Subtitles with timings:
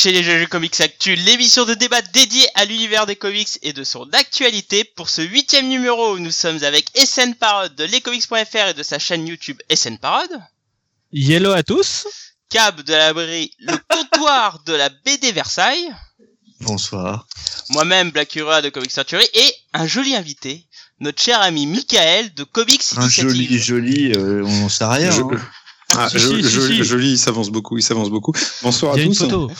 [0.00, 3.82] Chez les GG Comics Actu, l'émission de débat dédiée à l'univers des comics et de
[3.82, 4.84] son actualité.
[4.84, 9.26] Pour ce huitième numéro, nous sommes avec SN Parode de lescomics.fr et de sa chaîne
[9.26, 10.30] YouTube SN Parode.
[11.12, 12.06] Yellow à tous.
[12.48, 15.90] Cab de la librairie Le Comptoir de la BD Versailles.
[16.60, 17.26] Bonsoir.
[17.70, 20.64] Moi-même, Black Hero de Comics Century et un joli invité,
[21.00, 23.30] notre cher ami Michael de Comics Un Initiative.
[23.30, 25.10] joli, joli, euh, on n'en sait rien.
[25.10, 25.40] Je- hein.
[25.98, 26.84] Ah, Si, je- si, si, je- si.
[26.84, 28.32] Joli, il s'avance beaucoup, il s'avance beaucoup.
[28.62, 29.18] Bonsoir Il y à tous.
[29.18, 29.50] photo.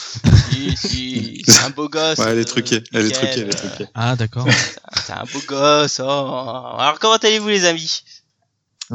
[0.50, 2.18] Si, si, c'est un beau gosse.
[2.18, 3.86] Ouais, elle est euh, truquée, elle est truquée, elle est euh, truquée.
[3.94, 4.46] Ah d'accord.
[5.06, 6.00] C'est un beau gosse.
[6.02, 6.04] Oh.
[6.78, 8.02] Alors comment allez-vous les amis?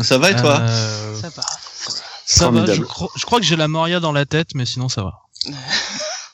[0.02, 0.60] Ça va et toi?
[0.60, 1.44] Euh, Ça va.
[2.26, 2.74] Ça va.
[2.74, 5.14] Je, crois- je crois que j'ai la Moria dans la tête, mais sinon ça va.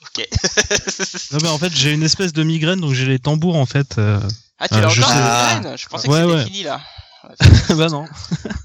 [0.02, 0.28] Ok.
[1.32, 3.98] Non mais en fait j'ai une espèce de migraine, donc j'ai les tambours en fait.
[3.98, 4.20] euh.
[4.60, 5.18] ah tu Ah, l'as je encore sais.
[5.20, 6.46] cette graine Je pensais que Ouais, c'était ouais.
[6.46, 6.82] fini là.
[7.70, 8.06] bah non.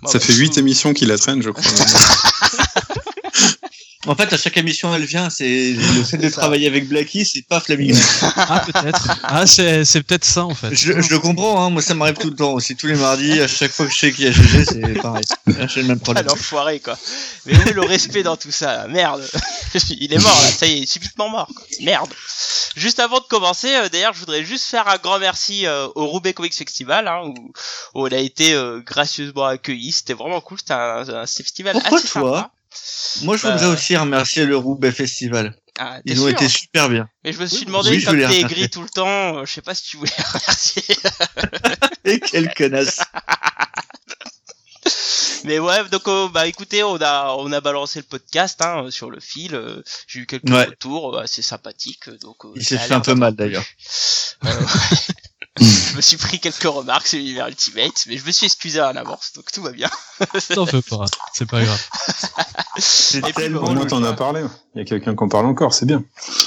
[0.02, 1.64] Bon, Ça bah, fait huit émissions qu'il la traîne, je crois.
[4.06, 5.30] En fait, à chaque émission, elle vient.
[5.30, 6.40] C'est le fait de ça.
[6.42, 8.02] travailler avec Blacky, c'est pas la migraine.
[8.36, 9.08] Ah peut-être.
[9.22, 10.74] Ah c'est c'est peut-être ça en fait.
[10.74, 11.70] je, je le comprends, hein.
[11.70, 12.76] moi ça m'arrive tout le temps aussi.
[12.76, 15.24] Tous les mardis, à chaque fois que je sais qu'il y a GG, c'est pareil.
[15.68, 16.26] J'ai le même Ah, problème.
[16.26, 16.98] l'enfoiré quoi.
[17.46, 18.88] Mais où est le respect dans tout ça là?
[18.88, 19.26] Merde.
[19.90, 21.64] Il est mort là, ça y est, subitement mort quoi.
[21.80, 22.12] Merde.
[22.76, 26.06] Juste avant de commencer, euh, d'ailleurs, je voudrais juste faire un grand merci euh, au
[26.06, 27.52] Roubaix Comics Festival, hein, où,
[27.94, 29.92] où il a été euh, gracieusement accueilli.
[29.92, 30.58] C'était vraiment cool.
[30.58, 32.50] C'était un, un festival Pourquoi assez toi sympa.
[33.22, 35.54] Moi, je Bah, voudrais aussi remercier le Roubaix Festival.
[35.78, 37.08] Ah, Ils ont été super bien.
[37.24, 39.52] Mais je me suis Oui, demandé, oui, comme t'es aigri tout le temps, euh, je
[39.52, 40.84] sais pas si tu voulais remercier.
[42.04, 43.00] Et quelle connasse.
[45.44, 49.10] Mais ouais, donc euh, bah écoutez, on a on a balancé le podcast hein, sur
[49.10, 49.54] le fil.
[49.54, 50.64] euh, J'ai eu quelques Ouais.
[50.64, 52.08] retours, euh, assez sympathiques.
[52.22, 53.64] Donc euh, Il ça s'est fait un peu mal d'ailleurs.
[55.60, 58.80] Euh, je me suis pris quelques remarques sur l'univers Ultimate, mais je me suis excusé
[58.80, 59.88] en avance, donc tout va bien.
[60.54, 61.04] T'en fais pas.
[61.32, 61.80] C'est pas grave.
[62.78, 63.60] C'est tellement.
[63.62, 64.42] Au moins, t'en as parlé.
[64.74, 66.02] Il y a quelqu'un qui en parle encore, c'est bien.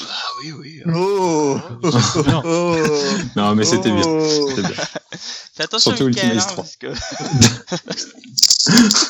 [0.09, 0.13] Ah
[0.43, 0.81] oui, oui.
[0.93, 2.41] Oh, oh, bien.
[2.43, 2.75] oh,
[3.37, 4.03] Non, mais c'était bien.
[4.05, 4.49] oh.
[4.49, 4.83] C'était bien.
[5.55, 6.63] Fais attention, Surtout Mickaël, Ultimate hein, 3.
[6.63, 6.87] parce que...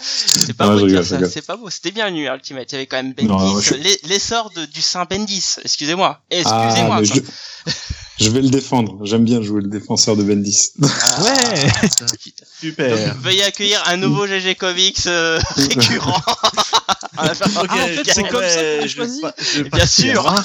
[0.00, 1.70] c'est pas Non, beau rigole, ça, c'est pas beau.
[1.70, 3.74] C'était bien l'univers Ultimate, il y avait quand même Bendis, je-
[4.08, 5.56] l'essor de- du Saint Bendis.
[5.64, 7.00] Excusez-moi, Ah, excusez-moi.
[8.18, 8.30] je...
[8.30, 9.04] vais le défendre.
[9.04, 10.70] J'aime bien jouer le défenseur de Bendis.
[10.82, 10.86] Ah,
[11.22, 11.70] Ouais.
[11.80, 12.06] putain.
[12.60, 12.90] Super.
[13.14, 16.22] Donc, veuillez accueillir un nouveau GG Comics euh, récurrent.
[17.16, 19.20] Ah, en fait, c'est ouais, comme ça qu'on a je vais choisi.
[19.20, 20.28] pas- je vais Bien sûr.
[20.28, 20.44] hein.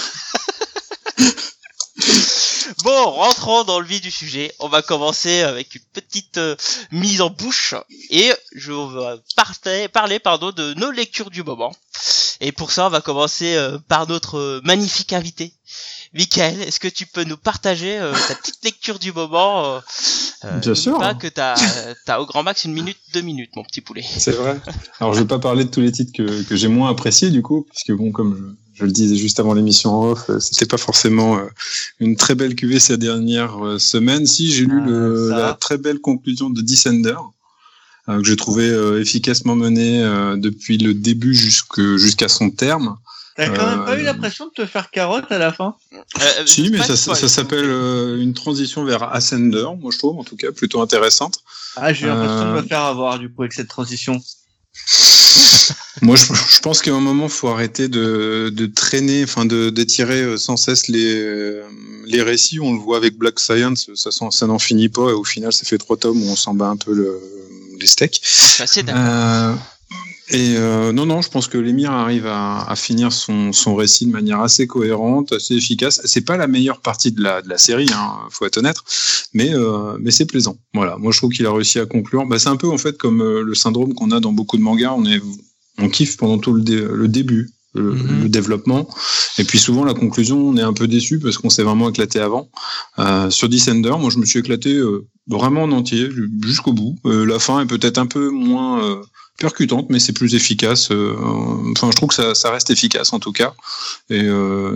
[2.83, 4.53] Bon, rentrons dans le vif du sujet.
[4.59, 6.55] On va commencer avec une petite euh,
[6.91, 7.73] mise en bouche
[8.09, 11.73] et je vais parler, parler pardon, de nos lectures du moment.
[12.41, 15.53] Et pour ça, on va commencer euh, par notre magnifique invité.
[16.13, 19.81] Michael, est-ce que tu peux nous partager euh, ta petite lecture du moment
[20.61, 20.97] Bien sûr.
[20.97, 21.55] Pas que t'as
[22.07, 24.05] as au grand max une minute, deux minutes, mon petit poulet.
[24.07, 24.59] C'est vrai.
[24.99, 27.41] Alors, je vais pas parler de tous les titres que, que j'ai moins appréciés, du
[27.41, 30.65] coup, puisque bon, comme je, je le disais juste avant l'émission en off, euh, c'était
[30.65, 31.45] pas forcément euh,
[31.99, 34.25] une très belle cuvée ces dernières euh, semaines.
[34.25, 37.15] Si, j'ai lu Ah, le, la très belle conclusion de Descender,
[38.07, 42.95] euh, que j'ai trouvé euh, efficacement menée euh, depuis le début jusqu'à son terme.
[43.35, 45.75] T'as quand même pas Euh, eu l'impression de te faire carotte à la fin?
[45.93, 50.35] Euh, Si, mais ça, s'appelle euh, une transition vers Ascender, moi je trouve, en tout
[50.35, 51.39] cas, plutôt intéressante.
[51.75, 52.55] Ah, j'ai l'impression Euh.
[52.57, 54.19] de me faire avoir du coup avec cette transition.
[56.01, 60.21] Moi, je, je pense qu'à un moment, faut arrêter de, de traîner, enfin, de d'étirer
[60.21, 61.63] euh, sans cesse les euh,
[62.05, 62.59] les récits.
[62.59, 65.09] On le voit avec Black Science, ça, s'en- ça n'en finit pas.
[65.09, 67.19] Et au final, ça fait trois tomes où on s'en bat un peu le,
[67.79, 68.21] les steaks.
[68.23, 68.81] Je suis.
[68.87, 69.53] Euh,
[70.31, 74.05] et euh, non, non, je pense que l'émir arrive à, à finir son, son récit
[74.05, 76.01] de manière assez cohérente, assez efficace.
[76.05, 78.77] C'est pas la meilleure partie de la, de la série, hein, faut être honnête,
[79.33, 80.55] mais euh, mais c'est plaisant.
[80.75, 82.27] Voilà, moi je trouve qu'il a réussi à conclure.
[82.27, 84.61] Bah, c'est un peu en fait comme euh, le syndrome qu'on a dans beaucoup de
[84.61, 84.93] mangas.
[84.95, 85.19] On est,
[85.81, 87.49] on kiffe pendant tout le, dé- le début.
[87.75, 88.23] Le, Mhm.
[88.23, 88.89] le développement
[89.37, 92.19] et puis souvent la conclusion on est un peu déçu parce qu'on s'est vraiment éclaté
[92.19, 92.49] avant
[92.97, 96.09] euh, sur Descender moi je me suis éclaté euh, vraiment en entier
[96.43, 98.99] jusqu'au bout Euh, la fin est peut-être un peu moins
[99.37, 100.89] percutante, mais c'est plus efficace.
[100.89, 103.53] enfin, je trouve que ça, ça reste efficace en tout cas.
[104.09, 104.23] Et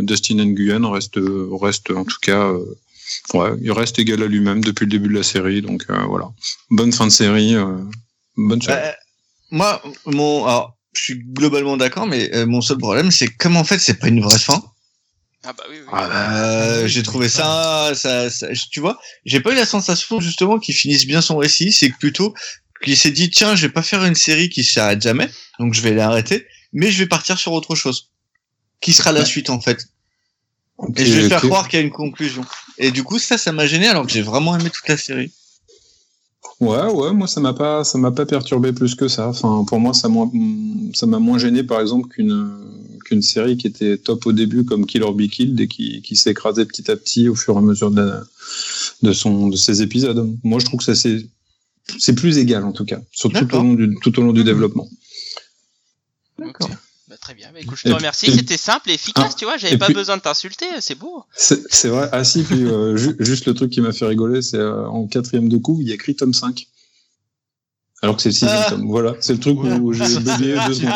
[0.03, 1.17] Dustin Nguyen reste,
[1.61, 2.51] reste en tout cas,
[3.33, 5.61] ouais, il reste égal à lui-même depuis le début de la série.
[5.63, 6.29] Donc voilà,
[6.69, 7.55] bonne fin de série,
[8.37, 8.77] bonne série.
[8.79, 8.93] Bah,
[9.51, 13.63] moi, mon, alors, je suis globalement d'accord, mais euh, mon seul problème, c'est comme en
[13.63, 14.63] fait, c'est pas une vraie fin.
[15.45, 15.87] Ah bah oui, oui.
[15.91, 20.19] Ah bah, Euh, j'ai trouvé ça, ça, ça- tu vois, j'ai pas eu la sensation
[20.21, 21.71] justement qu'il finisse bien son récit.
[21.73, 22.33] C'est que plutôt
[22.83, 25.29] qu'il s'est dit tiens, je vais pas faire une série qui s'arrête jamais,
[25.59, 28.09] donc je vais l'arrêter, mais je vais partir sur autre chose,
[28.81, 29.87] qui sera la suite en fait.
[30.95, 32.45] Et je vais faire croire qu'il y a une conclusion.
[32.77, 35.31] Et du coup, ça, ça m'a gêné alors que j'ai vraiment aimé toute la série.
[36.59, 39.27] Ouais, ouais, moi ça m'a pas, ça m'a pas perturbé plus que ça.
[39.29, 40.25] Enfin, pour moi, ça m'a,
[40.93, 42.51] ça m'a moins gêné, par exemple, qu'une
[43.05, 46.65] qu'une série qui était top au début comme Kill or Be Killed et qui, écrasée
[46.65, 48.23] petit à petit au fur et à mesure de, la-
[49.01, 50.25] de son de ses épisodes.
[50.43, 51.25] Moi, je trouve que ça c'est
[51.99, 54.43] c'est plus égal en tout cas, surtout tout au long du tout au long du
[54.45, 54.87] développement.
[56.39, 56.69] D'accord.
[57.23, 57.49] Très bien.
[57.53, 58.31] Bah, écoute, je te remercie.
[58.33, 59.55] C'était simple et efficace, Ah, tu vois.
[59.57, 60.65] J'avais pas puis- besoin de t'insulter.
[60.81, 61.23] C'est beau.
[61.35, 62.09] C'est vrai.
[62.11, 65.07] Ah si, puis euh, ju- juste le truc qui m'a fait rigoler, c'est euh, en
[65.07, 66.67] quatrième de coup, il y a écrit tome 5.
[68.01, 68.69] Alors que c'est le sixième Ah.
[68.71, 68.87] tome.
[68.89, 70.91] Voilà, c'est le truc où j'ai bugué deux secondes.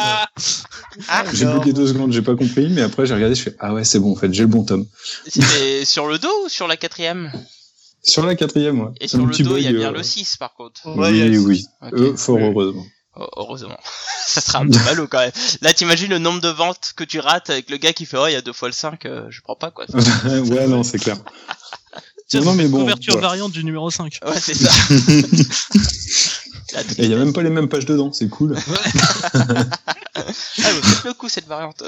[1.08, 3.74] Ah, J'ai bugué deux secondes, j'ai pas compris, mais après j'ai regardé, je fais ah
[3.74, 4.86] ouais c'est bon en fait, j'ai le bon tome.
[5.28, 7.32] C'était sur le dos ou sur la quatrième?
[8.04, 8.92] Sur la quatrième, ouais.
[9.00, 10.86] Et sur le dos, il y a bien euh, le 6 par contre.
[10.98, 11.66] Ouais, oui, oui.
[11.94, 12.86] Euh, fort heureusement.
[13.36, 13.78] Heureusement.
[14.28, 15.32] ça sera un petit ballot quand même.
[15.62, 18.28] Là, t'imagines le nombre de ventes que tu rates avec le gars qui fait Oh,
[18.28, 19.86] il y a deux fois le 5, euh, je prends pas quoi.
[20.26, 21.18] ouais, non, c'est clair.
[22.28, 23.30] Tiens, non, mais bon, couverture voilà.
[23.30, 24.20] variante du numéro 5.
[24.26, 24.70] Ouais, c'est ça.
[26.98, 28.58] Et il y a même pas les mêmes pages dedans, c'est cool.
[29.34, 31.84] Ah, vaut peut-être le coup cette variante.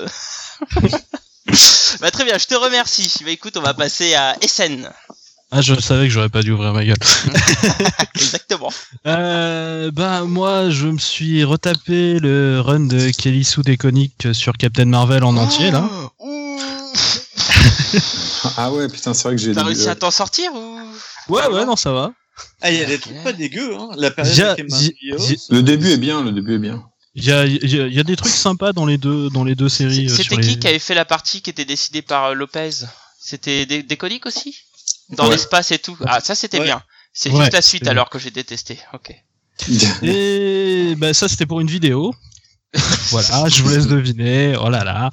[1.99, 3.11] bah très bien, je te remercie.
[3.25, 4.89] Bah écoute, on va passer à SN.
[5.51, 6.95] Ah, je savais que j'aurais pas dû ouvrir ma gueule.
[8.15, 8.71] Exactement.
[9.07, 14.85] Euh, bah moi, je me suis retapé le run de Kelly Sue Deconic sur Captain
[14.85, 15.89] Marvel en entier là.
[16.19, 16.59] Oh, ouh.
[18.57, 20.77] ah ouais, putain, c'est vrai que j'ai T'as réussi à t'en sortir ou?
[21.33, 22.11] Ouais, ouais, non, ça va.
[22.61, 23.89] Ah, il y a des trucs pas dégueux, hein.
[23.97, 24.57] La période
[25.49, 26.83] Le début est bien, le début est bien.
[27.15, 29.43] Il y a, y a- il y a des trucs sympas dans les deux, dans
[29.43, 30.05] les deux séries.
[30.09, 32.69] euh, C'était qui les- qui avait fait la partie qui était décidée par euh, Lopez?
[33.19, 33.65] C'était
[33.97, 34.55] coniques aussi?
[35.11, 35.31] Dans Ouais.
[35.31, 36.65] l'espace et tout Ah, ça c'était Ouais.
[36.65, 36.81] bien.
[37.13, 38.79] C'est Ouais, juste la suite alors que j'ai détesté.
[38.93, 39.13] Ok.
[40.03, 42.13] Et bah ça c'était pour une vidéo.
[43.09, 44.55] voilà, je vous laisse deviner.
[44.61, 45.09] Oh là là.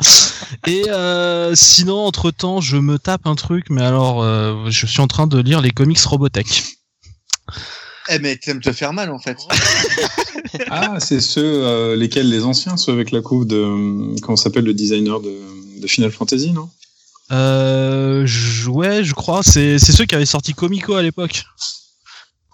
[0.66, 5.00] Et euh, sinon entre temps je me tape un truc, mais alors euh, je suis
[5.00, 6.64] en train de lire les comics Robotech.
[8.08, 9.36] Eh, mais t'aimes te faire mal, en fait.
[10.70, 14.64] ah, c'est ceux, euh, lesquels les anciens, ceux avec la couve de, euh, comment s'appelle
[14.64, 15.32] le designer de,
[15.80, 16.70] de Final Fantasy, non?
[17.32, 19.42] Euh, je- ouais, je crois.
[19.42, 21.44] C'est c'est ceux qui avaient sorti Comico à l'époque.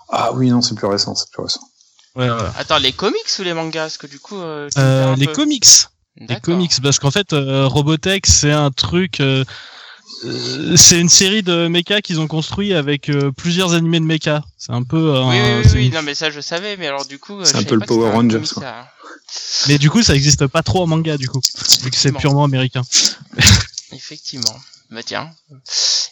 [0.09, 1.61] Ah oui, non, c'est plus récent, c'est plus récent.
[2.15, 2.53] Ouais, voilà.
[2.59, 3.81] Attends, les comics ou les mangas?
[3.83, 4.37] Parce que du coup.
[4.39, 5.33] euh, tu Euh, les peu.
[5.33, 5.67] comics.
[6.29, 9.21] Les comics, parce qu'en fait, euh, Robotech, c'est un truc.
[9.21, 9.45] euh,
[10.25, 14.43] euh, c'est une série de mechas qu'ils ont construit avec euh, plusieurs animés de mechas.
[14.59, 15.15] C'est un peu.
[15.17, 17.43] euh, Oui, oui, oui, oui, une- non, mais ça je savais, mais alors du coup.
[17.45, 18.87] C'est un peu le Power Rangers, ça.
[19.69, 21.41] Mais du coup, ça existe pas trop en manga, du coup,
[21.83, 22.83] vu que c'est purement américain.
[23.93, 24.59] Effectivement.
[24.91, 25.31] Bah tiens.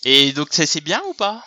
[0.05, 1.43] Et donc ça c'est bien ou pas?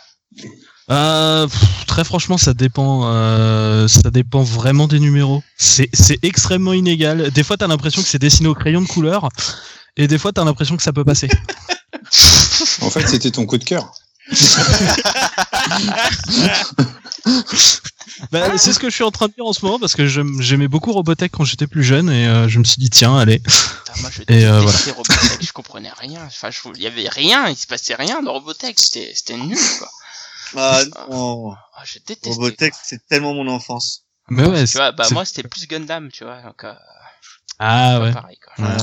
[0.89, 3.03] Euh, pff, très franchement, ça dépend.
[3.05, 5.43] euh, ça dépend vraiment des numéros.
[5.57, 7.31] C'est c'est extrêmement inégal.
[7.31, 9.29] Des fois, t'as l'impression que c'est dessiné au crayon de couleur,
[9.95, 11.29] et des fois, t'as l'impression que ça peut passer.
[12.81, 13.91] En fait, c'était ton coup de cœur.
[18.31, 20.05] Bah, c'est ce que je suis en train de dire en ce moment parce que
[20.07, 23.39] j'aimais beaucoup Robotech quand j'étais plus jeune et euh, je me suis dit tiens allez.
[23.39, 26.23] Putain, moi je Et, euh, détestais Robotech, je comprenais rien.
[26.25, 29.57] Enfin, je, il y avait rien, il se passait rien dans Robotech, c'était c'était nul
[29.79, 29.89] quoi.
[30.55, 31.51] Ah, non.
[31.75, 32.29] Ah, je détestais.
[32.29, 34.03] Robotech, c'est tellement mon enfance.
[34.29, 34.65] Mais ouais.
[34.65, 36.73] Tu vois, bah moi c'était plus Gundam, tu vois, donc euh,
[37.59, 38.13] Ah ouais.
[38.13, 38.65] pareil quoi.
[38.65, 38.77] Ouais.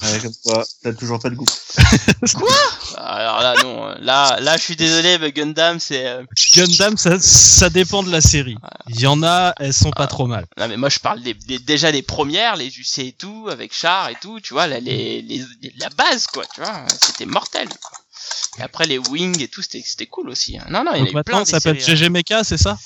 [0.00, 1.44] Ouais, comme quoi, t'as toujours pas de goût.
[2.96, 6.22] Alors là non, euh, là là je suis désolé, mais Gundam c'est euh,
[6.54, 8.56] Gundam ça, ça dépend de la série.
[8.88, 10.46] Il y en a elles sont pas trop mal.
[10.56, 13.74] non mais moi je parle des, des- déjà des premières, les UC et tout, avec
[13.74, 17.26] Char et tout, tu vois, là, les, les, les- la base quoi, tu vois, c'était
[17.26, 17.68] mortel.
[17.68, 17.98] quoi.
[18.58, 20.58] Et après les Wings et tout, c'était c'était cool aussi.
[20.58, 20.66] hein.
[20.70, 21.44] Non non, il y en a Donc eu maintenant plein.
[21.44, 22.78] ça s'appelle séries, GG Mecha c'est ça?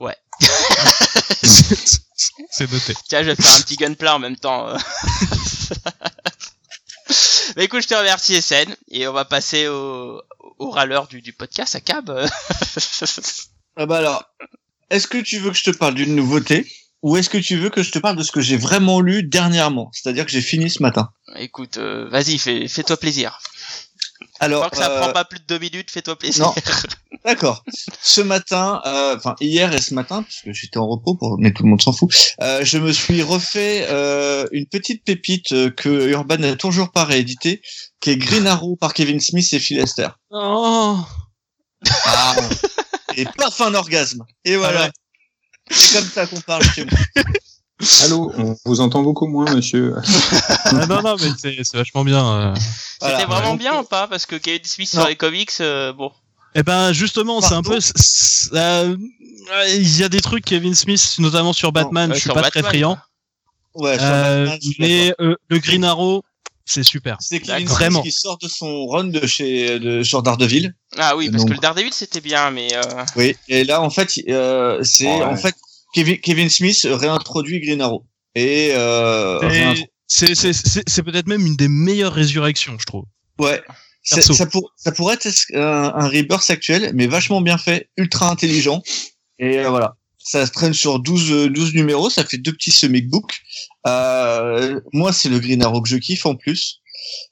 [0.00, 0.16] Ouais.
[1.42, 2.94] c'est noté.
[3.08, 4.68] Tiens, je vais faire un petit gunplay en même temps.
[4.68, 4.76] euh.
[7.56, 10.20] Mais écoute, je te remercie SN et on va passer au,
[10.58, 12.10] au râleur du, du podcast à Cab.
[13.74, 14.22] Ah bah alors,
[14.90, 17.70] est-ce que tu veux que je te parle d'une nouveauté ou est-ce que tu veux
[17.70, 20.68] que je te parle de ce que j'ai vraiment lu dernièrement C'est-à-dire que j'ai fini
[20.68, 21.10] ce matin?
[21.36, 23.38] écoute, euh, vas-y, fais, fais-toi plaisir.
[24.40, 26.46] Alors, Tant que ça euh, prend pas plus de deux minutes, fais-toi plaisir.
[26.46, 26.54] non.
[27.24, 27.64] D'accord.
[28.02, 31.52] Ce matin, euh, enfin hier et ce matin, parce que j'étais en repos, pour, mais
[31.52, 32.10] tout le monde s'en fout,
[32.40, 37.04] euh, je me suis refait euh, une petite pépite euh, que Urban n'a toujours pas
[37.04, 37.62] réédité,
[38.00, 40.08] qui est Green Arrow par Kevin Smith et Phil Lester.
[40.30, 40.98] Oh.
[42.06, 42.36] Ah.
[43.16, 44.24] et paf un orgasme.
[44.44, 44.80] Et voilà.
[44.80, 44.90] Ah ouais.
[45.70, 46.98] C'est comme ça qu'on parle chez moi.
[48.04, 49.94] Allô, on vous entend beaucoup moins, monsieur.
[50.74, 51.28] Ah, non non mais
[51.64, 52.24] c'est vachement bien.
[52.24, 52.54] euh.
[53.00, 53.18] Voilà.
[53.18, 54.06] C'était vraiment bien ou pas?
[54.08, 55.00] Parce que Kevin Smith Non.
[55.00, 56.10] sur les comics, euh, bon.
[56.54, 57.78] Eh ben justement, c'est un peu.
[58.54, 58.96] euh,
[59.74, 62.62] Il y a des trucs Kevin Smith, notamment sur Batman, Ouais, je suis pas très
[62.62, 62.96] friand.
[63.74, 66.22] Ouais, sur Euh, Batman, je suis mais euh, le Green Arrow,
[66.64, 67.16] C'est super.
[67.20, 67.68] C'est Kevin.
[67.68, 70.74] Smith qui sort de son run de chez de, sur Daredevil.
[70.96, 72.80] Ah oui, parce Donc- que le Daredevil c'était bien, mais euh,
[73.16, 73.36] Oui.
[73.48, 75.24] Et là, en fait, euh, c'est Ouais.
[75.24, 75.54] en fait
[75.92, 78.06] Kevin, Kevin Smith réintroduit Green Arrow.
[78.34, 83.04] Et euh, Et C'est peut-être même une des meilleures résurrections, je trouve.
[83.38, 83.62] ouais.
[84.04, 88.28] Ça, ça, pour- ça pourrait être un, un rebirth actuel, mais vachement bien fait, ultra
[88.30, 88.82] intelligent.
[89.38, 89.94] Et euh, voilà.
[90.18, 93.40] Ça se traîne sur 12, euh, 12 numéros, ça fait deux petits comic books.
[93.86, 96.80] Euh, moi, c'est le Green Arrow que je kiffe en plus.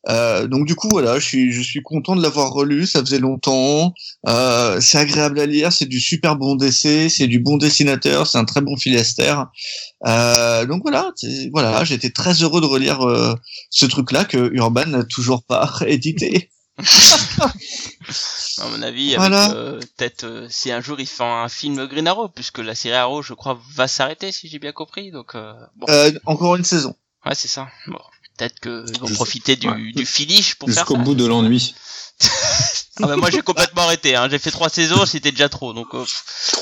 [0.08, 3.18] Euh, donc du coup voilà, je suis je suis content de l'avoir relu, ça faisait
[3.18, 3.92] longtemps.
[4.26, 8.38] Euh, c'est agréable à lire, c'est du super bon dessin, c'est du bon dessinateur, c'est
[8.38, 9.34] un très bon filester.
[10.06, 11.12] Euh, donc voilà,
[11.52, 13.34] voilà, j'étais très heureux de relire euh,
[13.70, 16.50] ce truc-là que Urban n'a toujours pas édité.
[18.58, 19.52] à mon avis, Voilà.
[19.52, 22.94] euh, peut-être euh, si un jour ils font un film Green Arrow, puisque la série
[22.96, 25.10] Arrow, je crois, va s'arrêter si j'ai bien compris.
[25.10, 26.94] Donc euh, bon, Euh, encore une saison.
[27.26, 27.68] ouais, c'est ça.
[27.86, 27.98] Bon,
[28.48, 29.92] peut-être qu'ils vont profiter du, ouais.
[29.94, 31.74] du finish pour faire Jusqu'au bout de l'ennui.
[33.02, 34.14] Ah bah, moi j'ai complètement arrêté.
[34.14, 34.28] Hein.
[34.30, 35.72] J'ai fait trois saisons, c'était déjà trop.
[35.72, 36.04] Donc euh,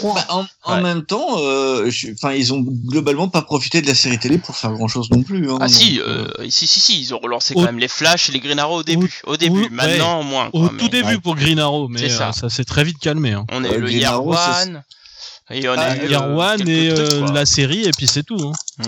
[0.04, 0.82] Bah, en, en Ouais.
[0.82, 1.90] même temps, euh,
[2.36, 5.50] ils ont globalement pas profité de la série télé pour faire grand-chose non plus.
[5.50, 8.28] Hein, ah si, euh, si, si, si, ils ont relancé Au- quand même les Flash
[8.28, 9.20] et les Green Arrow au début.
[9.26, 9.68] Au, début, ouais.
[9.70, 10.48] maintenant moins.
[10.52, 12.28] Au tout début pour Green Arrow, mais ça.
[12.28, 13.32] euh, ça s'est très vite calmé.
[13.32, 13.44] Hein.
[13.50, 14.84] On eu le Green Year Arrow, c'est- One.
[15.50, 15.94] Et on Ah, a euh,
[16.68, 18.52] et trucs, euh, la série, et puis c'est tout.
[18.80, 18.84] Hein.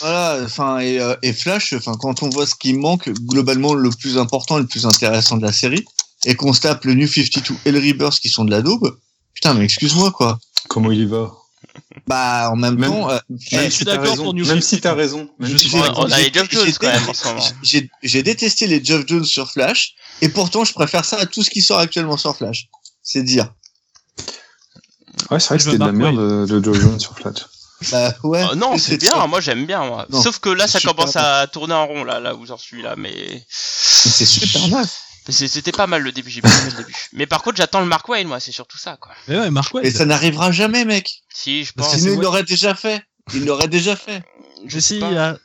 [0.00, 3.90] Voilà, enfin et, euh, et Flash, enfin quand on voit ce qui manque, globalement le
[3.90, 5.84] plus important, le plus intéressant de la série,
[6.24, 8.98] et qu'on se tape le New 52 et le Rebirth qui sont de la daube,
[9.34, 10.38] putain mais excuse-moi quoi.
[10.68, 11.32] Comment il y va?
[12.06, 14.60] Bah en même, Même- temps, euh, Je eh, suis t'as d'accord raison, pour New Même
[14.60, 14.66] 52.
[14.66, 15.28] si t'as raison.
[15.38, 16.02] Même si t'as raison.
[16.04, 17.40] a les Geoff Jones J'étais- quand même en ce moment.
[17.62, 21.42] j'ai j'ai détesté les Geoff Jones sur Flash, et pourtant je préfère ça à tout
[21.42, 22.68] ce qui sort actuellement sur Flash.
[23.02, 23.52] C'est dire.
[25.30, 27.36] Ouais, c'est vrai que c'était de la merde de Joe Jones sur Flash.
[27.92, 28.42] Bah ouais.
[28.42, 29.26] Euh, non, c'est bien, ça.
[29.26, 30.06] moi j'aime bien moi.
[30.10, 32.82] Non, Sauf que là ça commence à tourner en rond là, là où j'en suis
[32.82, 34.62] là, mais C'est super
[35.28, 36.94] c'est- c'était pas mal le début, j'ai bien aimé le début.
[37.12, 39.12] Mais par contre j'attends le Mark Wayne moi, c'est surtout ça quoi.
[39.28, 39.96] Mais ouais, Mark Et Waid.
[39.96, 41.10] ça n'arrivera jamais, mec.
[41.34, 41.96] Si, je Parce pense.
[41.96, 43.02] que Sinon, il l'aurait déjà fait.
[43.34, 44.22] Il l'aurait déjà fait.
[44.66, 45.30] Je sais si, pas.
[45.32, 45.36] à-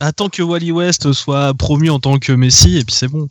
[0.00, 3.28] attends que Wally West soit promu en tant que Messi, et puis c'est bon.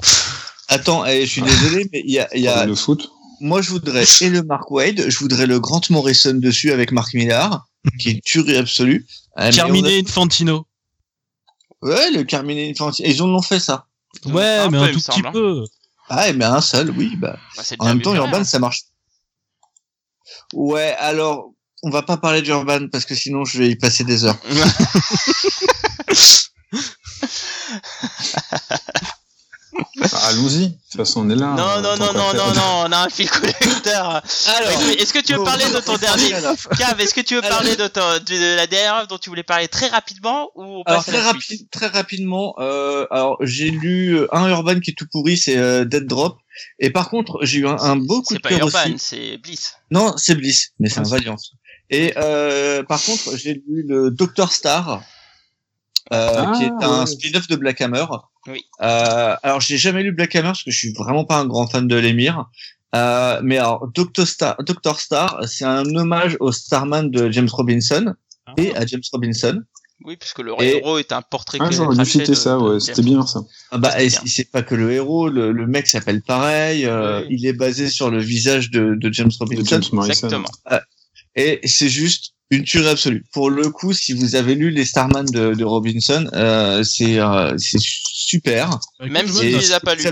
[0.67, 3.09] Attends, eh, je suis désolé, mais il y a, il y a, Le foot.
[3.39, 7.13] moi, je voudrais et le Mark Wade, je voudrais le Grant Morrison dessus avec Mark
[7.13, 7.65] Millar,
[7.99, 9.05] qui est une tuerie absolue.
[9.35, 10.67] Ah, Carmine Infantino.
[11.81, 13.09] Ouais, le Carmine Infantino.
[13.09, 13.87] Ils en ont fait ça.
[14.25, 15.31] Ouais, Un mais peu, un tout petit semble, hein.
[15.31, 15.65] peu.
[16.09, 17.37] Ah, mais un seul, oui, bah.
[17.57, 18.83] Bah, En même temps, Urban, ça marche.
[20.53, 24.25] Ouais, alors, on va pas parler d'Urban parce que sinon je vais y passer des
[24.25, 24.37] heures.
[30.11, 30.69] Bah, Allons-y.
[30.69, 31.55] De toute façon, on est là.
[31.57, 34.05] Non, euh, non, non, non, non, non, on a un fil collecteur.
[34.07, 36.29] Alors, Est-ce que tu veux bon, parler de ton dernier
[36.77, 39.29] Cave, est-ce que tu veux Alors- parler de, ton, de la dernière œuvre dont tu
[39.29, 43.71] voulais parler très rapidement ou on alors à très, rapide, très rapidement, euh, alors j'ai
[43.71, 46.37] lu euh, un Urban qui est tout pourri, c'est euh, Dead Drop.
[46.79, 48.95] Et par contre, j'ai eu un, un beau coup C'est de pas cœur Urban, aussi.
[48.99, 49.73] c'est Bliss.
[49.89, 51.35] Non, c'est Bliss, mais c'est Ah, un c'est- Valiant.
[51.89, 55.01] Et euh, par contre, j'ai lu le Doctor Star,
[56.13, 57.05] Ah, qui est un ouais.
[57.05, 58.05] spin-off de Black Hammer.
[58.47, 58.61] Oui.
[58.81, 61.67] Euh, alors, j'ai jamais lu Black Hammer parce que je suis vraiment pas un grand
[61.67, 62.45] fan de l'émir.
[62.95, 68.13] Euh, mais alors, Doctor Star, Doctor Star, c'est un hommage au Starman de James Robinson
[68.57, 69.61] et à James Robinson.
[70.05, 72.61] Oui, puisque le Et- héros est un portrait Ah, j'aurais dû citer de- ça, de
[72.61, 72.69] ouais.
[72.71, 73.39] James C'était bien, ça.
[73.71, 73.93] Ah bah,
[74.25, 76.85] C'est pas que le héros, le, le mec s'appelle pareil.
[76.85, 77.27] euh, Oui.
[77.39, 79.63] Il est basé sur le visage de, de James De Robinson.
[79.65, 80.27] James Morrison.
[80.27, 80.49] Exactement.
[81.35, 83.23] Et c'est juste une tuerie absolue.
[83.31, 87.53] Pour le coup, si vous avez lu les Starman de, de Robinson, euh, c'est euh,
[87.57, 88.79] c'est super.
[89.01, 90.03] Même je si tu les as pas lus.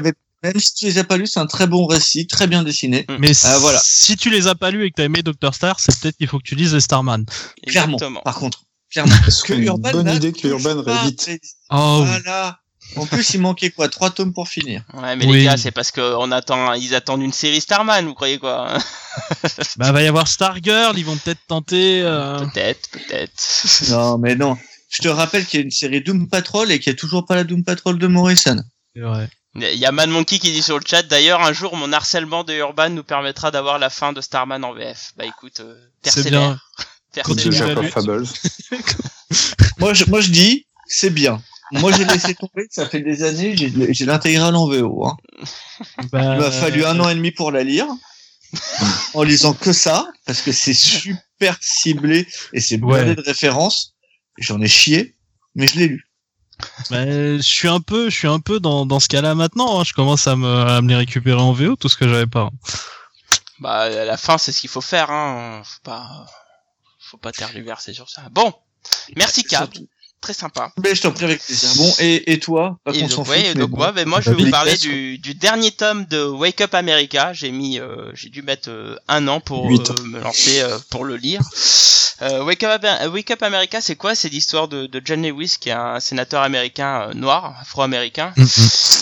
[0.43, 3.05] Même si tu les as pas lus, c'est un très bon récit, très bien dessiné.
[3.19, 3.79] Mais Ah, voilà.
[3.83, 6.27] si tu les as pas lus et que t'as aimé Doctor Star, c'est peut-être qu'il
[6.27, 7.25] faut que tu lises les Starman.
[7.67, 7.98] Clairement.
[8.24, 9.13] Par contre, clairement.
[9.25, 11.29] Ce serait une Urban bonne idée que Urban réédite.
[11.69, 12.07] Oh, oui.
[12.07, 12.57] Voilà.
[12.98, 13.88] En plus, il manquait quoi?
[13.89, 14.83] Trois tomes pour finir.
[14.93, 15.38] Ouais, mais Oui.
[15.39, 18.74] les gars, c'est parce que on attend, ils attendent une série Starman, vous croyez quoi?
[19.77, 22.01] Bah, va y avoir Stargirl, ils vont peut-être tenter.
[22.03, 23.31] euh, Peut-être, peut-être.
[23.89, 24.57] Non, mais non.
[24.89, 27.25] Je te rappelle qu'il y a une série Doom Patrol et qu'il y a toujours
[27.25, 28.62] pas la Doom Patrol de Morrison.
[28.95, 29.29] c'est vrai.
[29.55, 32.45] Il y a Man Monkey qui dit sur le chat, d'ailleurs, un jour, mon harcèlement
[32.45, 35.12] de Urban nous permettra d'avoir la fin de Starman en VF.
[35.17, 36.39] Bah écoute, euh, C'est persévère.
[36.41, 36.60] bien.
[37.13, 37.89] Persévère.
[37.91, 38.24] Fables.
[39.79, 41.41] Moi, je, moi, je dis, c'est bien.
[41.73, 45.05] Moi, j'ai laissé tomber, ça fait des années, j'ai l'intégrale en VO.
[45.05, 45.17] Hein.
[46.11, 47.87] Bah, Il m'a fallu un an et demi pour la lire,
[49.13, 53.15] en lisant que ça, parce que c'est super ciblé et c'est blindé Ouais.
[53.15, 53.93] de références.
[54.37, 55.15] J'en ai chié,
[55.55, 56.07] mais je l'ai lu.
[56.89, 59.79] bah, je suis un peu, je suis un peu dans, dans ce cas-là maintenant.
[59.79, 59.83] hein.
[59.85, 62.49] Je commence à me, à me les récupérer en VO, tout ce que j'avais pas.
[63.59, 65.61] Bah, à la fin, c'est ce qu'il faut faire, hein.
[65.63, 66.25] Faut pas,
[66.99, 68.23] faut pas tergiverser sur ça.
[68.31, 68.53] Bon.
[69.15, 69.71] Merci, Cap.
[69.73, 69.87] Surtout-
[70.21, 70.71] très sympa.
[70.83, 71.69] Mais je t'en prie avec plaisir.
[71.75, 73.91] Bon, et, et toi Pas Et donc, ouais, mais donc bon.
[73.91, 77.33] ben moi je vais vous parler du, du dernier tome de Wake Up America.
[77.33, 81.03] J'ai mis, euh, j'ai dû mettre euh, un an pour euh, me lancer euh, pour
[81.05, 81.41] le lire.
[82.21, 84.13] Euh, Wake, Up, Wake Up America, c'est quoi?
[84.13, 88.45] C'est l'histoire de, de John Lewis, qui est un sénateur américain noir, afro-américain, Mm,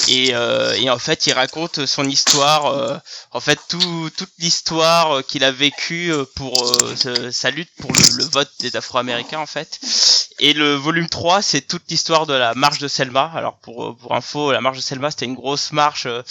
[0.07, 2.95] et, euh, et en fait il raconte son histoire, euh,
[3.33, 8.23] en fait tout, toute l'histoire qu'il a vécue pour euh, sa lutte pour le, le
[8.23, 9.79] vote des Afro-Américains en fait.
[10.41, 13.29] Et le volume 3, c'est toute l'histoire de la marche de Selma.
[13.35, 16.21] Alors pour pour info, la marche de Selma, c'était une grosse marche euh,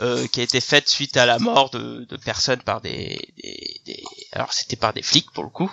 [0.00, 3.18] euh, qui a été faite suite à la mort de, de personnes par des-
[4.32, 5.70] alors c'était par des flics pour le coup,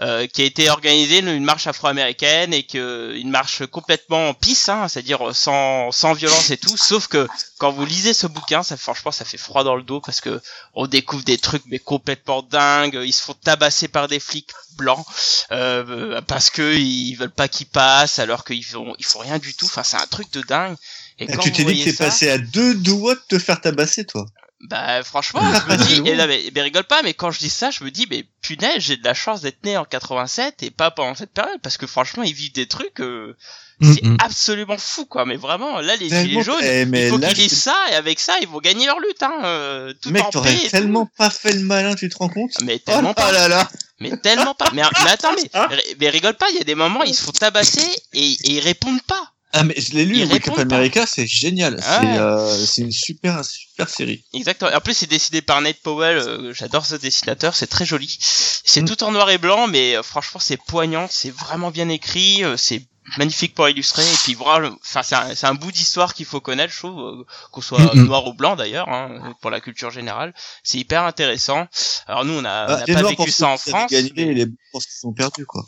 [0.00, 4.68] euh, qui a été organisée une marche afro-américaine et que une marche complètement en peace,
[4.68, 6.76] hein, c'est-à-dire sans sans violence et tout.
[6.76, 7.26] Sauf que
[7.58, 10.40] quand vous lisez ce bouquin, ça franchement ça fait froid dans le dos parce que
[10.74, 13.00] on découvre des trucs mais complètement dingues.
[13.04, 15.04] Ils se font tabasser par des flics blancs
[15.50, 19.54] euh, parce que ils veulent pas qu'ils passent alors qu'ils font ils font rien du
[19.54, 19.66] tout.
[19.66, 20.76] Enfin c'est un truc de dingue.
[21.18, 23.60] Et quand tu t'es dit que t'es ça, passé à deux doigts de te faire
[23.60, 24.26] tabasser, toi.
[24.60, 27.38] Bah franchement, Ah, je me dis, et là, mais, mais rigole pas, mais quand je
[27.38, 30.64] dis ça, je me dis, mais punaise, j'ai de la chance d'être né en 87
[30.64, 33.36] et pas pendant cette période, parce que franchement, ils vivent des trucs, euh,
[33.80, 34.16] c'est mm.
[34.18, 35.26] absolument fou, quoi.
[35.26, 38.34] Mais vraiment, là, les gilets jaunes, Eh, mais il faut qu'ils ça, et avec ça,
[38.42, 41.94] ils vont gagner leur lutte, hein, euh, tout Mec, t'aurais tellement pas fait le malin,
[41.94, 42.50] tu te rends compte?
[42.62, 43.68] Mais Oh tellement pas, là là
[44.00, 44.70] mais tellement pas.
[44.72, 45.68] Mais, mais attends, mais,
[46.00, 48.60] mais rigole pas, il y a des moments, ils se font tabasser et, et ils
[48.60, 49.32] répondent pas.
[49.54, 50.58] Ah mais je l'ai lu, Wake Up.
[50.58, 51.80] America, c'est génial.
[51.82, 54.22] Ah c'est euh, c'est une super super série.
[54.34, 54.70] Exactement.
[54.74, 56.18] En plus, c'est dessiné par Nate Powell.
[56.18, 57.54] euh, J'adore ce dessinateur.
[57.56, 58.14] C'est très joli.
[58.20, 58.84] C'est Mm.
[58.88, 61.06] tout en noir et blanc, mais euh, franchement, c'est poignant.
[61.10, 62.42] C'est vraiment bien écrit.
[62.58, 62.82] c'est
[63.16, 64.02] magnifique pour illustrer.
[64.04, 67.94] Et puis, voilà, enfin, c'est un, bout d'histoire qu'il faut connaître, je trouve, qu'on soit
[67.94, 70.34] Mm, noir ou blanc d'ailleurs, hein, pour la culture générale.
[70.62, 71.66] C'est hyper intéressant.
[72.06, 73.90] Alors nous, on a, on Ah, a pas vécu ça en France.
[73.90, 75.64] gagné, mais- les Blancs sont perdus quoi.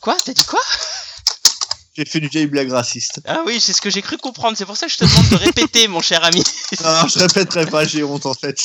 [0.00, 0.16] Quoi?
[0.24, 0.58] T'as dit quoi?
[1.96, 3.20] J'ai fait une vieille blague raciste.
[3.26, 4.56] Ah oui, c'est ce que j'ai cru comprendre.
[4.58, 6.42] C'est pour ça que je te demande de répéter, mon cher ami.
[6.84, 8.58] Non, je répéterai pas, j'ai honte en fait.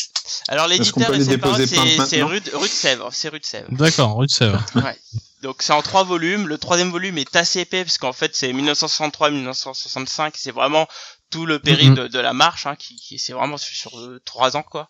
[0.50, 2.74] Alors l'éditeur et les ses paroles, déposer c'est plainte c'est maintenant rue, de- rue de
[2.74, 3.10] Sèvres.
[3.14, 3.68] C'est rue de Sèvres.
[3.72, 4.66] D'accord, rue de Sèvres.
[4.76, 4.98] Ouais.
[5.44, 6.48] Donc c'est en trois volumes.
[6.48, 10.32] Le troisième volume est assez épais parce qu'en fait c'est 1963-1965.
[10.36, 10.88] C'est vraiment
[11.32, 11.96] tout le périple Mhm.
[12.04, 14.88] de, de la marche, hein, qui, qui- c'est vraiment sur, euh, trois ans quoi.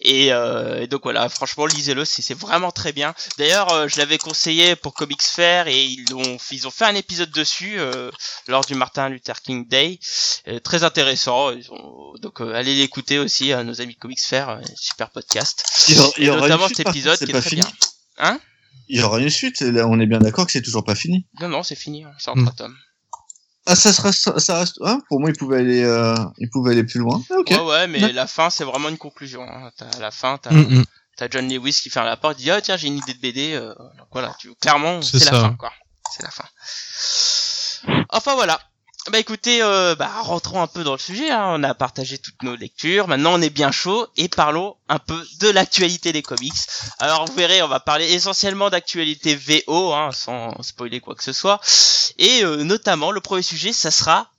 [0.00, 3.14] Et, euh, et donc voilà, franchement lisez-le, c'est c'est vraiment très bien.
[3.38, 6.94] D'ailleurs, euh, je l'avais conseillé pour Comics Fair et ils ont ils ont fait un
[6.94, 8.10] épisode dessus euh,
[8.48, 9.98] lors du Martin Luther King Day,
[10.48, 11.50] Euh, très intéressant.
[11.52, 15.10] Ils ont- donc euh, allez l'écouter aussi à nos amis de Comics Fair, euh, super
[15.10, 15.62] podcast.
[15.88, 17.60] Il y aura, il y aura notamment une suite, cet épisode qui est très fini.
[17.62, 17.70] bien.
[18.18, 18.40] Hein?
[18.88, 21.26] Il y aura une suite, là, on est bien d'accord que c'est toujours pas fini.
[21.40, 22.42] Non non, c'est fini, hein, c'est en Mm.
[22.42, 22.76] trois tomes.
[23.66, 26.82] Ah ça sera ça reste hein, pour moi il pouvait aller euh, il pouvait aller
[26.84, 27.22] plus loin.
[27.30, 27.50] Ah, OK.
[27.50, 29.42] Ouais, ouais, mais la fin, c'est vraiment une conclusion.
[29.48, 29.70] Hein.
[29.76, 30.84] T'as- À la fin, t'as Mm, mm.
[31.16, 33.20] t'as John Lewis qui ferme la porte, il dit, ah tiens, j'ai une idée de
[33.20, 33.52] BD.
[33.54, 35.72] euh, donc voilà, tu, clairement, C'est la fin, quoi.
[36.10, 36.44] C'est la fin.
[38.10, 38.58] Enfin voilà.
[39.10, 41.30] Bah écoutez, euh, bah, rentrons un peu dans le sujet.
[41.30, 41.54] Hein.
[41.56, 43.08] On a partagé toutes nos lectures.
[43.08, 46.52] Maintenant, on est bien chaud et parlons un peu de l'actualité des comics.
[47.00, 51.32] Alors, vous verrez, on va parler essentiellement d'actualité VO, hein, sans spoiler quoi que ce
[51.32, 51.60] soit.
[52.18, 54.30] Et euh, notamment, le premier sujet, ça sera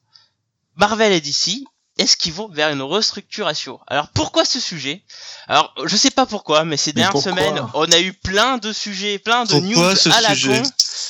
[0.77, 1.65] Marvel et DC.
[1.99, 3.79] Est-ce qu'ils vont vers une restructuration?
[3.85, 5.03] Alors pourquoi ce sujet?
[5.47, 8.73] Alors je sais pas pourquoi, mais ces Mais dernières semaines, on a eu plein de
[8.73, 10.63] sujets, plein de Pourquoi news à la con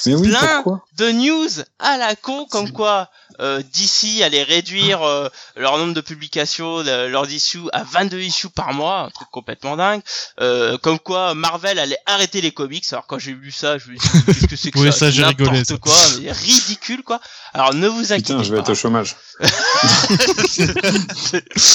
[0.06, 3.10] Mais oui, Plein de news à la con comme quoi
[3.40, 8.74] DC allait réduire euh, leur nombre de publications, le- leurs issues à 22 issues par
[8.74, 10.02] mois, un truc complètement dingue.
[10.42, 12.86] Euh, comme quoi Marvel allait arrêter les comics.
[12.92, 15.00] Alors quand j'ai lu ça, je me suis dit qu'est-ce que c'est que Oui, ça,
[15.00, 17.20] ça, j'ai rigolé, quoi, mais ridicule quoi.
[17.54, 18.64] Alors ne vous inquiétez Putain, je vais pas.
[18.64, 19.16] être au chômage.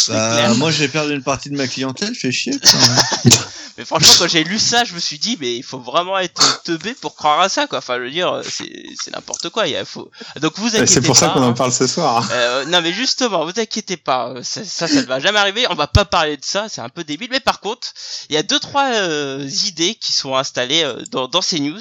[0.09, 2.53] Bah, moi j'ai perdu une partie de ma clientèle, fait chier.
[2.53, 2.79] putain.
[3.79, 6.65] Mais franchement, quand j'ai lu ça, je me suis dit, mais il faut vraiment être
[6.65, 7.79] teubé pour croire à ça, quoi.
[7.79, 8.69] Enfin, je veux dire, c'est
[9.01, 9.69] c'est n'importe quoi.
[9.69, 10.11] Il y a, faut...
[10.41, 11.53] Donc vous inquiétez C'est pour ça pas, qu'on en hein.
[11.53, 12.29] parle ce soir.
[12.33, 15.65] Euh, non mais justement, vous inquiétez pas, euh, ça, ça, ça ne va jamais arriver.
[15.71, 17.29] On va pas parler de ça, c'est un peu débile.
[17.31, 17.93] Mais par contre,
[18.29, 21.79] il y a deux trois euh, idées qui sont installées euh, dans, dans ces news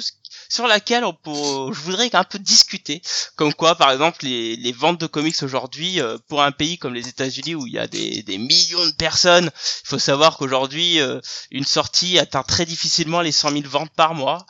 [0.48, 3.02] sur laquelle on peut, je voudrais un peu discuter.
[3.36, 6.94] Comme quoi, par exemple, les, les ventes de comics aujourd'hui, euh, pour un pays comme
[6.94, 11.00] les États-Unis où il y a des, des millions de personnes, il faut savoir qu'aujourd'hui,
[11.00, 14.46] euh, une sortie atteint très difficilement les 100 000 ventes par mois.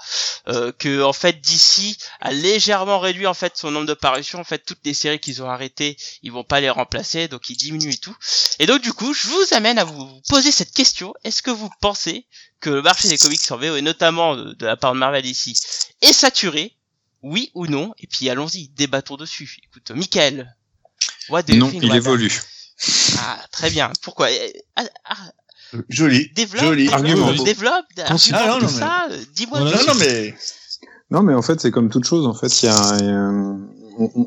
[0.48, 4.38] Euh, que en fait, DC a légèrement réduit en fait son nombre de parutions.
[4.38, 7.56] En fait, toutes les séries qu'ils ont arrêtées, ils vont pas les remplacer, donc ils
[7.56, 8.16] diminuent et tout.
[8.58, 11.70] Et donc du coup, je vous amène à vous poser cette question est-ce que vous
[11.80, 12.26] pensez
[12.60, 15.24] que le marché des comics en VO et notamment de, de la part de Marvel
[15.26, 15.56] ici
[16.02, 16.74] est saturé
[17.22, 19.58] Oui ou non Et puis allons-y, débattons dessus.
[19.64, 20.54] Écoute, Michael,
[21.28, 22.32] what do you Non, think il évolue.
[23.18, 23.92] Ah, très bien.
[24.02, 24.30] Pourquoi?
[24.30, 25.32] Eh, ah, ah,
[25.88, 26.30] Joli.
[26.34, 26.84] Développe, Joli.
[26.84, 27.44] développe, Argument.
[27.44, 29.08] développe, Considère- argumente Ah, non, non, ça.
[29.10, 29.60] euh, Dis-moi.
[29.60, 30.34] Non, non, mais
[31.10, 32.26] Non, mais en fait, c'est comme toute chose.
[32.26, 33.60] En fait, il y a, il y a un-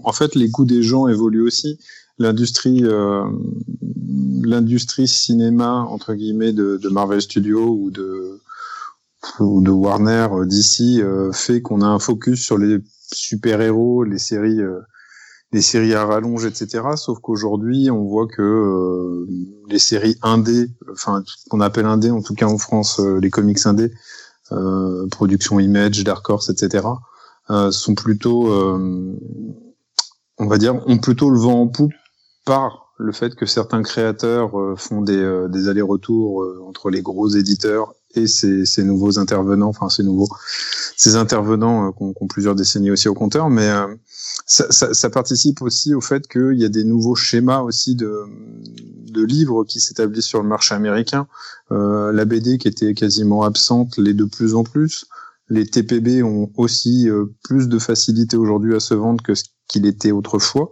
[0.04, 1.80] en fait, les goûts des gens évoluent aussi.
[2.22, 3.26] L'industrie, euh,
[4.44, 8.40] l'industrie cinéma entre guillemets de, de Marvel Studios ou de
[9.40, 12.80] ou de Warner euh, d'ici fait qu'on a un focus sur les
[13.14, 14.80] super héros, les séries, euh,
[15.52, 16.84] les séries à rallonge, etc.
[16.96, 19.28] Sauf qu'aujourd'hui, on voit que euh,
[19.68, 23.66] les séries indé, enfin qu'on appelle indé, en tout cas en France, euh, les comics
[23.66, 23.92] indés,
[24.52, 26.88] euh, production Image, Dark Horse, etc.
[27.50, 29.18] euh, sont plutôt, euh,
[30.38, 31.94] on va dire, ont plutôt le vent en poupe
[32.46, 37.02] par le fait que certains créateurs euh, font des, euh, des allers-retours euh, entre les
[37.02, 40.28] gros éditeurs et ces, ces nouveaux intervenants, enfin ces nouveaux,
[40.96, 43.88] ces intervenants euh, qui ont, plusieurs décennies aussi au compteur, mais euh,
[44.46, 48.24] ça, ça, ça participe aussi au fait qu'il y a des nouveaux schémas aussi de,
[49.10, 51.28] de livres qui s'établissent sur le marché américain.
[51.72, 55.06] Euh, la BD qui était quasiment absente, les de plus en plus.
[55.50, 57.10] Les TPB ont aussi
[57.44, 60.72] plus de facilité aujourd'hui à se vendre que ce qu'il était autrefois.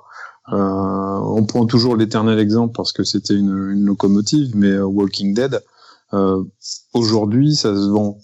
[0.52, 5.34] Euh, on prend toujours l'éternel exemple parce que c'était une, une locomotive, mais euh, Walking
[5.34, 5.62] Dead,
[6.14, 6.44] euh,
[6.94, 8.18] aujourd'hui, ça se vend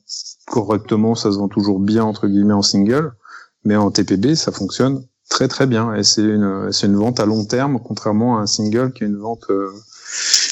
[0.47, 3.13] correctement, ça se vend toujours bien entre guillemets en single,
[3.63, 7.25] mais en TPB, ça fonctionne très très bien et c'est une c'est une vente à
[7.25, 9.71] long terme, contrairement à un single qui est une vente euh,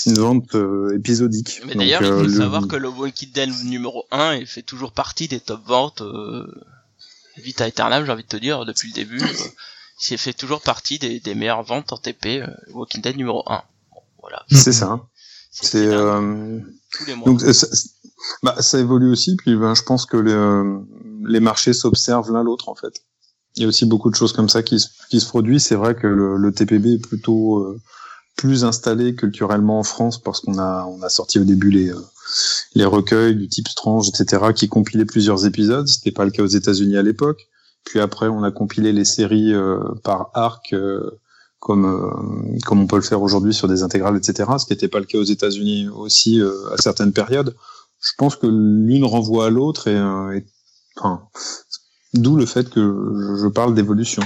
[0.05, 1.61] une vente euh, épisodique.
[1.67, 4.63] Mais d'ailleurs, il euh, faut le- savoir que le Walking Dead numéro 1 il fait
[4.63, 6.45] toujours partie des top ventes euh,
[7.37, 9.21] Vita Aeternam, j'ai envie de te dire, depuis le début.
[10.11, 13.61] il fait toujours partie des, des meilleures ventes en TP, euh, Walking Dead numéro 1.
[13.91, 14.43] Bon, voilà.
[14.49, 15.01] c'est ça.
[15.51, 16.59] C'est C'est euh,
[16.91, 17.27] tous les mois.
[17.27, 17.67] Donc euh, ça,
[18.41, 20.79] bah, ça évolue aussi, puis ben, je pense que les, euh,
[21.25, 23.01] les marchés s'observent l'un l'autre en fait.
[23.55, 25.65] Il y a aussi beaucoup de choses comme ça qui, se- qui se produisent.
[25.65, 27.79] C'est vrai que le, le TPB est plutôt euh,
[28.35, 32.01] plus installé culturellement en France parce qu'on a on a sorti au début les euh,
[32.73, 35.87] les recueils du type Strange, etc., qui compilaient plusieurs épisodes.
[35.87, 37.47] C'était pas le cas aux États-Unis à l'époque.
[37.85, 40.73] Puis après, on a compilé les séries euh, par arc.
[40.73, 41.19] euh,
[41.59, 44.49] comme euh, comme on peut le faire aujourd'hui sur des intégrales, etc.
[44.59, 47.55] Ce qui n'était pas le cas aux États-Unis aussi à certaines périodes.
[48.01, 49.95] Je pense que l'une renvoie à l'autre et,
[50.37, 50.45] et-
[50.97, 51.21] enfin,
[52.13, 52.81] d'où le fait que
[53.41, 54.21] je, parle d'évolution.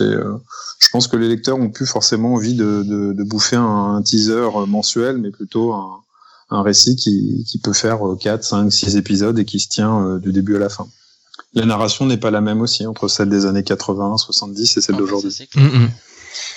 [0.00, 0.36] Euh,
[0.80, 4.02] je pense que les lecteurs ont plus forcément envie de, de, de bouffer un, un
[4.02, 6.00] teaser mensuel, mais plutôt un,
[6.50, 10.32] un récit qui, qui peut faire 4, 5, 6 épisodes et qui se tient du
[10.32, 10.88] début à la fin.
[11.54, 14.96] La narration n'est pas la même aussi entre celle des années 80, 70 et celle
[14.96, 15.48] d'aujourd'hui.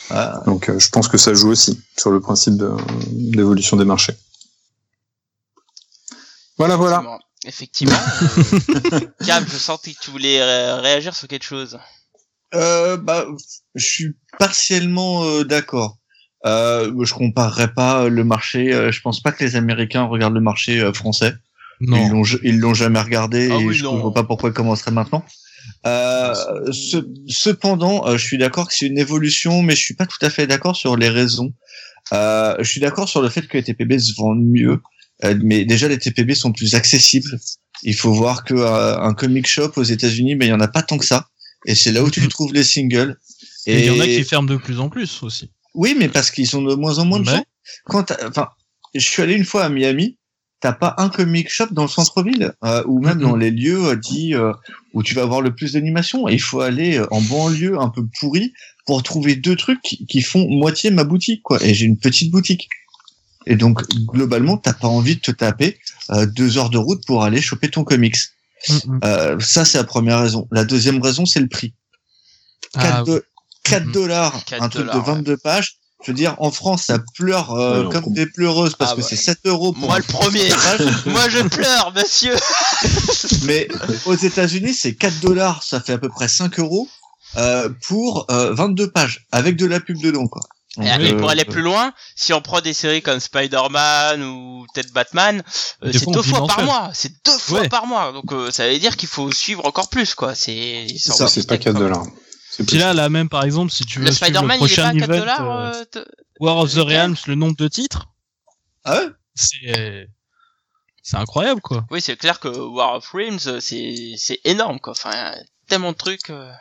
[0.09, 2.71] Ah, Donc euh, je pense que ça joue aussi sur le principe de-
[3.11, 4.13] d'évolution des marchés.
[6.57, 7.19] Voilà, voilà.
[7.45, 7.93] Effectivement.
[7.95, 11.77] Euh, Cam, je sentais que tu voulais euh, réagir sur quelque chose.
[12.55, 13.25] Euh, bah,
[13.75, 15.97] je suis partiellement euh, d'accord.
[16.45, 18.73] Euh, je comparerais pas le marché.
[18.73, 20.91] euh, je pense pas que les Américains regardent le marché euh,
[21.85, 22.01] français.
[22.03, 22.09] Ils Non.
[22.09, 23.95] l'ont, ils l'ont jamais regardé Ah et oui, je non.
[23.95, 25.23] ne vois pas pourquoi ils commenceraient maintenant.
[25.85, 26.33] Euh,
[26.71, 30.17] ce- cependant, euh, je suis d'accord que c'est une évolution, mais je suis pas tout
[30.21, 31.53] à fait d'accord sur les raisons.
[32.13, 34.79] Euh, je suis d'accord sur le fait que les TPB se vendent mieux,
[35.25, 37.37] euh, mais déjà les TPB sont plus accessibles.
[37.83, 40.67] Il faut voir que euh, un comic shop aux États-Unis, mais il y en a
[40.67, 41.27] pas tant que ça,
[41.65, 43.17] et c'est là où tu trouves les singles.
[43.65, 45.51] Et il y en a qui ferment de plus en plus aussi.
[45.75, 47.35] Oui, mais parce qu'ils sont de moins en moins de Ouais.
[47.35, 47.43] gens.
[47.85, 48.47] Quand enfin,
[48.95, 50.16] je suis allé une fois à Miami,
[50.59, 53.95] t'as pas un comic shop dans le centre-ville, euh, ou même dans les lieux euh,
[53.95, 54.53] dits euh,
[54.93, 56.27] où tu vas avoir le plus d'animation.
[56.27, 58.53] Et il faut aller euh, en banlieue un peu pourri
[58.85, 61.61] pour trouver deux trucs qui, qui font moitié ma boutique, quoi.
[61.63, 62.69] Et j'ai une petite boutique.
[63.45, 65.77] Et donc, globalement, t'as pas envie de te taper
[66.11, 68.17] euh, deux heures de route pour aller choper ton comics.
[68.67, 68.99] Mm, mm.
[69.03, 70.47] Euh, ça, c'est la première raison.
[70.51, 71.73] La deuxième raison, c'est le prix.
[72.73, 73.21] 4, Ah, do-
[73.63, 75.77] 4 dollars, 4 un truc dollars, de 22 pages.
[76.03, 78.95] Je veux dire, en France, ça pleure euh, Ouais, comme com- des pleureuses parce Ah
[78.95, 79.07] que bah.
[79.09, 80.47] c'est 7 euros pour Moi, le premier.
[81.07, 82.35] Moi, je pleure, monsieur.
[83.45, 83.67] Mais
[84.05, 86.87] aux États-Unis, c'est 4 dollars, ça fait à peu près 5 euros
[87.37, 90.41] euh, pour euh, 22 pages avec de la pub dedans, quoi.
[90.79, 94.93] Et euh, pour aller plus loin, si on prend des séries comme Spider-Man ou peut-être
[94.93, 95.41] Batman,
[95.83, 96.91] euh, c'est deux fois par mois.
[96.93, 97.69] C'est deux fois Ouais.
[97.69, 98.11] par mois.
[98.11, 100.35] Donc euh, ça veut dire qu'il faut suivre encore plus, quoi.
[100.35, 101.81] C'est ça, C'est pas steak, 4 quoi.
[101.81, 102.03] dollars.
[102.65, 104.83] Puis là, là même par exemple, si tu veux Le Spider-Man, il est pas prochain
[104.89, 105.51] à 4 event, dollars.
[105.75, 106.05] euh, euh,
[106.39, 108.07] War of the Realms, le nombre de titres,
[108.83, 109.07] Ah ouais?
[109.35, 110.07] C'est
[111.03, 111.85] c'est incroyable quoi.
[111.91, 114.91] Oui, c'est clair que War of Realms, euh, c'est c'est énorme, quoi.
[114.93, 115.33] Enfin,
[115.67, 116.29] tellement de trucs.
[116.29, 116.51] euh.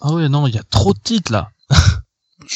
[0.00, 1.50] Ah ouais, non, il y a trop de titres là.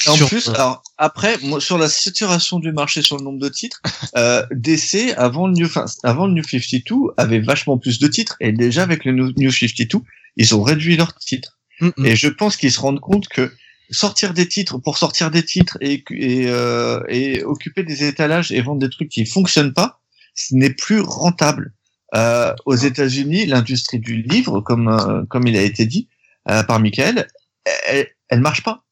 [0.06, 3.48] En Sur- plus, alors après, moi, sur la saturation du marché sur le nombre de
[3.48, 3.82] titres,
[4.16, 8.36] euh, DC avant le New, enfin, avant le New 52 avait vachement plus de titres
[8.40, 9.98] et déjà avec le New New 52,
[10.36, 11.58] ils ont réduit leurs titres.
[11.80, 12.06] Mm, mm.
[12.06, 13.52] Et je pense qu'ils se rendent compte que
[13.90, 18.60] sortir des titres pour sortir des titres et, et, euh, et occuper des étalages et
[18.62, 20.00] vendre des trucs qui fonctionnent pas,
[20.34, 21.72] ce n'est plus rentable.
[22.14, 26.08] euh, aux États-Unis, l'industrie du livre, comme euh, comme il a été dit
[26.50, 27.26] euh, par Michael,
[27.86, 28.84] elle, elle marche pas.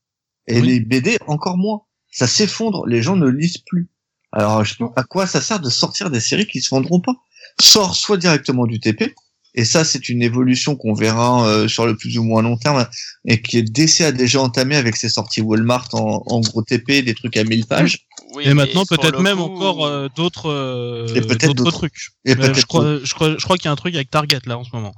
[0.47, 0.67] Et Oui.
[0.69, 1.83] les BD encore moins.
[2.11, 2.87] Ça s'effondre.
[2.87, 3.89] Les gens ne lisent plus.
[4.33, 7.15] Alors, je- à quoi ça sert de sortir des séries qui se vendront pas
[7.61, 9.15] Sors soit directement du TP.
[9.55, 12.87] Et ça, c'est une évolution qu'on verra euh, sur le plus ou moins long terme
[13.27, 17.03] et qui est DC a déjà entamé avec ses sorties Walmart en, en gros TP,
[17.03, 18.07] des trucs à 1000 pages.
[18.35, 21.79] Oui, Et maintenant peut-être même coup, encore euh, d'autres euh, Et peut-être d'autres d'autres.
[21.79, 22.11] trucs.
[22.25, 24.11] Et Euh, peut-être je crois, je crois, je crois qu'il y a un truc avec
[24.11, 24.95] Target là en ce moment.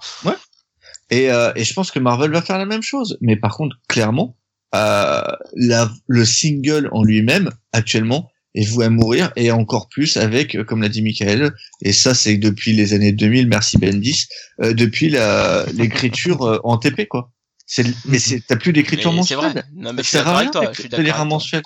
[1.11, 3.19] Et, euh, et je pense que Marvel va faire la même chose.
[3.21, 4.37] Mais par contre, clairement,
[4.75, 5.23] euh,
[5.55, 9.33] la, le single en lui-même, actuellement, est voué à mourir.
[9.37, 13.13] Et encore plus avec, euh, comme l'a dit Michael, et ça c'est depuis les années
[13.13, 14.27] 2000, merci Bendis,
[14.61, 17.31] euh, depuis la l'écriture euh, en TP, quoi.
[17.67, 19.65] C'est, mais c'est, t'as plus d'écriture c'est mensuelle.
[19.75, 20.71] Non, Ça mais je suis d'accord avec toi.
[20.73, 21.25] Je suis d'accord avec toi.
[21.25, 21.63] mensuel.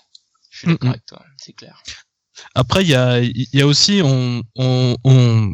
[0.51, 1.23] Je suis d'accord avec toi.
[1.39, 1.83] C'est clair.
[2.55, 5.53] Après, il y a, il y a aussi, on, on, on-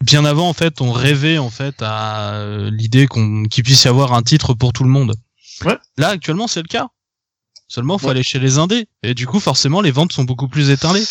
[0.00, 3.88] bien avant, en fait, on rêvait, en fait, à euh, l'idée qu'on, qu'il puisse y
[3.88, 5.14] avoir un titre pour tout le monde.
[5.64, 5.76] Ouais.
[5.96, 6.88] Là, actuellement, c'est le cas.
[7.68, 8.12] Seulement, faut Ouais.
[8.12, 8.86] aller chez les indés.
[9.02, 11.04] Et du coup, forcément, les ventes sont beaucoup plus étalées.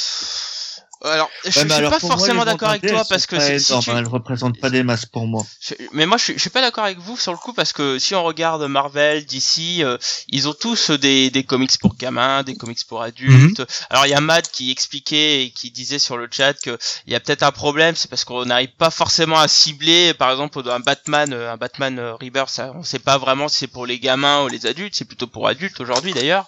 [1.04, 3.90] Alors, je, Ouais, je suis pas forcément d'accord avec toi parce que c'est- si tu,
[3.92, 5.46] hein, Elles représentent pas des masses pour moi.
[5.62, 7.72] Je- mais moi je suis, je suis pas d'accord avec vous sur le coup parce
[7.72, 12.42] que si on regarde Marvel, DC, euh, ils ont tous des, des comics pour gamins,
[12.44, 13.62] des comics pour adultes.
[13.92, 17.14] Alors il y a Matt qui expliquait et qui disait sur le chat que il
[17.14, 20.62] y a peut-être un problème, c'est parce qu'on n'arrive pas forcément à cibler, par exemple
[20.70, 23.86] un Batman, euh, un Batman euh, Rebirth, ça, on sait pas vraiment si c'est pour
[23.86, 26.46] les gamins ou les adultes, c'est plutôt pour adultes aujourd'hui d'ailleurs.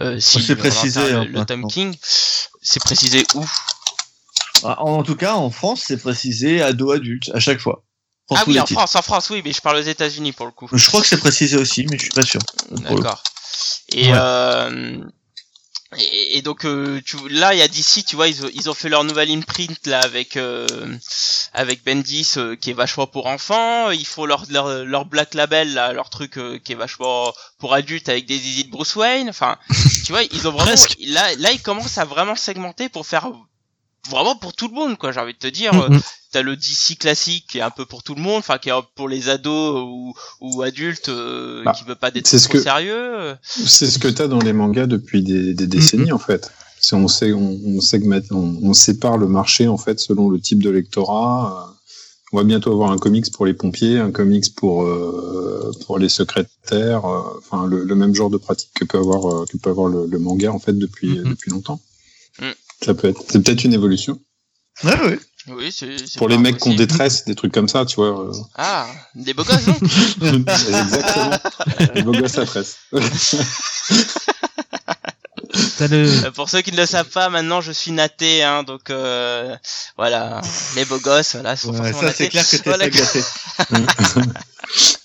[0.00, 1.66] Euh, si c'est précisé, le, hein, le Tom.
[1.68, 1.94] King,
[2.62, 3.44] c'est précisé où?
[4.64, 7.82] En tout cas, en France, c'est précisé ado adulte à chaque fois.
[8.32, 8.78] Ah oui, en titres.
[8.80, 10.68] France, en France, oui, mais je parle aux États-Unis pour le coup.
[10.72, 12.40] Je crois que c'est précisé aussi, mais je suis pas sûr.
[12.70, 13.22] D'accord.
[13.92, 14.12] Et, Ouais.
[14.14, 14.98] euh,
[15.98, 18.70] et, et donc euh, tu, là, il y a d'ici, tu vois, ils, ont- ils
[18.70, 20.68] ont fait leur nouvelle imprint là avec euh,
[21.52, 23.90] avec Bendis euh, qui est vachement pour enfants.
[23.90, 27.74] Ils font leur leur, leur Black Label là, leur truc euh, qui est vachement pour
[27.74, 29.28] adultes avec des zizi de Bruce Wayne.
[29.28, 29.58] Enfin,
[30.06, 30.70] tu vois, ils ont vraiment
[31.00, 33.28] là là ils commencent à vraiment segmenter pour faire
[34.10, 35.12] vraiment pour tout le monde quoi.
[35.12, 35.72] J'ai envie de te dire.
[35.74, 36.00] Mm, mm.
[36.32, 38.72] T'as le DC classique qui est un peu pour tout le monde, enfin qui est
[38.94, 43.34] pour les ados ou, ou adultes euh, Bah, qui veut pas ce trop que- sérieux.
[43.42, 46.52] C'est ce que tu as dans les mangas depuis des, des décennies, en fait.
[46.80, 50.38] C'est on sait, on, on, segmente- on, on sépare le marché, en fait, selon le
[50.40, 51.66] type de lectorat.
[51.68, 51.74] Euh,
[52.32, 56.08] On va bientôt avoir un comics pour les pompiers, un comics pour, euh, pour les
[56.08, 59.88] secrétaires, euh, enfin, le, le même genre de pratique que peut avoir, que peut avoir
[59.88, 61.30] le, le manga, en fait, depuis, Mhm.
[61.30, 61.80] depuis longtemps.
[62.84, 64.18] Ça peut être, c'est peut-être une évolution.
[64.84, 65.18] Ouais, ouais.
[65.48, 66.86] Oui, c'est c'est Pour les mecs qui ont impossible.
[66.86, 68.28] détresse, des trucs comme ça, tu vois.
[68.28, 69.82] euh, Ah, des beaux gosses, donc
[70.48, 71.38] Exactement.
[71.94, 72.76] les beaux gosses à presse.
[75.78, 78.62] T'as le, Euh, Pour ceux qui ne le savent pas, maintenant je suis naté, hein,
[78.62, 79.56] donc euh,
[79.96, 80.40] voilà,
[80.76, 82.24] les beaux gosses, voilà, sont Ouais, forcément ça, natés.
[82.24, 82.84] c'est clair que t'es Voilà.
[82.84, 83.22] pas gâté.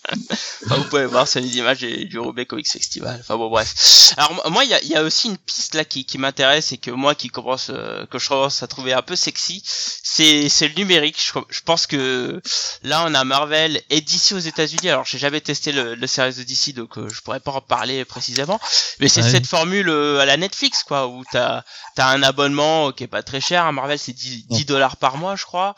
[0.65, 3.17] Enfin, vous pouvez voir sur les images du, Roubaix Comics Festival.
[3.21, 4.13] Enfin bon, bref.
[4.17, 6.77] Alors moi- il y a, y a aussi une piste là qui, qui m'intéresse et
[6.77, 10.67] que moi qui commence, euh, que je commence à trouver un peu sexy, c'est c'est
[10.67, 11.17] le numérique.
[11.21, 12.41] Je, je pense que
[12.83, 14.89] là, on a Marvel et DC aux États-Unis.
[14.89, 17.61] Alors j'ai jamais testé le, le service de DC, donc euh, je pourrais pas en
[17.61, 18.59] parler précisément.
[18.99, 19.29] Mais c'est Ouais.
[19.31, 21.63] cette formule euh, à la Netflix, quoi, où t'as
[21.95, 23.65] t'as un abonnement qui est pas très cher.
[23.65, 25.75] Un Marvel, c'est 10 10 dollars par mois, je crois.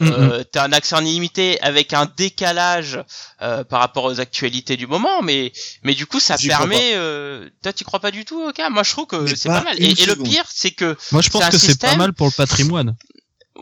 [0.00, 2.98] Mm, Euh, t'as un accès en illimité avec un décalage
[3.42, 5.52] euh, par rapport aux actualités du moment, mais
[5.82, 6.92] mais du coup ça permet.
[6.94, 9.64] Euh, toi, tu crois pas du tout, ok Moi, je trouve que c'est pas pas
[9.64, 9.76] mal.
[9.82, 12.32] Et, et le pire, c'est que moi, je pense que c'est pas mal pour le
[12.32, 12.96] patrimoine.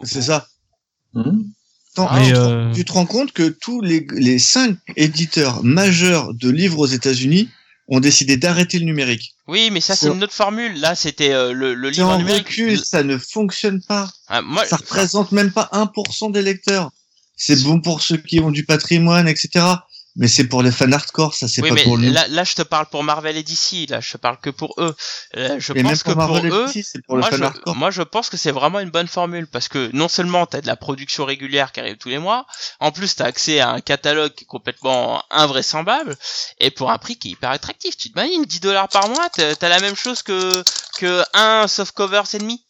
[0.02, 0.46] C'est ça.
[1.98, 6.34] Ah, Mais, te- euh, tu te rends compte que tous les, les cinq éditeurs majeurs
[6.34, 7.48] de livres aux États-Unis
[7.88, 9.34] ont décidé d'arrêter le numérique.
[9.46, 10.78] oui, mais ça c'est une autre formule.
[10.80, 12.48] Là, c'était euh, le, le C'est livre en numérique.
[12.48, 14.10] recul, ça ne fonctionne pas.
[14.28, 16.90] Ah, moi, Ça représente même pas 1% des lecteurs.
[17.36, 19.64] C'est bon pour ceux qui ont du patrimoine, etc.
[20.18, 22.10] Mais c'est pour les fans hardcore, ça c'est oui, pas mais pour nous.
[22.10, 23.86] là, là, je te parle pour Marvel et DC.
[23.90, 24.94] Là, je te parle que pour eux.
[25.36, 27.28] Euh, je Et même pense que pour pour Marvel et eux, DC, c'est pour moi,
[27.28, 27.76] les fans je, hardcore.
[27.76, 30.66] moi, je pense que c'est vraiment une bonne formule parce que non seulement t'as de
[30.66, 32.46] la production régulière qui arrive tous les mois,
[32.80, 36.16] en plus t'as accès à un catalogue qui est complètement invraisemblable
[36.60, 37.94] et pour un prix qui est hyper attractif.
[37.98, 40.62] Tu te imagines 10 dollars par mois, t'as la même chose que
[40.98, 42.64] que un softcover c'est demi.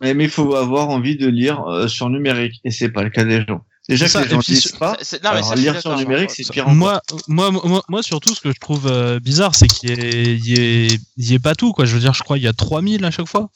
[0.00, 3.10] Mais mais il faut avoir envie de lire euh, sur numérique et c'est pas le
[3.10, 3.60] cas des gens.
[3.90, 4.96] Déjà que ça, les gens et puis disent sur- pas.
[5.24, 6.68] Non mais ça, lire sur numérique, c'est pire.
[6.68, 10.88] Moi, moi, moi, moi, surtout, ce que je trouve euh, bizarre, c'est qu'il y, ait-
[11.16, 11.84] y, y pas tout, quoi.
[11.84, 13.50] Je veux dire, je crois qu'il y a 3000 à chaque fois.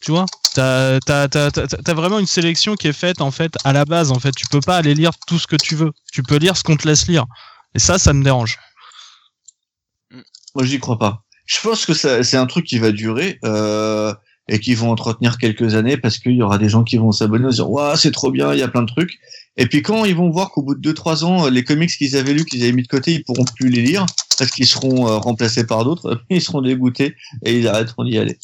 [0.00, 0.24] Tu vois?
[0.54, 3.84] T'as t'as- t'as- t'as- t'as vraiment une sélection qui est faite, en fait, à la
[3.84, 4.32] base, en fait.
[4.32, 5.92] Tu peux pas aller lire tout ce que tu veux.
[6.12, 7.26] Tu peux lire ce qu'on te laisse lire.
[7.74, 8.58] Et ça, ça me dérange.
[10.54, 11.22] Moi, j'y crois pas.
[11.46, 13.38] Je pense que c'est un truc qui va durer.
[13.44, 14.14] Euh,
[14.50, 17.46] et qui vont entretenir quelques années parce qu'il y aura des gens qui vont s'abonner
[17.46, 19.18] en se disant waouh c'est trop bien, il y a plein de trucs.
[19.56, 22.34] Et puis quand ils vont voir qu'au bout de 2-3 ans, les comics qu'ils avaient
[22.34, 24.06] lus, qu'ils avaient mis de côté, ils pourront plus les lire
[24.38, 28.38] parce qu'ils seront euh, remplacés par d'autres, ils seront dégoûtés et ils arrêteront d'y aller.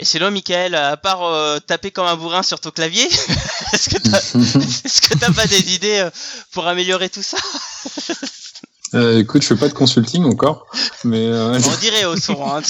[0.00, 3.04] Et sinon, Michael, à part euh, taper comme un bourrin sur ton clavier,
[3.72, 4.18] est-ce que t'as
[4.84, 6.10] est-ce que t'as pas des idées euh,
[6.50, 7.38] pour améliorer tout ça?
[8.92, 10.66] Euh, écoute, je fais pas de consulting encore,
[11.02, 12.36] mais euh, On dirait au son.
[12.46, 12.60] Hein.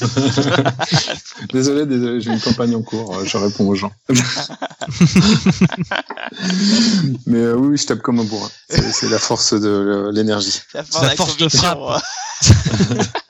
[1.52, 3.92] désolé, désolé, j'ai une campagne en cours, euh, je réponds aux gens.
[7.26, 8.50] mais euh, oui, je tape comme un bourrin.
[8.70, 10.60] C'est la force de euh, l'énergie.
[10.74, 12.02] La, La force de frappe.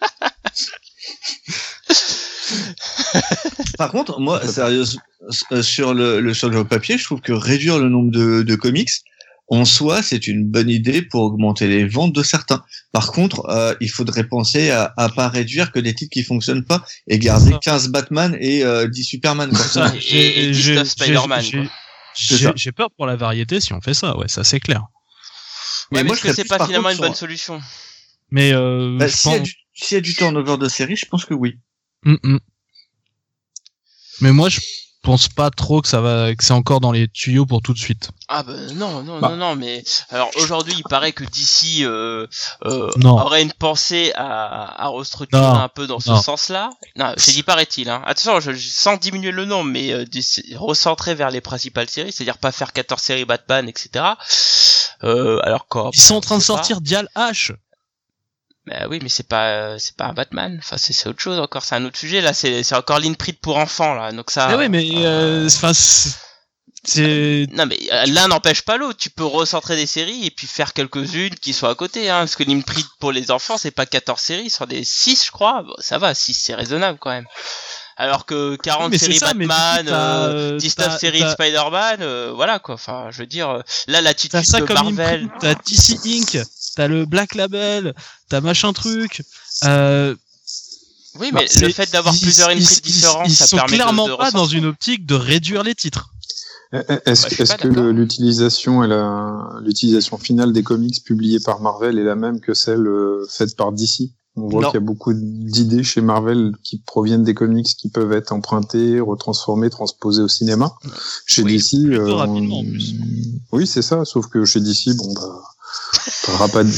[3.76, 5.02] Par contre, moi, sérieusement,
[5.52, 8.54] euh, sur le, le sur le papier, je trouve que réduire le nombre de, de
[8.54, 8.90] comics
[9.54, 12.62] en soi, c'est une bonne idée pour augmenter les ventes de certains.
[12.90, 16.64] Par contre, euh, il faudrait penser à, à pas réduire que des titres qui fonctionnent
[16.64, 17.58] pas et garder Ça.
[17.62, 19.50] 15 Batman et euh, 10 Superman.
[19.50, 19.58] Quoi.
[19.64, 21.42] Ça, Et- et j'ai- 19 Spider-Man,
[22.56, 24.84] j'ai- peur pour la variété si on fait ça, ouais, ça c'est clair.
[25.90, 27.60] Mais Ouais, mais moi, est-ce je que c'est pas finalement contre, une bonne solution?
[28.30, 30.68] Mais euh, Bah, je S'il y, a pense- du- s'il y a du turnover de
[30.70, 31.58] série, je pense que oui.
[32.04, 32.38] Mm, mm.
[34.22, 34.60] Mais moi, je
[35.02, 37.78] pense pas trop que ça va, que c'est encore dans les tuyaux pour tout de
[37.78, 38.10] suite.
[38.28, 39.30] Ah ben non, non, Bah.
[39.30, 42.26] non, non, mais alors aujourd'hui il paraît que DC euh,
[42.64, 45.54] euh, aurait une pensée à, à restructurer Non.
[45.58, 46.70] un peu dans ce sens-là.
[46.96, 47.90] Non, c'est dit paraît-il.
[47.90, 48.02] Hein.
[48.06, 50.04] Attention, je, je- sans diminuer le nombre, mais euh,
[50.56, 54.04] recentrer vers les principales séries, c'est-à-dire pas faire 14 séries Batman, etc.
[55.04, 57.52] Euh, alors quoi Ils sont en train de sortir Dial H.
[58.66, 60.56] Bah oui, mais c'est pas euh, c'est pas un Batman.
[60.60, 61.64] Enfin c'est c'est autre chose encore.
[61.64, 62.32] C'est un autre sujet là.
[62.32, 64.12] C'est c'est encore l'Inprit pour enfants là.
[64.12, 64.48] Donc ça.
[64.50, 66.10] Ah ouais, mais euh, enfin, c'est-
[66.84, 68.98] c'est Non mais euh, l'un n'empêche pas l'autre.
[68.98, 72.08] Tu peux recentrer des séries et puis faire quelques-unes qui soient à côté.
[72.10, 75.30] Hein, parce que l'Imprint pour les enfants, c'est pas 14 séries, sur des 6 je
[75.32, 75.62] crois.
[75.62, 77.26] Bon, ça va, 6 c'est raisonnable quand même.
[77.96, 79.94] Alors que 40 mais c'est séries ça, mais du coup, Batman, t'as,
[80.28, 82.74] euh, euh, 19 t'as- séries Spider-Man, euh, voilà quoi.
[82.76, 85.28] Enfin, je veux dire, euh, là l'attitude de comme Marvel.
[85.40, 86.38] t'as DC Inc,
[86.76, 87.94] t'as le Black Label,
[88.28, 89.22] t'as machin truc.
[89.64, 90.14] Euh,
[91.20, 94.14] Oui, bah, mais le fait d'avoir plusieurs ils- Imprints ils- ça sont permet clairement de
[94.16, 96.08] pas dans une optique de réduire les titres.
[96.72, 101.60] Est-ce Bah, je suis est-ce que l'utilisation et la- l'utilisation finale des comics publiés par
[101.60, 104.80] Marvel est la même que celle euh, faite par DC On voit qu'il y a
[104.80, 110.28] beaucoup d'idées chez Marvel qui proviennent des comics qui peuvent être empruntés, retransformés, transposés au
[110.28, 110.72] cinéma.
[111.26, 112.94] Chez Oui, DC, plutôt euh, rapidement, en plus.
[113.52, 114.06] oui c'est ça.
[114.06, 115.42] Sauf que chez DC, bon bah,
[116.26, 116.70] parlera pas de,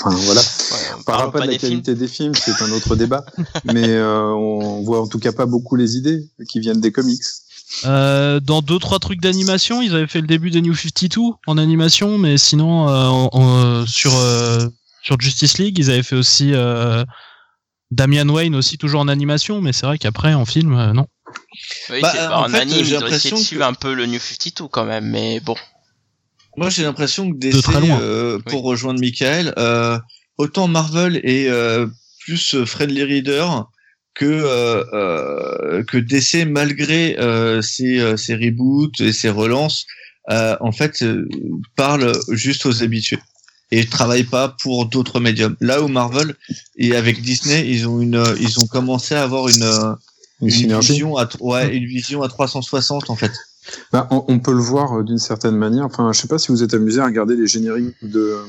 [0.00, 1.70] enfin voilà, Ouais, on on parle parlera pas de la des films.
[1.82, 3.24] qualité des films, c'est un autre débat.
[3.64, 7.22] Mais euh, on voit en tout cas pas beaucoup les idées qui viennent des comics.
[7.86, 11.58] Euh, dans deux trois trucs d'animation, ils avaient fait le début des New 52 en
[11.58, 14.66] animation, mais sinon euh, en- en- sur euh,
[15.02, 17.04] sur Justice League, ils avaient fait aussi euh,
[17.90, 21.06] Damian Wayne aussi toujours en animation, mais c'est vrai qu'après en film euh, non.
[21.90, 23.92] Oui, Bah, en en fait, anime, j'ai ils ont essayé de suivre que- un peu
[23.94, 25.56] le New 52 quand même, mais bon.
[26.56, 27.62] Moi, j'ai l'impression que DC,
[28.00, 29.98] euh, pour rejoindre Michael, euh,
[30.38, 31.86] autant Marvel est euh,
[32.20, 33.46] plus friendly reader
[34.14, 39.86] que euh, euh, que DC, malgré euh, ses, euh, ses reboots et ses relances,
[40.30, 41.28] euh, en fait, euh,
[41.76, 43.18] parle juste aux habitués
[43.72, 45.56] et travaille pas pour d'autres médiums.
[45.60, 46.34] Là où Marvel
[46.76, 49.94] et avec Disney, ils ont une, euh, ils ont commencé à avoir une, euh,
[50.40, 50.92] Une synergie.
[50.92, 53.32] vision à, ouais, une vision à 360 en fait.
[53.92, 55.84] Bah, on, on peut le voir euh, d'une certaine manière.
[55.86, 58.42] Enfin, je sais pas si vous êtes amusé à regarder les génériques de euh,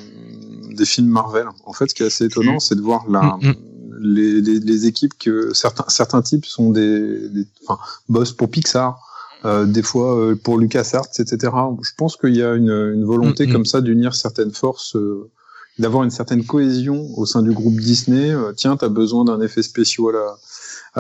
[0.76, 1.48] des films Marvel.
[1.66, 3.56] En fait, ce qui est assez étonnant, c'est de voir la, Mm, mm.
[4.02, 9.00] les, les, les équipes que certains certains types sont des, des enfin, boss pour Pixar.
[9.46, 11.54] euh, des fois euh, pour LucasArts, etc.
[11.82, 13.54] Je pense qu'il y a une, une volonté Mm, mm.
[13.54, 15.30] comme ça d'unir certaines forces, euh,
[15.80, 18.32] d'avoir une certaine cohésion au sein du groupe Disney.
[18.32, 20.36] Euh, tiens, t'as besoin d'un effet spécial à la,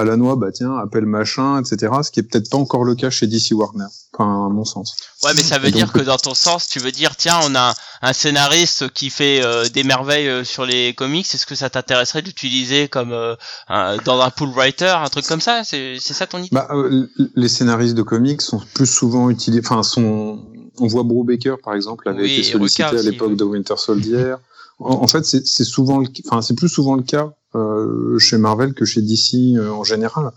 [0.01, 1.91] à la noix, bah tiens, appelle machin, etc.
[2.03, 3.85] Ce qui est peut-être pas encore le cas chez DC Warner,
[4.17, 4.95] enfin à mon sens.
[5.23, 7.73] Ouais, mais ça veut dire que dans ton sens, tu veux dire, tiens, on a
[8.01, 11.25] un, scénariste qui fait euh, des merveilles euh, sur les comics.
[11.33, 13.35] Est-ce que ça t'intéresserait d'utiliser comme euh,
[13.67, 15.63] un- dans un pool writer, un truc comme ça?
[15.63, 16.49] C'est ça ton idée?
[16.51, 20.39] Bah, euh, les scénaristes de comics sont plus souvent utilisés, enfin sont,
[20.79, 23.37] on voit Brubaker par exemple avait Oui, été sollicité à l'époque oui.
[23.37, 24.35] de Winter Soldier.
[24.79, 27.31] En, en fait, c'est souvent, le- enfin c'est plus souvent le cas
[28.19, 30.31] chez Marvel que chez DC en général.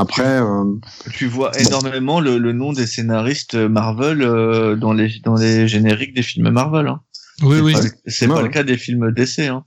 [0.00, 0.64] Après, euh,
[1.12, 6.14] Tu vois énormément le, le nom des scénaristes Marvel euh, dans les dans les génériques
[6.14, 6.86] des films Marvel.
[6.86, 7.00] Hein.
[7.42, 7.72] Oui C'est oui.
[7.72, 9.40] pas le- C'est Ouais, pas le cas des films DC.
[9.40, 9.64] Hein.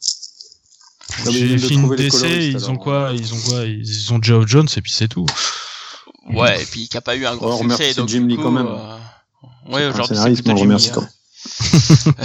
[1.25, 4.91] Les DC, coloristes, ils ont quoi Ils ont quoi Ils ont Geoff Jones et puis
[4.93, 5.25] c'est tout.
[6.33, 7.99] Ouais, et puis qui a pas eu un gros On remercie succès.
[7.99, 8.67] Donc, Jim Lee quand même.
[8.67, 8.97] euh,
[9.69, 12.13] Ouais, aujourd'hui c'est scénariste, plutôt on Jim remercie Lee, quand hein.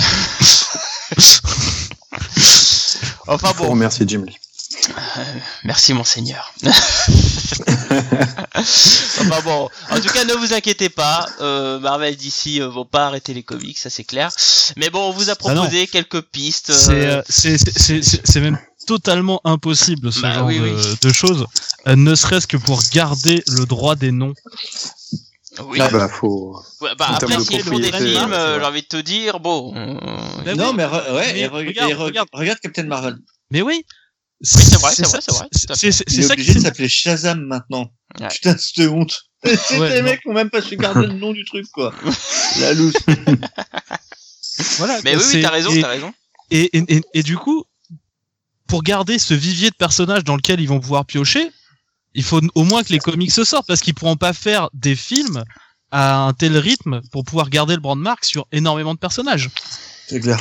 [3.28, 4.36] Enfin bon, remercier Jim Lee.
[4.88, 4.94] Lee.
[5.64, 6.52] Merci monseigneur.
[8.56, 13.06] enfin bon, en tout cas ne vous inquiétez pas, euh, Marvel d'ici euh, vont pas
[13.06, 14.30] arrêter les comics, ça c'est clair.
[14.76, 16.72] Mais bon, on vous a Ah proposé quelques pistes.
[16.72, 20.64] C'est euh, euh, c'est c'est c'est c'est même totalement impossible ce Bah genre oui, de,
[20.64, 20.96] oui.
[21.02, 21.46] de choses,
[21.88, 24.34] euh, ne serait-ce que pour garder le droit des noms.
[25.64, 25.78] oui.
[25.80, 26.62] Ah bah faut.
[26.80, 27.82] Ouais, bah, après de si des films,
[28.32, 29.72] euh, c'est j'ai envie de te dire, bon.
[29.74, 29.94] euh,
[30.44, 32.28] Mais non, mais, re- ouais, Mais et, re- regarde, et re- regarde.
[32.32, 33.16] regarde Captain Marvel.
[33.50, 33.84] Mais oui.
[34.42, 37.40] C'est vrai, c'est vrai, c'est vrai, C'est c'est- c'est ça qui obligé de s'appeler Shazam
[37.46, 37.90] maintenant.
[38.20, 38.28] Ouais.
[38.28, 39.22] Putain, c'était honte.
[39.44, 40.04] C'est Ouais, les non.
[40.04, 41.94] mecs qui ont même pas su garder le nom du truc, quoi.
[42.60, 42.94] La loose.
[44.78, 46.14] Voilà, Mais quoi, oui, oui, c'est- t'as raison, t'as raison.
[46.50, 47.64] Et, et, et, et du coup,
[48.66, 51.50] pour garder ce vivier de personnages dans lequel ils vont pouvoir piocher,
[52.14, 54.96] il faut au moins que les comics se sortent parce qu'ils pourront pas faire des
[54.96, 55.44] films
[55.90, 59.50] à un tel rythme pour pouvoir garder le brandmark sur énormément de personnages.
[60.08, 60.38] C'est clair.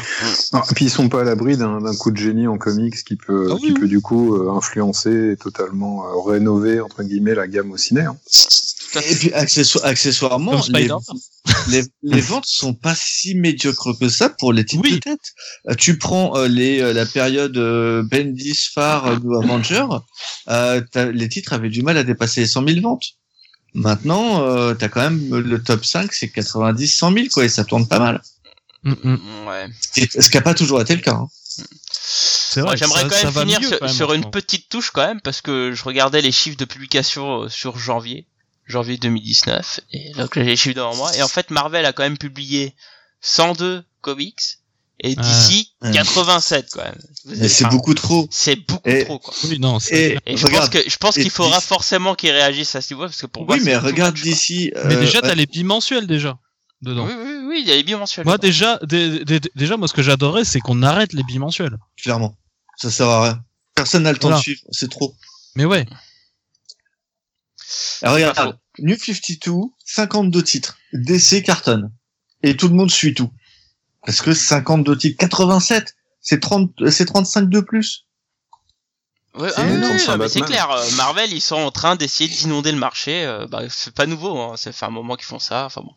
[0.53, 3.15] Non, et puis ils sont pas à l'abri d'un coup de génie en comics qui
[3.15, 3.79] peut, Ah oui, qui oui.
[3.79, 8.01] peut du coup euh, influencer et totalement euh, rénover entre guillemets la gamme au ciné.
[8.01, 8.17] hein.
[9.09, 10.87] Et puis accesso- accessoirement, les,
[11.67, 14.93] les, les ventes sont pas si médiocres que ça pour les titres Oui.
[14.93, 15.19] de tête.
[15.69, 19.85] Euh, tu prends euh, les euh, la période euh, Bendis, Far, euh, New Avenger,
[20.49, 23.03] euh, t'as- les titres avaient du mal à dépasser les 100 000 ventes.
[23.73, 27.65] Maintenant, euh, t'as quand même le top 5, c'est 90, 100 000 quoi, et ça
[27.65, 28.21] tourne pas mal.
[28.85, 29.47] Mm, mm.
[29.47, 29.67] Ouais.
[30.19, 31.13] Ce qui a pas toujours été le cas.
[31.15, 31.27] hein.
[32.07, 32.69] C'est vrai.
[32.69, 35.21] Moi, j'aimerais quand même finir mieux, sur, quand même, sur une petite touche quand même
[35.21, 38.27] parce que je regardais les chiffres de publication euh, sur janvier,
[38.65, 42.03] janvier 2019 et donc j'ai les chiffres devant moi et en fait Marvel a quand
[42.03, 42.75] même publié
[43.21, 44.59] 102 comics
[44.99, 45.91] et d'ici Ouais.
[45.91, 46.95] 87 quand même.
[47.25, 48.27] Mais c'est enfin, beaucoup trop.
[48.31, 49.33] C'est beaucoup Et- trop quoi.
[49.45, 49.79] Oui, non.
[49.79, 50.33] c'est Et.
[50.33, 53.05] Et je regarde, pense que je pense qu'il faudra forcément qu'ils réagissent à ce niveau
[53.05, 54.71] parce que pour moi oui, c'est mais regarde d'ici.
[54.85, 56.37] Mais euh, déjà, ouais, t'as les bimensuels déjà
[56.81, 57.05] dedans.
[57.07, 58.25] Oui oui oui, il y a les bimensuels.
[58.25, 61.77] Moi déjà, dé- dé- dé- déjà moi ce que j'adorais c'est qu'on arrête les bimensuels.
[61.97, 62.35] clairement,
[62.77, 63.43] ça sert à rien.
[63.75, 64.37] Personne n'a le temps Voilà.
[64.37, 65.15] de suivre, c'est trop.
[65.55, 65.85] Mais ouais.
[68.01, 69.51] Alors, regarde, New 52,
[69.85, 70.77] 52 titres.
[70.93, 71.91] DC cartonne.
[72.43, 73.31] Et tout le monde suit tout.
[74.05, 78.05] Parce que 52 titres, 87, c'est 30, c'est 35 de plus.
[79.33, 80.69] Ouais, C'est ah oui, clair.
[80.71, 83.25] euh, Marvel, ils sont en train d'essayer d'inonder le marché.
[83.25, 84.39] euh, bah, c'est pas nouveau.
[84.39, 85.65] Hein, ça fait un moment qu'ils font ça.
[85.65, 85.93] Enfin bon.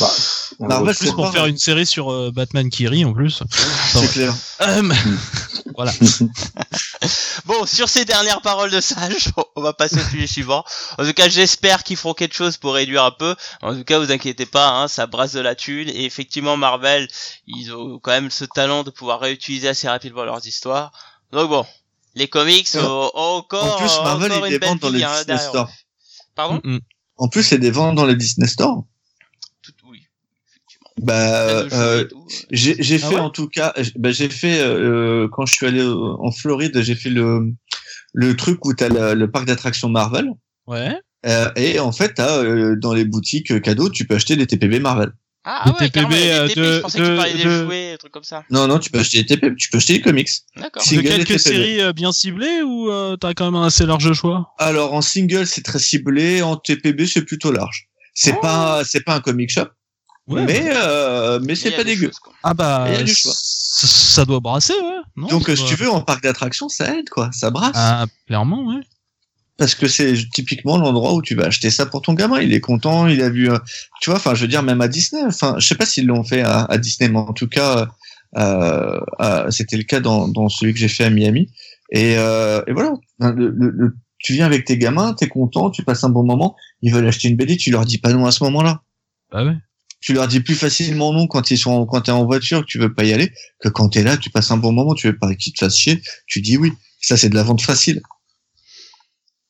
[0.00, 0.10] Bah,
[0.58, 0.94] on Marvel, retrouve.
[0.94, 3.42] c'est Plus pour faire une série sur euh, Batman qui rit en plus.
[3.92, 4.34] C'est clair.
[4.62, 4.82] Euh,
[5.76, 5.92] voilà.
[7.46, 10.64] Bon, sur ces dernières paroles de sage, on va passer au sujet suivant.
[10.98, 13.34] En tout cas, j'espère qu'ils feront quelque chose pour réduire un peu.
[13.62, 15.88] En tout cas, vous inquiétez pas, hein, ça brasse de la thune.
[15.88, 17.08] Et effectivement, Marvel,
[17.48, 20.92] ils ont quand même ce talent de pouvoir réutiliser assez rapidement leurs histoires.
[21.32, 21.66] Donc bon,
[22.14, 22.80] les comics Ouais.
[22.80, 25.38] ont, ont encore, En plus, Marvel, ils les vendent dans les hein, Disney.
[25.38, 25.68] Store.
[26.36, 26.60] Pardon?
[26.62, 26.78] Mm.
[27.16, 28.84] En plus, c'est des ventes dans les Disney Store.
[31.00, 32.08] Bah, de euh,
[32.50, 35.66] j'ai j'ai Ah fait ouais en tout cas, bah, j'ai fait euh, quand je suis
[35.66, 37.52] allé en Floride, j'ai fait le
[38.14, 40.28] le truc où t'as le, le parc d'attractions Marvel.
[40.66, 40.94] Ouais.
[41.24, 44.46] Euh, et en fait, t'as, euh, dans les boutiques euh, cadeaux, tu peux acheter des
[44.46, 45.12] TPB Marvel.
[45.44, 47.64] Ah, ah ouais, TPB, euh, TP, de- je pensais que tu de- parlais des de-
[47.64, 48.44] jouets, des trucs comme ça.
[48.50, 50.28] Non, non, tu peux acheter des TPB, tu peux acheter des comics.
[50.56, 50.82] D'accord.
[50.88, 54.52] De quelques séries bien ciblées ou euh, t'as quand même un assez large choix?
[54.58, 57.88] Alors en single, c'est très ciblé, en TPB, c'est plutôt large.
[58.14, 58.40] C'est Oh.
[58.42, 59.68] pas, c'est pas un comic shop,
[60.28, 62.06] mais euh, mais c'est pas dégueu.
[62.08, 62.20] choses.
[62.42, 63.32] Ah bah Il y a du choix.
[63.36, 65.00] ça, ça doit brasser ouais.
[65.16, 67.72] Non, Donc euh, si doit- tu veux, en parc d'attractions, ça aide quoi, ça brasse.
[67.74, 68.80] Ah clairement ouais.
[69.58, 72.40] Parce que c'est typiquement l'endroit où tu vas acheter ça pour ton gamin.
[72.40, 73.58] Il est content, il a vu, euh,
[74.00, 75.22] tu vois, enfin je veux dire même à Disney.
[75.26, 77.88] Enfin, je sais pas s'ils l'ont fait à, à Disney, mais en tout cas,
[78.38, 81.50] euh, euh, c'était le cas dans, dans celui que j'ai fait à Miami.
[81.90, 85.82] Et, euh, et voilà, Le- le- le- tu viens avec tes gamins, t'es content, tu
[85.84, 86.56] passes un bon moment.
[86.80, 88.82] Ils veulent acheter une BD, tu leur dis pas non à ce moment-là.
[89.30, 89.56] Bah ouais.
[90.02, 92.78] Tu leur dis plus facilement non quand ils sont quand t'es en voiture que tu
[92.78, 95.16] veux pas y aller que quand t'es là tu passes un bon moment tu veux
[95.16, 98.02] pas qu'ils te fassent chier tu dis oui ça c'est de la vente facile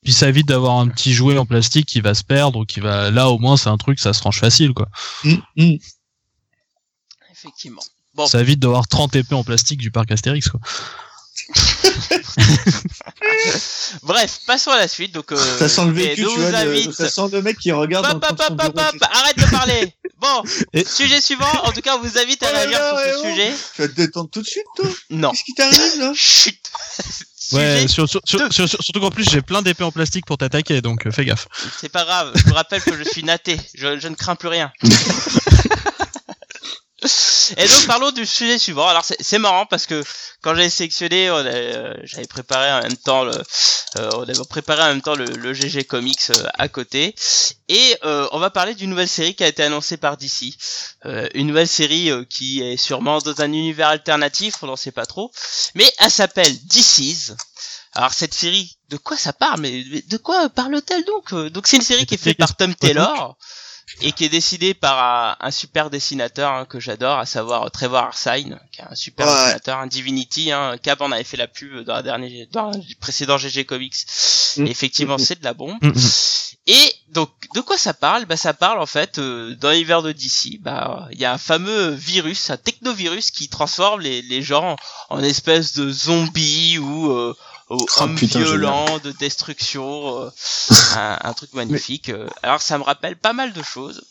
[0.05, 2.81] Puis ça évite d'avoir un petit jouet en plastique qui va se perdre ou qui
[2.81, 4.89] va là au moins c'est un truc ça se range facile quoi.
[5.25, 5.79] Hum, hum.
[7.33, 7.83] Effectivement.
[8.15, 8.27] Bon.
[8.27, 10.61] Ça évite d'avoir 30 épées en plastique du parc Astérix quoi.
[14.03, 15.13] Bref, passons à la suite.
[15.13, 18.05] Donc, euh, ça sent le vécu tu vois le- ça sent le mec qui regarde
[18.07, 19.93] de son hop, bureau, hop, arrête de parler.
[20.23, 20.41] Bon,
[20.73, 21.51] Et- sujet suivant.
[21.65, 23.23] En tout cas, on vous invite à Oh réagir sur ce oh.
[23.29, 23.53] sujet.
[23.75, 24.89] tu vas te détendre tout de suite toi?
[25.11, 25.31] Non.
[25.33, 26.13] qu'est-ce qui t'arrive là?
[26.15, 26.61] Chut.
[27.53, 28.51] Ouais, Sujet, sur- sur- sur- deux.
[28.53, 31.25] sur- sur- surtout qu'en plus j'ai plein d'épées en plastique pour t'attaquer donc euh, fais
[31.25, 31.49] gaffe.
[31.81, 32.31] c'est pas grave.
[32.37, 33.59] Je vous rappelle que je suis naté.
[33.75, 34.71] Je, je ne crains plus rien.
[37.57, 38.87] Et donc parlons du sujet suivant.
[38.87, 40.03] Alors c'est marrant parce que
[40.41, 44.89] quand j'avais sélectionné, euh, j'avais préparé en même temps le, euh, on avait préparé en
[44.89, 47.15] même temps le, le GG Comics euh, à côté,
[47.69, 50.55] et euh, on va parler d'une nouvelle série qui a été annoncée par DC,
[51.05, 54.93] Euh, une nouvelle série euh, qui est sûrement dans un univers alternatif, on n'en sait
[54.93, 55.33] pas trop,
[55.75, 57.33] mais elle s'appelle DC's.
[57.95, 59.61] Alors cette série, de quoi ça parle?
[59.61, 61.35] Mais de quoi parle-t-elle donc?
[61.53, 63.37] Donc c'est une série qui est faite fait par Tom Taylor
[64.01, 68.03] et qui est dessinée par un, un super dessinateur hein, que j'adore, à savoir Trevor
[68.05, 69.33] Arsine, qui est un super Ouais.
[69.35, 70.51] dessinateur, un Divinity.
[70.51, 73.95] Hein, Cap en avait fait la pub dans la dernière, dans le précédent GG Comics.
[74.57, 74.67] Mm.
[74.67, 75.77] Et effectivement, c'est de la bombe.
[75.83, 76.11] Mm, mm.
[76.69, 78.25] Et donc, de quoi ça parle?
[78.25, 80.59] Bah, ça parle en fait euh, dans l'univers de DC.
[80.61, 84.77] Bah, il y a un fameux virus, un technovirus qui transforme les, les gens
[85.11, 90.25] en espèces de zombies ou euh, ou Oh, putain, violents de destruction.
[90.25, 90.31] euh,
[90.97, 92.09] un, un truc magnifique.
[92.11, 92.29] euh.
[92.43, 94.03] Alors, ça me rappelle pas mal de choses.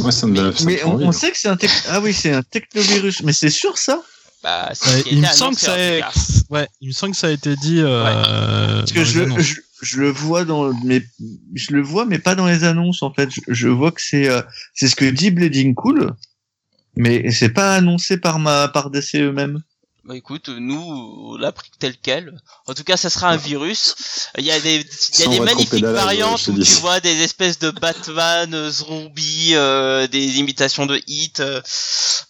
[0.00, 1.12] Ouais, ça me donne ça me Mais on, envie, on hein.
[1.12, 4.02] sait que c'est un tec- ah oui c'est un technovirus mais c'est sûr ça?
[4.42, 6.12] Bah, Ouais, il me semble que ça a...
[6.50, 7.80] ouais, il me semble que ça a été dit.
[7.80, 11.02] Euh, parce que je, je je le vois dans mais
[11.54, 14.28] je le vois mais pas dans les annonces en fait je, je vois que c'est
[14.28, 14.42] euh,
[14.74, 16.14] c'est ce que dit Bleeding Cool
[16.96, 19.60] mais c'est pas annoncé par ma par DC eux-mêmes
[20.08, 22.40] Bah écoute, nous, on l'a pris tel quel.
[22.66, 23.94] En tout cas, ça sera un virus.
[24.38, 27.58] Il y a des, il y a des magnifiques variantes où tu vois des espèces
[27.58, 31.40] de Batman, euh, zombies, euh, des imitations de Hit.
[31.40, 31.60] euh.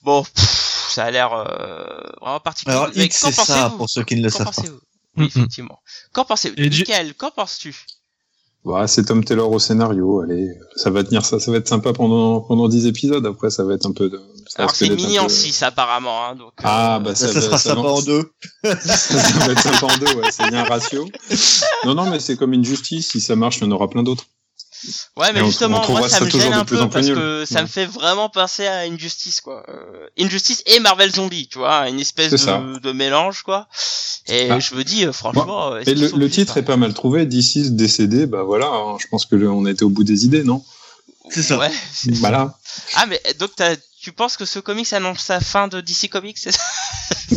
[0.02, 2.76] Bon, pff, ça a l'air euh, vraiment particulier.
[2.76, 4.80] alors qu'en c'est ça pensez-vous pour ceux qui ne le savent pas pensez-vous Oui,
[5.16, 5.26] Mm, mm.
[5.26, 5.78] effectivement.
[6.12, 7.76] Qu'en pensez-vous Michael, qu'en penses-tu
[8.64, 10.20] Ouais, c'est Tom Taylor au scénario.
[10.20, 13.24] Allez, ça va tenir ça, ça va être sympa pendant pendant 10 épisodes.
[13.24, 14.20] Après, ça va être un peu de.
[14.56, 16.24] Alors c'est mini en peu- 6 apparemment.
[16.26, 18.30] Hein, donc, Ah euh, bah ça, ça, ça va- sera ça sympa va- en deux
[18.64, 20.14] ça, ça va être sympa en deux.
[20.16, 21.08] Ouais, c'est bien un ratio.
[21.86, 23.08] Non non, mais c'est comme une justice.
[23.10, 24.24] Si ça marche, il y en aura plein d'autres.
[25.16, 27.14] Ouais, mais justement, on moi, ça ça me gêne un peu parce nul.
[27.16, 27.62] que ça Ouais.
[27.62, 29.64] me fait vraiment penser à Injustice, quoi.
[29.68, 33.66] Euh, Injustice et Marvel Zombie, tu vois, une espèce de, de mélange, quoi.
[34.28, 34.60] Et Ah.
[34.60, 37.26] je me dis, euh, franchement, Et qu'ils le, titre est pas mal trouvé.
[37.26, 38.66] D'ici décédé, bah voilà.
[38.66, 40.62] hein, je pense que le- on était au bout des idées, non?
[41.30, 41.70] C'est ça Ouais.
[42.20, 42.56] Voilà.
[42.94, 43.76] Ah, mais donc t'as-
[44.08, 46.62] tu penses que ce comics annonce la fin de DC Comics, c'est ça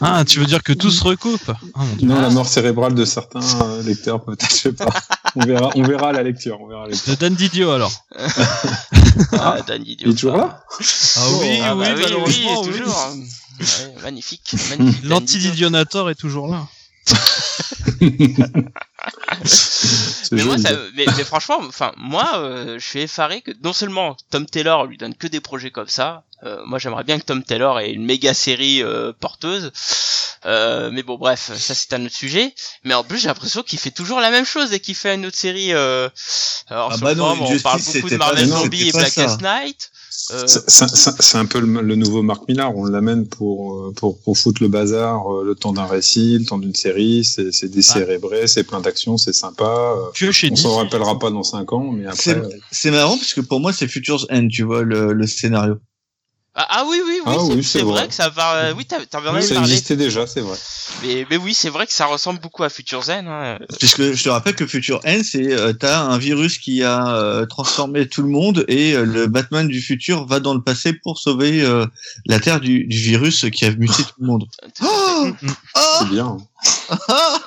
[0.00, 1.48] Ah, tu veux dire que tout se recoupe?
[1.48, 1.84] Ah.
[2.02, 4.92] Non, la mort cérébrale de certains euh, lecteurs, peut-être, je sais pas.
[5.36, 6.60] On verra, on verra à la lecture.
[6.60, 7.12] On verra à la lecture.
[7.12, 7.92] De Dan Didio alors.
[9.38, 10.08] Ah, Dan Idiot.
[10.08, 10.64] Il est toujours là?
[11.16, 12.72] Ah oui, Ah, oui, bah oui, oui, oui.
[12.72, 13.08] toujours.
[13.60, 15.02] Ouais, magnifique, magnifique.
[15.02, 16.66] Dan L'anti-Didionator est toujours là.
[20.32, 24.16] Mais moi, ça, mais, mais franchement, enfin, moi, euh, je suis effaré que non seulement
[24.30, 26.22] Tom Taylor lui donne que des projets comme ça.
[26.44, 29.70] euh, moi, j'aimerais bien que Tom Taylor ait une méga série euh, porteuse.
[30.44, 32.54] Euh, mais bon, bref, ça c'est un autre sujet.
[32.84, 35.26] Mais en plus, j'ai l'impression qu'il fait toujours la même chose et qu'il fait une
[35.26, 35.72] autre série.
[35.72, 36.08] Euh,
[36.68, 39.40] alors, Ah sur bah non, on parle beaucoup de Marvel Zombie et Blackest.
[39.42, 39.92] Night.
[40.30, 42.76] Euh, C'est- un peu le, le nouveau Mark Millar.
[42.76, 46.44] On l'amène pour, euh, pour, pour foutre le bazar euh, le temps d'un récit, le
[46.44, 47.24] temps d'une série.
[47.24, 49.94] C'est c'est décérébré, c'est plein d'action, c'est sympa.
[50.32, 52.16] chez On s'en rappellera pas dans 5 ans, mais après.
[52.16, 55.76] C'est- c'est marrant parce que pour moi c'est Futures End tu vois le, le scénario
[56.54, 58.00] Ah, ah oui, oui, oui, Ah c'est oui, vrai.
[58.00, 58.08] vrai.
[58.08, 58.74] que ça va.
[58.74, 59.70] Oui, t'as t'as bien ça parlé.
[59.70, 60.58] existait déjà, c'est vrai.
[61.02, 63.26] Mais, mais oui, c'est vrai que ça ressemble beaucoup à Future Zen.
[63.26, 63.58] Hein.
[63.78, 67.46] puisque je te rappelle que Future End c'est euh, t'as un virus qui a euh,
[67.46, 71.18] transformé tout le monde et euh, le Batman du futur va dans le passé pour
[71.18, 71.86] sauver euh,
[72.26, 74.44] la Terre du, du virus qui a muté tout le monde
[74.82, 75.28] oh
[76.00, 76.36] C'est bien.
[77.08, 77.38] ah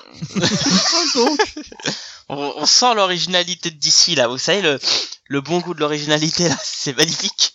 [1.13, 1.39] donc
[2.27, 4.27] On, on sent l'originalité de DC là.
[4.27, 4.79] Vous savez le,
[5.27, 7.54] le bon goût de l'originalité là, c'est magnifique.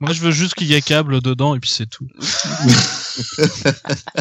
[0.00, 2.08] Moi, je veux juste qu'il y ait câble dedans et puis c'est tout.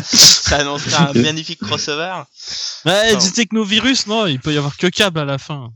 [0.04, 2.24] Ça annoncerait un magnifique crossover.
[2.86, 5.72] Ouais, du technovirus, non, il peut y avoir que câble à la fin.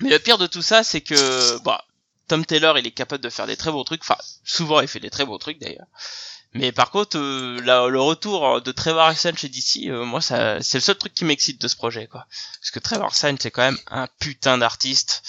[0.00, 1.84] Mais le pire de tout ça, c'est que bah,
[2.28, 4.02] Tom Taylor, il est capable de faire des très beaux trucs.
[4.02, 5.86] Enfin, souvent, il fait des très beaux trucs d'ailleurs.
[6.56, 10.62] Mais par contre, euh, là, le retour de Trevor Arsene chez DC, euh, moi, ça,
[10.62, 12.26] c'est le seul truc qui m'excite de ce projet, quoi.
[12.60, 15.22] Parce que Trevor Arsene, c'est quand même un putain d'artiste.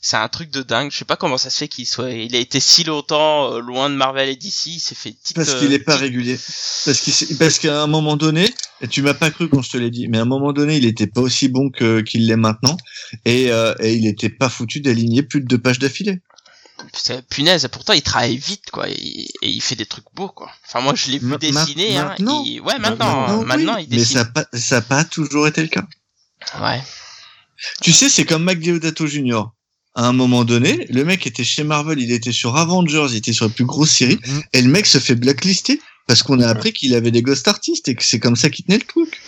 [0.00, 0.90] C'est un truc de dingue.
[0.90, 3.60] Je sais pas comment ça se fait qu'il soit, il a été si longtemps euh,
[3.60, 4.66] loin de Marvel et DC.
[4.66, 6.38] Il s'est fait petite, parce qu'il est pas petite- régulier
[6.84, 9.70] parce qu'il s'est- parce qu'à un moment donné et tu m'as pas cru quand je
[9.70, 12.26] te l'ai dit mais à un moment donné il était pas aussi bon que qu'il
[12.26, 12.76] l'est maintenant
[13.24, 16.20] et, euh, et il était pas foutu d'aligner plus de deux pages d'affilée
[17.30, 20.50] Punaise, pourtant il travaille vite quoi, et, et il fait des trucs beaux quoi.
[20.66, 22.04] Enfin moi je l'ai vu Ma- dessiner, hein.
[22.08, 22.42] maintenant.
[22.44, 24.16] il- Ouais maintenant, Maintenant, maintenant oui, il mais dessine.
[24.18, 25.84] ça pas ça a pas toujours été le cas
[26.60, 26.82] Ouais.
[27.80, 29.44] Tu sais, c'est comme Mac Deodato Jr.
[29.94, 33.32] À un moment donné, le mec était chez Marvel, il était sur Avengers, il était
[33.32, 34.42] sur les plus grosses séries, Mhm.
[34.52, 37.86] et le mec se fait blacklister parce qu'on a appris qu'il avait des ghost artistes
[37.88, 39.20] et que c'est comme ça qu'il tenait le truc.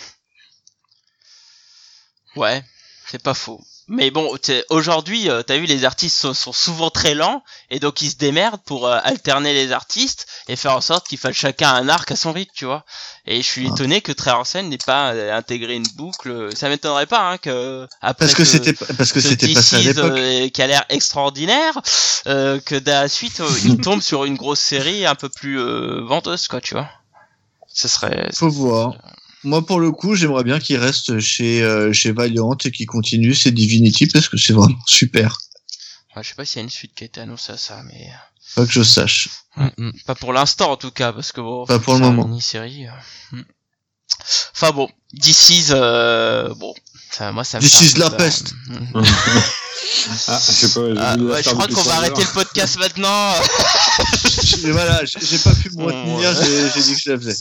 [2.37, 2.65] Ouais,
[3.09, 3.63] c'est pas faux.
[3.87, 4.35] Mais bon,
[4.71, 8.17] aujourd'hui, euh, t'as vu, les artistes sont, sont souvent très lents, et donc ils se
[8.17, 12.11] démerdent pour euh, alterner les artistes et faire en sorte qu'ils fassent chacun un arc
[12.11, 12.85] à son rythme, tu vois.
[13.27, 13.73] Et je suis Ah.
[13.75, 16.49] étonné que Trey Hansen n'ait pas euh, intégré une boucle.
[16.57, 19.77] Ça m'étonnerait pas hein, que après Parce que ce- c'était parce que c'était pas ça
[19.77, 20.13] à l'époque.
[20.13, 21.79] euh, qui a l'air extraordinaire,
[22.27, 25.61] euh, que de la suite euh, il tombe sur une grosse série un peu plus
[25.61, 26.89] euh, venteuse, quoi, tu vois.
[27.73, 28.31] Ce serait.
[28.35, 28.95] Faut voir.
[29.45, 33.35] Moi, pour le coup, j'aimerais bien qu'il reste chez, euh, chez Valiant et qu'il continue
[33.35, 35.39] ses Divinity parce que c'est vraiment super.
[36.17, 37.83] Ouais, je sais pas s'il y a une suite qui a été annoncée à ça,
[37.87, 38.09] mais
[38.55, 39.29] Pas que je sache.
[39.57, 39.93] Mm, mm.
[40.07, 42.27] pas pour l'instant en tout cas, parce que bon, Pas pour le moment.
[42.27, 42.87] mini-série.
[42.87, 43.43] euh, hmm.
[44.55, 46.75] Enfin bon, DC's, euh, bon,
[47.11, 48.55] ça, moi ça me This is la peste.
[50.29, 50.87] Ah, je sais pas.
[50.89, 53.35] j'ai Ah, ouais, je crois qu'on va arrêter le podcast maintenant.
[54.65, 56.35] Voilà, j'ai pas pu me retenir,
[56.75, 57.37] j'ai dit que je la faisais.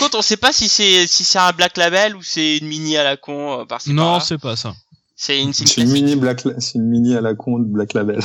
[0.00, 2.66] Par contre, on sait pas si c'est si c'est un black label ou c'est une
[2.68, 4.20] mini à la con euh, par-ci Non, par-là.
[4.20, 4.74] c'est pas ça.
[5.14, 8.20] c'est une, c'est mini black, c'est une mini à la con de Black Label.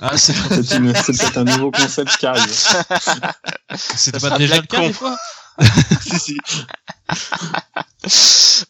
[0.00, 2.50] Ah, c'est- C'est une- c'est peut-être un nouveau concept qui arrive.
[3.96, 4.86] c'était pas déjà le cas Con.
[4.86, 5.16] des fois?
[6.00, 6.38] si, si.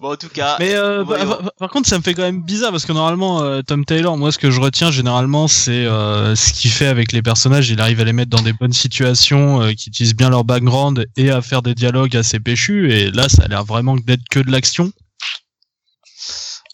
[0.01, 1.39] Bon, en tout cas, Mais euh, voyons.
[1.59, 4.33] par, contre, ça me fait quand même bizarre parce que normalement, euh, Tom Taylor, moi,
[4.33, 7.71] ce que je retiens généralement, c'est euh, ce qu'il fait avec les personnages.
[7.71, 11.07] Il arrive à les mettre dans des bonnes situations, euh, qui utilisent bien leur background
[11.17, 12.93] et à faire des dialogues assez péchus.
[12.93, 14.93] Et là, ça a l'air vraiment d'être que de l'action.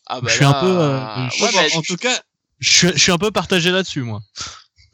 [0.06, 2.20] ah bah je suis là, un peu, euh, ouais, je- Bon, mais en tout cas,
[2.58, 4.20] Je suis, je suis un peu partagé là-dessus, moi.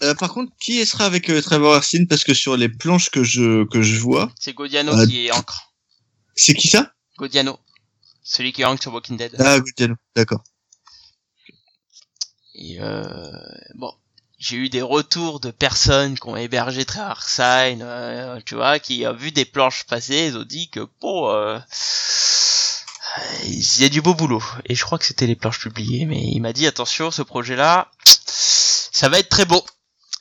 [0.03, 2.07] Euh, par contre, qui sera avec euh, Trevor Arsene?
[2.09, 5.33] Parce que sur les planches que je, que je vois, c'est Godiano Euh, qui est
[5.33, 5.73] ancre.
[6.35, 6.93] c'est qui ça?
[7.19, 7.59] Godiano,
[8.23, 9.35] celui qui est ancre sur Walking Dead.
[9.39, 10.43] Ah, Gutiano, d'accord.
[12.55, 13.03] Et euh,
[13.75, 13.93] bon,
[14.39, 19.07] j'ai eu des retours de personnes qui ont hébergé Trevor Sign, euh, tu vois, qui
[19.07, 21.59] ont vu des planches passer, ils ont dit que bon, euh,
[23.45, 24.43] il y a du beau boulot.
[24.67, 27.91] Et je crois que c'était les planches publiées, mais il m'a dit attention, ce projet-là,
[28.05, 29.65] ça va être très beau.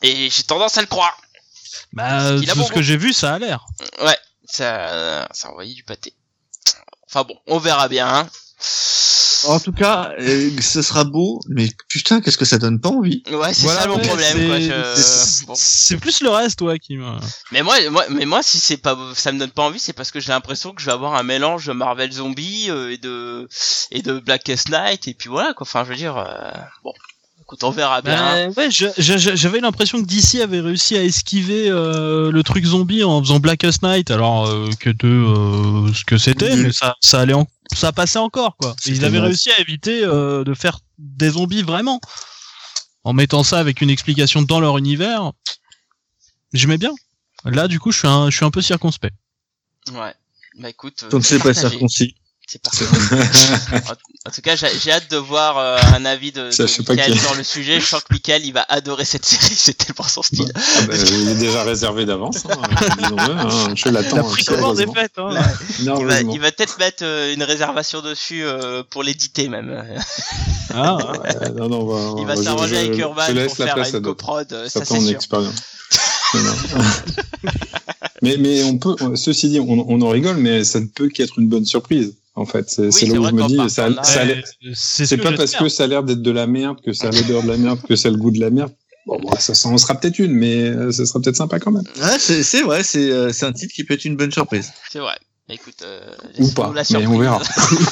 [0.02, 1.16] Et j'ai tendance à le croire.
[1.94, 3.66] Bah, tout bon ce que j'ai vu, ça a l'air.
[4.02, 6.14] Ouais, ça, ça a envoyé du pâté.
[7.08, 8.08] Enfin bon, on verra bien.
[8.08, 8.30] hein.
[9.46, 13.24] En tout cas, euh, ce sera beau, mais putain, qu'est-ce que ça donne pas envie
[13.32, 14.38] Ouais, c'est Voilà, ça mon ouais, problème.
[14.38, 14.60] c'est- Quoi.
[14.60, 16.00] je- c'est- bon.
[16.00, 17.18] Plus le reste, toi, qui me.
[17.52, 20.12] Mais moi, moi, mais moi, si c'est pas, ça me donne pas envie, c'est parce
[20.12, 23.50] que j'ai l'impression que je vais avoir un mélange de Marvel Zombie euh, et de
[23.90, 25.66] et de Blackest Night et puis voilà quoi.
[25.66, 26.52] Enfin, je veux dire, euh,
[26.84, 26.94] bon,
[27.52, 28.50] écoute, on verra bien.
[28.52, 33.22] Bah, ouais, j'avais l'impression que DC avait réussi à esquiver euh, le truc zombie en
[33.22, 37.34] faisant Blackest Night, alors euh, que de euh, ce que c'était, mais ça, ça allait,
[37.34, 38.76] en- ça passait encore quoi.
[38.86, 42.00] Ils avaient réussi à éviter euh, de faire des zombies vraiment,
[43.04, 45.32] en mettant ça avec une explication dans leur univers.
[46.54, 46.92] J'aimais bien.
[47.46, 49.16] Là, du coup, je suis un, je suis un peu circonspect.
[49.94, 50.14] Ouais.
[50.60, 52.16] Bah écoute, Donc c'est pas circoncis.
[52.46, 52.84] C'est parti.
[54.28, 56.84] En tout cas, j'ai j'ai hâte de voir euh, un avis de, Ça, de je
[56.88, 57.38] Michael qui.
[57.38, 57.80] le sujet.
[57.80, 59.42] Je sens que Michael, il va adorer cette série.
[59.56, 60.52] C'est tellement son style.
[60.56, 62.46] Ah bah, il est déjà réservé d'avance.
[62.46, 64.18] Hein, hein, je l'attends.
[64.18, 65.14] La précommande est faite.
[65.18, 65.30] Hein.
[65.80, 69.84] Il va, il va peut-être mettre euh, une réservation dessus euh, pour l'éditer même.
[70.74, 70.98] Ah,
[71.42, 73.60] Euh, non, non, on va- Il va je- s'arranger je- avec je Urban laisse pour
[73.60, 75.10] la faire place à une coprod, euh, Ça c'est sûr.
[75.10, 75.56] expérience.
[76.34, 77.52] Non, non.
[78.22, 81.40] mais, mais on peut, ceci dit, on, on en rigole, mais ça ne peut qu'être
[81.40, 82.14] une bonne surprise.
[82.42, 84.42] En fait, c'est Oui, là où je me dis, ça, là, ça Euh,
[84.74, 87.44] c'est pas parce que ça a l'air d'être de la merde, que ça a l'odeur
[87.44, 88.72] de la merde, que ça a le goût de la merde.
[89.06, 91.84] Bon, bon, ça en sera peut-être une, mais euh, ça sera peut-être sympa quand même.
[92.02, 94.72] Ouais, c'est vrai, c'est euh, c'est un titre qui peut être une bonne surprise.
[94.92, 95.16] C'est vrai.
[95.50, 96.00] Écoute, euh,
[96.40, 97.42] Ou pas, la mais on verra.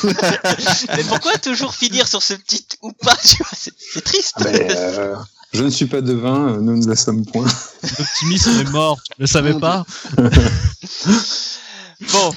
[0.96, 4.36] mais pourquoi toujours finir sur ce petit ou pas c'est triste.
[4.40, 5.16] Mais, euh,
[5.52, 7.48] je ne suis pas devin, euh, nous ne le sommes point.
[7.98, 8.98] L'optimisme est mort.
[9.04, 9.86] Tu le savais pas
[12.14, 12.34] Bon,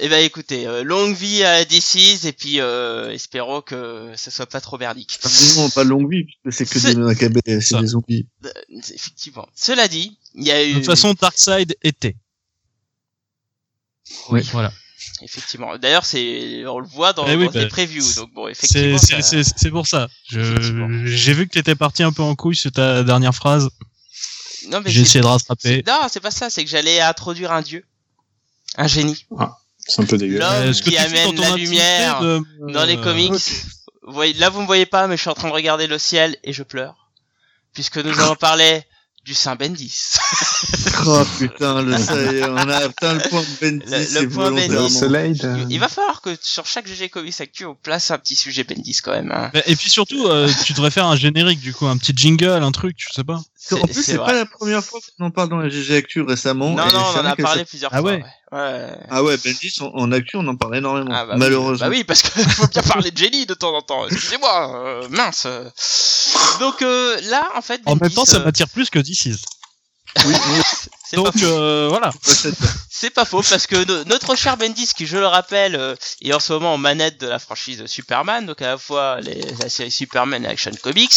[0.00, 4.46] et ben écoutez, euh, longue vie à DC's et puis euh, espérons que ce soit
[4.46, 5.18] pas trop merdique.
[5.56, 7.80] Non, pas longue vie, puisque c'est que C'est- des macabées, c'est Ça.
[7.80, 8.26] des zombies.
[8.44, 8.50] Euh,
[8.94, 9.46] Effectivement.
[9.54, 12.16] Cela dit, il y a eu De toute façon, Darkseid était.
[14.30, 14.42] Oui.
[14.52, 14.72] Voilà.
[15.22, 15.76] effectivement.
[15.78, 18.14] D'ailleurs, c'est on le voit dans, Eh oui, dans bah, les previews.
[18.16, 18.98] Donc bon, C'est effectivement.
[18.98, 20.08] c'est- ça- c'est- c'est pour ça.
[20.28, 23.68] J'ai vu que t'étais parti un peu en couille sur ta dernière phrase.
[24.68, 25.82] Non mais essayé de c'est- rattraper.
[25.86, 26.48] Non, c'est pas ça.
[26.50, 27.84] C'est que j'allais introduire un dieu,
[28.76, 29.26] un génie.
[29.86, 30.38] C'est un peu dégueu.
[30.38, 33.32] L'homme Euh, qui tu amène la lumière de- dans les euh, comics.
[34.06, 35.98] Vous voyez, là, vous me voyez pas, mais je suis en train de regarder le
[35.98, 37.10] ciel et je pleure.
[37.74, 38.82] Puisque nous allons parler
[39.24, 40.12] du Saint Bendis.
[41.06, 44.28] Oh putain, le, ça y est, on a atteint le point de Bendy, Le- le
[44.28, 44.90] point Bendis.
[44.94, 45.32] soleil.
[45.34, 48.36] Il, de- il va falloir que sur chaque GG Comics Actu, on place un petit
[48.36, 49.30] sujet Bendis quand même.
[49.32, 49.50] Hein.
[49.66, 52.72] Et puis surtout, euh, tu devrais faire un générique du coup, un petit jingle, un
[52.72, 53.40] truc, je sais pas.
[53.72, 56.70] En plus, C'est pas la première fois qu'on en parle dans la GG Actu récemment.
[56.70, 58.10] Non, non, on en a parlé ça- plusieurs Ah fois.
[58.12, 58.24] ouais.
[58.52, 58.88] Ouais.
[59.10, 61.10] Ah ouais, Bendy, en, en Actu, on en parle énormément.
[61.12, 61.38] Ah bah oui.
[61.40, 61.86] malheureusement.
[61.86, 64.06] Bah oui, parce qu'il faut bien parler de Jenny de temps en temps.
[64.06, 65.46] Excusez-moi, euh, mince.
[66.60, 69.38] Donc euh, là, en fait, En même Bendis, temps, ça euh, m'attire plus que DC's.
[70.26, 70.60] Oui, oui,
[71.04, 71.44] C'est pas Donc faux.
[71.46, 72.10] euh, voilà.
[72.96, 76.32] C'est pas faux parce que no- notre cher Bendis, qui je le rappelle, euh, est
[76.32, 79.68] en ce moment en manette de la franchise Superman, donc à la fois les, la
[79.68, 81.12] série Superman et Action Comics,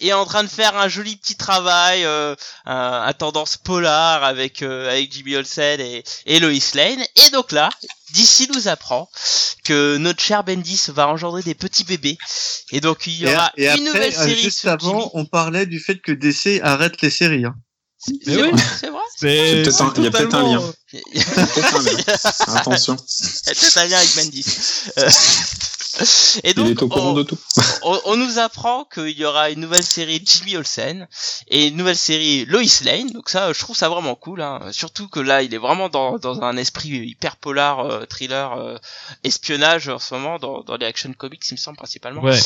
[0.00, 2.34] est en train de faire un joli petit travail euh,
[2.66, 7.02] un- à tendance polar avec euh, avec Jimmy Olsen et, et Lois Lane.
[7.16, 7.70] Et donc là,
[8.12, 9.08] DC nous apprend
[9.64, 12.18] que notre cher Bendis va engendrer des petits bébés.
[12.72, 15.10] Et donc il y aura et une après, nouvelle euh, série juste sur avant, Jimmy.
[15.14, 17.44] on parlait du fait que DC arrête les séries.
[17.46, 17.54] Hein.
[18.06, 18.50] C'est oui.
[18.50, 18.52] vrai,
[19.16, 20.72] c'est peut-être un- il y a peut-être un totalement, lien.
[20.92, 22.04] Peut-être un lien.
[22.56, 24.44] Attention, C'est un lien avec Bendis.
[24.98, 25.08] Euh,
[26.42, 27.38] Et il donc, est au courant on, de tout.
[27.82, 31.06] on, on nous apprend qu'il y aura une nouvelle série Jimmy Olsen
[31.48, 33.10] et une nouvelle série Lois Lane.
[33.10, 34.42] Donc ça, je trouve ça vraiment cool.
[34.42, 34.60] Hein.
[34.72, 38.76] Surtout que là, il est vraiment dans, dans un esprit hyper polar, euh, thriller, euh,
[39.22, 42.22] espionnage en ce moment dans, dans les action comics, il me semble principalement.
[42.22, 42.38] Ouais.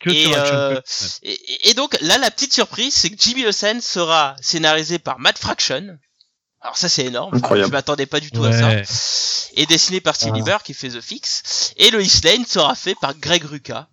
[0.00, 0.80] Que Et, sur Action euh, ouais.
[1.24, 5.38] Et- et donc là, la petite surprise, c'est que Jimmy Olsen sera scénarisé par Matt
[5.38, 5.98] Fraction.
[6.62, 7.34] Alors ça, c'est énorme.
[7.34, 7.68] Incroyable.
[7.68, 8.82] Je m'attendais pas du tout à ça Ouais.
[9.54, 10.36] et dessiné par Steve Ah.
[10.36, 13.88] Lieber qui fait The Fix et Lois Lane sera fait par Greg Rucka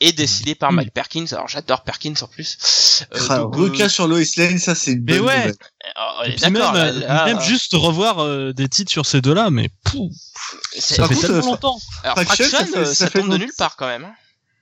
[0.00, 0.72] et dessiné par.
[0.72, 2.58] Mike Perkins alors j'adore Perkins en plus
[3.14, 5.52] Euh, Ah, donc, Ruka euh, sur Lois Lane, ça c'est une Mais bonne ouais.
[6.24, 9.70] puis même, d'accord là, là, même juste revoir euh, des titres sur ces deux-là, mais
[9.84, 10.12] pouf,
[10.72, 11.78] c'est- ça Par fait contre, tellement longtemps.
[12.04, 14.12] alors Fraction, Fraction, ça fait- ça ça fait tombe de nulle part quand même hein.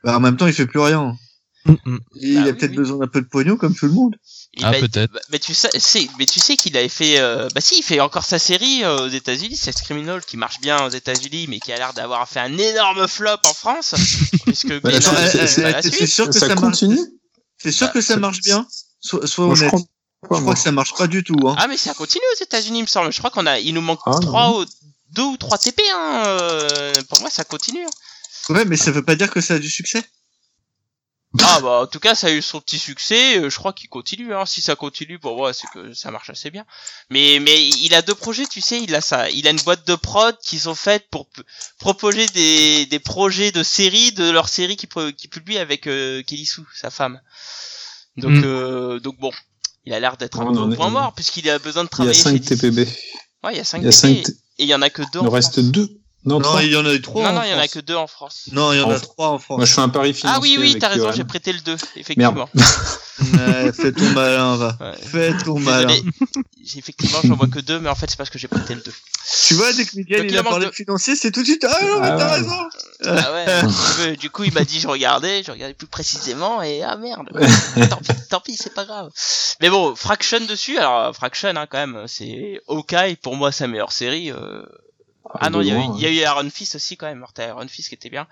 [0.04, 1.16] Bah, en même temps, il fait plus rien.
[1.64, 1.98] Mm, mm.
[2.16, 2.76] Il Bah a oui, peut-être oui.
[2.76, 4.16] besoin d'un peu de pognon comme tout le monde.
[4.56, 5.10] Il Ah, peut-être.
[5.12, 7.82] bah, mais tu sais c'est- mais tu sais qu'il avait fait euh, bah si il
[7.82, 11.58] fait encore sa série euh, aux États-Unis Sex Criminal qui marche bien aux États-Unis mais
[11.60, 13.94] qui a l'air d'avoir fait un énorme flop en France
[14.46, 16.98] puisque Bah, c'est- a- c'est- sûr que Ça continue
[17.62, 18.66] C'est sûr Bah, que ça marche bien.
[19.00, 19.72] Sois, sois Moi, je honnête.
[19.72, 19.82] crois
[20.22, 21.36] Je crois que ça marche pas du tout.
[21.48, 21.54] Hein.
[21.58, 23.12] Ah mais ça continue aux États-Unis, il me semble.
[23.12, 24.64] Je crois qu'on a, il nous manque Ah, trois, ou-
[25.10, 25.80] deux ou trois TP.
[25.94, 26.22] Hein.
[26.26, 27.84] euh, Pour moi, ça continue.
[28.50, 30.02] Ouais, mais ça veut pas dire que ça a du succès.
[31.42, 33.38] Ah bah en tout cas, ça a eu son petit succès.
[33.38, 34.32] euh, Je crois qu'il continue.
[34.34, 34.46] Hein.
[34.46, 36.64] Si ça continue, pour moi, c'est que ça marche assez bien.
[37.10, 38.80] Mais mais il a deux projets, tu sais.
[38.80, 41.26] Il a ça, il a une boîte de prod qui sont faites pour
[41.78, 46.46] proposer des des projets de séries de leur série qui qui publie avec euh, Kelly
[46.46, 47.20] Sue, sa femme.
[48.16, 48.42] Donc Mm.
[48.44, 49.32] euh, donc bon.
[49.86, 52.08] Il a l'air d'être un peu au point mort puisqu'il a besoin de Il y
[52.08, 52.48] a travailler 5 chez DC.
[52.60, 52.88] TPB.
[53.42, 54.88] Ouais, il y a 5 Il y a TP 5 et il y en a
[54.88, 55.66] que deux Il en reste France.
[56.24, 56.30] 2.
[56.32, 57.22] Non, Non, il y en a eu trois.
[57.24, 58.48] Non, en non, il y en a que deux en France.
[58.52, 59.58] Non, il y en a trois en France.
[59.58, 60.38] Moi, je fais un pari financier.
[60.38, 61.12] Ah oui, oui, t'as raison, Johan.
[61.16, 62.48] j'ai prêté le 2, effectivement.
[63.32, 64.76] Ouais, fais ton malin, va.
[64.80, 64.96] Ouais.
[65.00, 65.94] Fais ton malin.
[66.76, 68.92] Effectivement, j'en vois que deux, mais en fait, c'est parce que j'ai prêté le 2.
[69.46, 70.70] Tu vois, dès que Miguel Donc, il il a parlé deux.
[70.72, 71.64] de financier, c'est tout de suite.
[71.64, 72.32] Ah non, mais Ah t'as ouais.
[72.32, 72.68] raison.
[73.04, 73.32] Ah
[74.02, 77.28] ouais, du coup, il m'a dit, je regardais, je regardais plus précisément, et ah merde.
[77.88, 79.10] tant pis, tant pis, c'est pas grave.
[79.60, 83.92] Mais bon, Fraction dessus, alors, Fraction, hein, quand même, c'est Hawkeye, pour moi, sa meilleure
[83.92, 84.62] série, euh,
[85.40, 87.18] Ah non, il y, a eu- il y a eu Iron Fist aussi quand même,
[87.18, 88.26] Mortal Iron Fist qui était bien.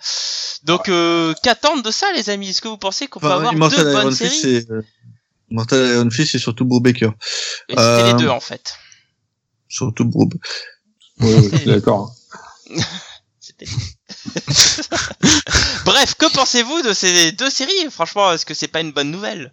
[0.65, 2.51] Donc, euh, qu'attendre de ça, les amis?
[2.51, 4.67] Est-ce que vous pensez qu'on peut Enfin, avoir Immortal deux Iron bonnes Fist, séries?
[4.71, 4.83] euh,
[5.51, 7.11] Immortal Iron Fist, c'est surtout Brubaker.
[7.69, 8.75] Et C'était Euh, les deux en fait.
[9.69, 10.35] Surtout Brub.
[11.21, 12.15] Oui, oui, d'accord.
[13.41, 13.67] C'était-
[15.85, 17.91] Bref, que pensez-vous de ces deux séries?
[17.91, 19.53] Franchement, est-ce que c'est pas une bonne nouvelle?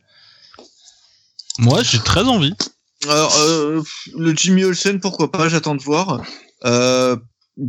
[1.57, 2.53] Moi, j'ai très envie.
[3.07, 3.81] Alors, euh,
[4.15, 6.21] le Jimmy Olsen, pourquoi pas, j'attends de voir.
[6.65, 7.15] Euh,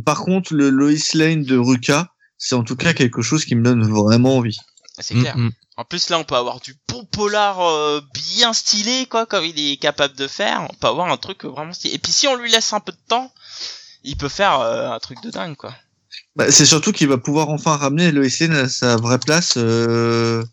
[0.05, 3.63] par contre, le Lois Lane de Ruka, c'est en tout cas quelque chose qui me
[3.63, 4.57] donne vraiment envie.
[4.99, 5.37] C'est Mm, clair.
[5.37, 5.51] mm.
[5.77, 8.01] En plus, là, on peut avoir du bon polar euh,
[8.35, 10.67] bien stylé, quoi, comme il est capable de faire.
[10.69, 11.95] On peut avoir un truc vraiment stylé.
[11.95, 13.31] Et puis, si on lui laisse un peu de temps,
[14.03, 15.73] il peut faire euh, un truc de dingue, quoi.
[16.35, 20.43] Bah, c'est surtout qu'il va pouvoir enfin ramener Lois Lane à sa vraie place, euh,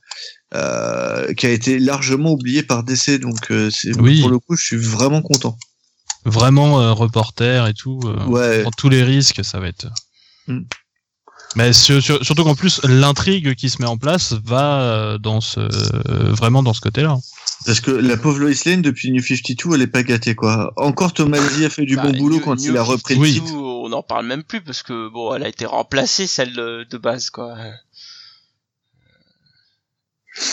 [0.55, 3.19] euh, qui a été largement oubliée par DC.
[3.21, 4.21] Donc, euh, c'est Oui.
[4.21, 5.59] pour le coup, je suis vraiment content.
[6.25, 8.01] Vraiment euh, reporter et tout.
[8.05, 8.63] euh, Ouais.
[8.63, 9.87] prend tous les risques, ça va être.
[10.47, 10.61] Mm.
[11.57, 15.41] Mais sur- sur- surtout qu'en plus l'intrigue qui se met en place va euh, dans
[15.41, 17.17] ce euh, vraiment dans ce côté-là.
[17.65, 20.73] Parce que la pauvre Lois Lane, depuis New 52, elle est pas gâtée, quoi.
[20.77, 23.21] Encore Tomasi a fait du Bah, bon boulot New- quand New il a repris le
[23.21, 23.35] Oui.
[23.37, 26.87] 52, On n'en parle même plus parce que bon, elle a été remplacée celle de,
[26.91, 27.55] de base quoi.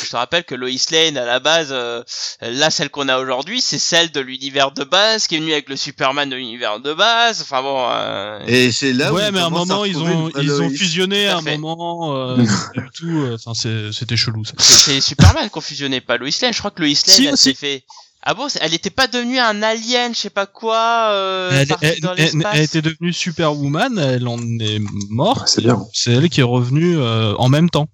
[0.03, 2.03] Je te rappelle que Lois Lane à la base, euh,
[2.41, 5.69] là celle qu'on a aujourd'hui, c'est celle de l'univers de base qui est venue avec
[5.69, 7.41] le Superman de l'univers de base.
[7.41, 7.87] Enfin bon.
[7.89, 11.27] euh, Et c'est là où ouais, mais à un moment ils ont ils ont fusionné
[11.27, 12.37] à à un moment euh,
[12.75, 13.07] du tout.
[13.21, 14.53] euh, Enfin c'est- c'était chelou ça.
[14.57, 16.53] c'est Superman qu'on fusionnait pas Lois Lane.
[16.53, 17.83] Je crois que Lois Lane Si, s'est fait.
[18.27, 21.85] Ah bon, elle était pas devenue un alien, je sais pas quoi, euh, elle, partie
[21.85, 22.55] elle- dans elle- l'espace.
[22.55, 24.79] elle était devenue Superwoman, elle en est
[25.11, 25.47] morte.
[25.47, 25.85] C'est bien.
[25.93, 27.87] C'est elle qui est revenue euh, en même temps.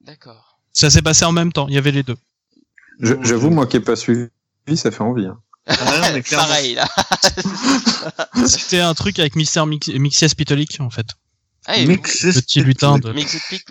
[0.00, 0.43] D'accord.
[0.74, 1.66] Ça s'est passé en même temps.
[1.68, 2.16] Il y avait les deux.
[3.00, 4.28] Je- J'avoue, moi qui n'ai pas suivi,
[4.76, 5.24] ça fait envie.
[5.26, 5.38] hein.
[5.66, 6.46] Ah clairement.
[6.46, 6.86] Pareil là.
[8.46, 11.06] C'était un truc avec Mister Mix Mixia Spitalik en fait.
[11.66, 13.14] Ah, et- Mix, Petit lutin de.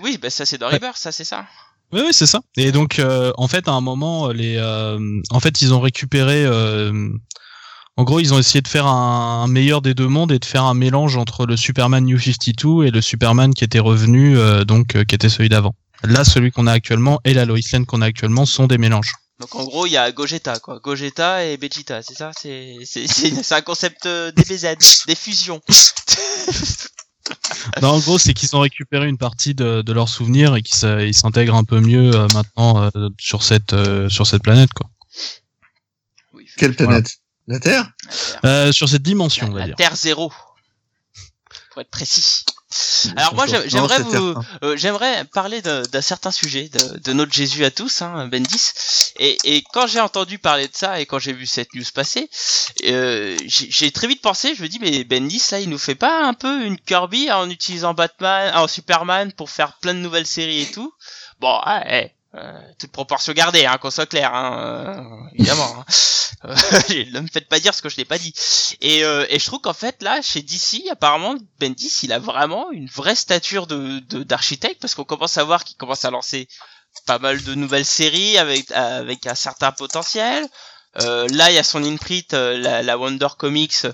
[0.02, 0.74] Oui, bah ça c'est dans Ouais.
[0.76, 1.46] Rebirth, ça c'est ça.
[1.92, 2.42] Oui, oui, c'est ça.
[2.58, 4.98] Et donc, euh, en fait, à un moment, les, euh,
[5.30, 6.44] en fait, ils ont récupéré.
[6.44, 7.08] euh,
[7.98, 10.46] en gros, ils ont essayé de faire un, un meilleur des deux mondes et de
[10.46, 14.64] faire un mélange entre le Superman New 52 et le Superman qui était revenu, euh,
[14.64, 15.76] donc euh, qui était celui d'avant.
[16.04, 19.14] Là, celui qu'on a actuellement et la Lois Lane qu'on a actuellement sont des mélanges.
[19.40, 20.80] Donc en gros, il y a Gogeta, quoi.
[20.80, 22.32] Gogeta et Vegeta, c'est ça?
[22.40, 25.62] C'est c'est c'est c'est un concept euh, DBZ, des fusions.
[27.82, 31.14] Non, en gros, c'est qu'ils ont récupéré une partie de, de leurs souvenirs et qu'ils
[31.14, 34.90] s'intègrent un peu mieux euh, maintenant euh, sur cette euh, sur cette planète, quoi.
[36.34, 37.20] Oui, Quelle planète?
[37.48, 37.90] La Terre?
[38.46, 39.76] Euh, sur cette dimension, on va la dire.
[39.76, 40.32] Terre zéro,
[41.72, 42.46] pour être précis.
[43.18, 44.34] Alors moi, j'ai- j'aimerais vous,
[44.64, 48.72] euh, j'aimerais parler de- d'un certain sujet, de, de notre Jésus à tous, hein, Bendis.
[49.20, 52.30] Et, et quand j'ai entendu parler de ça et quand j'ai vu cette news passer,
[52.86, 56.26] euh, j'ai très vite pensé, je me dis mais Bendis là, il nous fait pas
[56.26, 60.62] un peu une Kirby en utilisant Batman, en Superman pour faire plein de nouvelles séries
[60.62, 60.92] et tout?
[61.40, 65.76] Bon, ah, eh, euh, toute proportion gardée, hein, qu'on soit clair, hein, euh, évidemment.
[65.80, 65.86] hein.
[66.46, 66.54] Euh,
[67.14, 68.34] ne me faites pas dire ce que je n'ai pas dit.
[68.82, 72.70] Et, euh, et je trouve qu'en fait là, chez DC, apparemment, Bendis, il a vraiment
[72.72, 76.50] une vraie stature de de- d'architecte parce qu'on commence à voir qu'il commence à lancer
[77.06, 80.46] pas mal de nouvelles séries avec avec un certain potentiel.
[81.02, 83.88] Euh, là, il y a son imprint, euh, la, la Wonder Comics,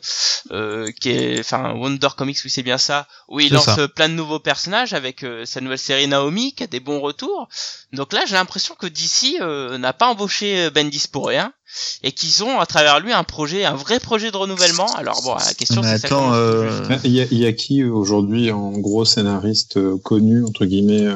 [0.51, 3.79] euh, qui est, enfin Wonder Comics, oui c'est bien ça, où il lance ça.
[3.79, 6.99] euh, plein de nouveaux personnages avec euh, sa nouvelle série Naomi, qui a des bons
[6.99, 7.47] retours.
[7.93, 11.53] Donc là, j'ai l'impression que DC euh, n'a pas embauché Bendis pour rien,
[12.03, 14.93] et qu'ils ont à travers lui un projet, un vrai projet de renouvellement.
[14.95, 16.07] Alors bon, la question c'est ça.
[16.07, 16.69] attends, euh,
[17.05, 21.05] Il y, a, il y a qui aujourd'hui en gros scénariste euh, connu entre guillemets
[21.05, 21.15] euh,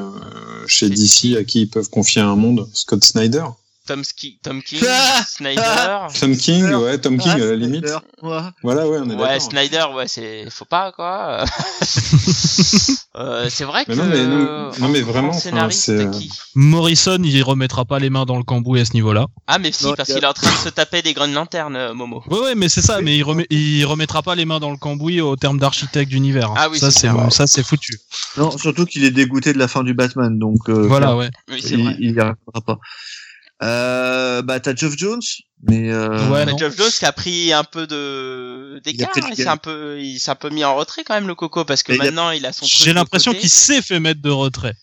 [0.67, 2.69] chez Chez DC à qui ils peuvent confier un monde?
[2.73, 3.43] Scott Snyder?
[3.85, 6.07] Tom, Ski- Tom King, Ah Snyder.
[6.19, 8.39] Tom King ouais Tom King Ah, à la limite Snyder, ouais.
[8.63, 11.43] voilà ouais on est Ouais, Snyder, ouais, c'est faut pas quoi.
[13.17, 16.11] euh, c'est vrai Mais que non, mais non- non, mais en vraiment, enfin, scénariste c'est-
[16.11, 16.29] qui?
[16.55, 19.27] Morrison, il remettra pas les mains dans le cambouis à ce niveau-là.
[19.47, 21.75] Ah mais si Non, parce qu'il est en train de se taper des grandes lanternes
[21.75, 22.23] euh, Momo.
[22.29, 24.77] Ouais, ouais, mais c'est ça, mais il, remet, il remettra pas les mains dans le
[24.77, 26.51] cambouis au terme d'architecte d'univers.
[26.51, 26.55] hein.
[26.57, 27.99] Ah oui, ça c'est ça c'est foutu.
[28.37, 31.29] Non, surtout qu'il est dégoûté de la fin du Batman, donc euh, Voilà, ouais.
[31.51, 31.95] Oui, c'est il, vrai.
[31.99, 32.79] il y arrivera pas.
[33.63, 35.21] Euh, bah t'as Geoff Jones,
[35.67, 36.57] mais euh, Ouais, Mais non.
[36.57, 40.31] Geoff Jones qui a pris un peu de d'écart, il s'est un peu il s'est
[40.31, 42.31] un peu mis en retrait quand même le coco parce que Mais il a- maintenant
[42.31, 44.73] il a son J'ai l'impression qu'il s'est fait mettre de retrait.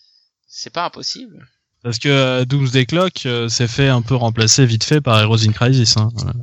[0.47, 1.47] c'est pas impossible.
[1.83, 5.47] Parce que euh, Doomsday Clock euh, s'est fait un peu remplacer vite fait par Heroes
[5.47, 5.97] in Crisis.
[5.97, 6.09] Hein.
[6.15, 6.33] Voilà.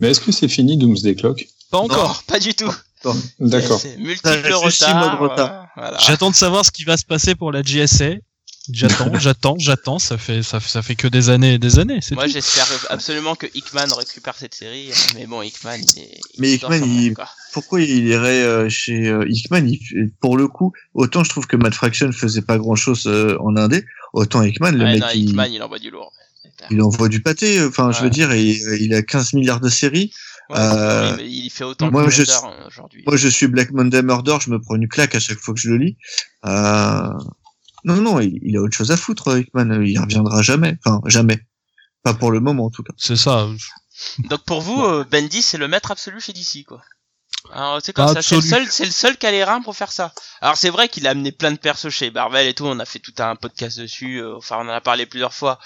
[0.00, 1.46] mais est-ce que c'est fini Doomsday Clock?
[1.70, 2.22] Pas Non, encore.
[2.24, 2.72] pas du tout.
[3.38, 5.18] d'accord multiple retard.
[5.20, 5.62] retard.
[5.62, 5.98] euh, voilà.
[5.98, 8.16] J'attends de savoir ce qui va se passer pour la GSA.
[8.72, 9.98] J'attends, j'attends, j'attends.
[9.98, 12.00] Ça fait, ça, fait- ça fait que des années et des années.
[12.12, 16.20] Moi j'espère absolument que Hickman récupère cette série, mais bon Hickman il est.
[16.38, 17.14] Mais Hickman, il-
[17.52, 21.56] pourquoi il irait euh, chez euh, Hickman il- Pour le coup, autant je trouve que
[21.56, 23.06] Matt Fraction faisait pas grand chose
[23.40, 26.12] en indé, autant Hickman, le Ouais, mec, non, il, Hickman il envoie du lourd.
[26.70, 27.62] il envoie du pâté.
[27.64, 30.12] Enfin, je veux dire, il, il a 15 milliards de séries.
[30.50, 32.22] Ouais, Euh, il, il fait autant moi, que je-
[32.66, 33.02] aujourd'hui.
[33.06, 35.60] Moi, je suis Black Monday Murder, je me prends une claque à chaque fois que
[35.60, 35.96] je le lis.
[36.44, 37.08] Euh...
[37.84, 39.82] Non, non, il, il a autre chose à foutre, Hickman.
[39.84, 40.78] Il reviendra jamais.
[40.84, 41.40] Enfin, jamais.
[42.02, 42.92] Pas pour le moment, en tout cas.
[42.96, 43.46] C'est ça.
[44.30, 46.80] Donc pour vous, euh, Bendy c'est le maître absolu chez DC quoi.
[47.52, 49.74] Alors c'est comme ça, c'est le seul, c'est le seul qui a les reins pour
[49.74, 50.12] faire ça.
[50.40, 52.84] Alors c'est vrai qu'il a amené plein de persos chez Marvel et tout, on a
[52.84, 55.58] fait tout un podcast dessus, euh, enfin on en a parlé plusieurs fois.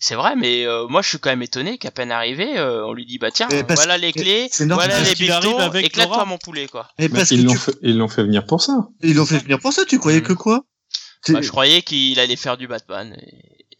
[0.00, 2.92] C'est vrai, mais euh, moi je suis quand même étonné qu'à peine arrivé, euh, on
[2.92, 6.88] lui dit bah tiens, parce voilà les clés, voilà les avec éclate-toi mon poulet quoi.
[6.98, 7.58] Et Mais parce ils que l'ont tu...
[7.58, 9.84] fait, ils l'ont fait venir pour ça ils l'ont fait venir pour ça.
[9.84, 10.24] Tu croyais Mm.
[10.24, 10.64] que quoi?
[11.28, 13.16] Bah, je croyais qu'il allait faire du Batman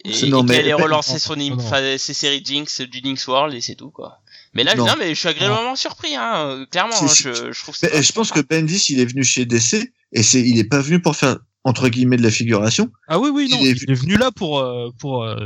[0.04, 3.90] et, qu'il allait relancer son enfin, ses séries Jinx, du Jinx World et c'est tout
[3.90, 4.18] quoi.
[4.54, 4.86] Mais là, Non.
[4.86, 6.94] non, mais je suis agréablement surpris, hein, euh, clairement.
[7.00, 7.86] Hein, je, je trouve ça.
[8.02, 11.00] je pense que Bendis, il est venu chez DC et c'est, il est pas venu
[11.00, 12.90] pour faire entre guillemets de la figuration.
[13.06, 13.58] Ah oui, oui, non.
[13.60, 15.22] Il est- Il est venu là pour, euh, pour.
[15.24, 15.36] euh,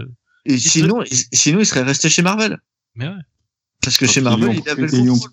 [0.47, 2.59] Et sinon, il- sinon, il serait resté chez Marvel.
[2.95, 3.15] Mais ouais.
[3.83, 5.31] Parce que Donc, chez Marvel, il avait le contrôle.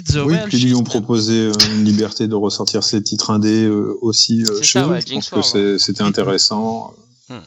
[0.00, 3.64] The Oui, puis ils lui ont proposé euh, une liberté de ressortir ses titres indés
[3.66, 4.90] euh, aussi euh, chez ça, eux.
[4.90, 6.94] ouais, je pense que c'était intéressant.
[7.28, 7.40] Hmm.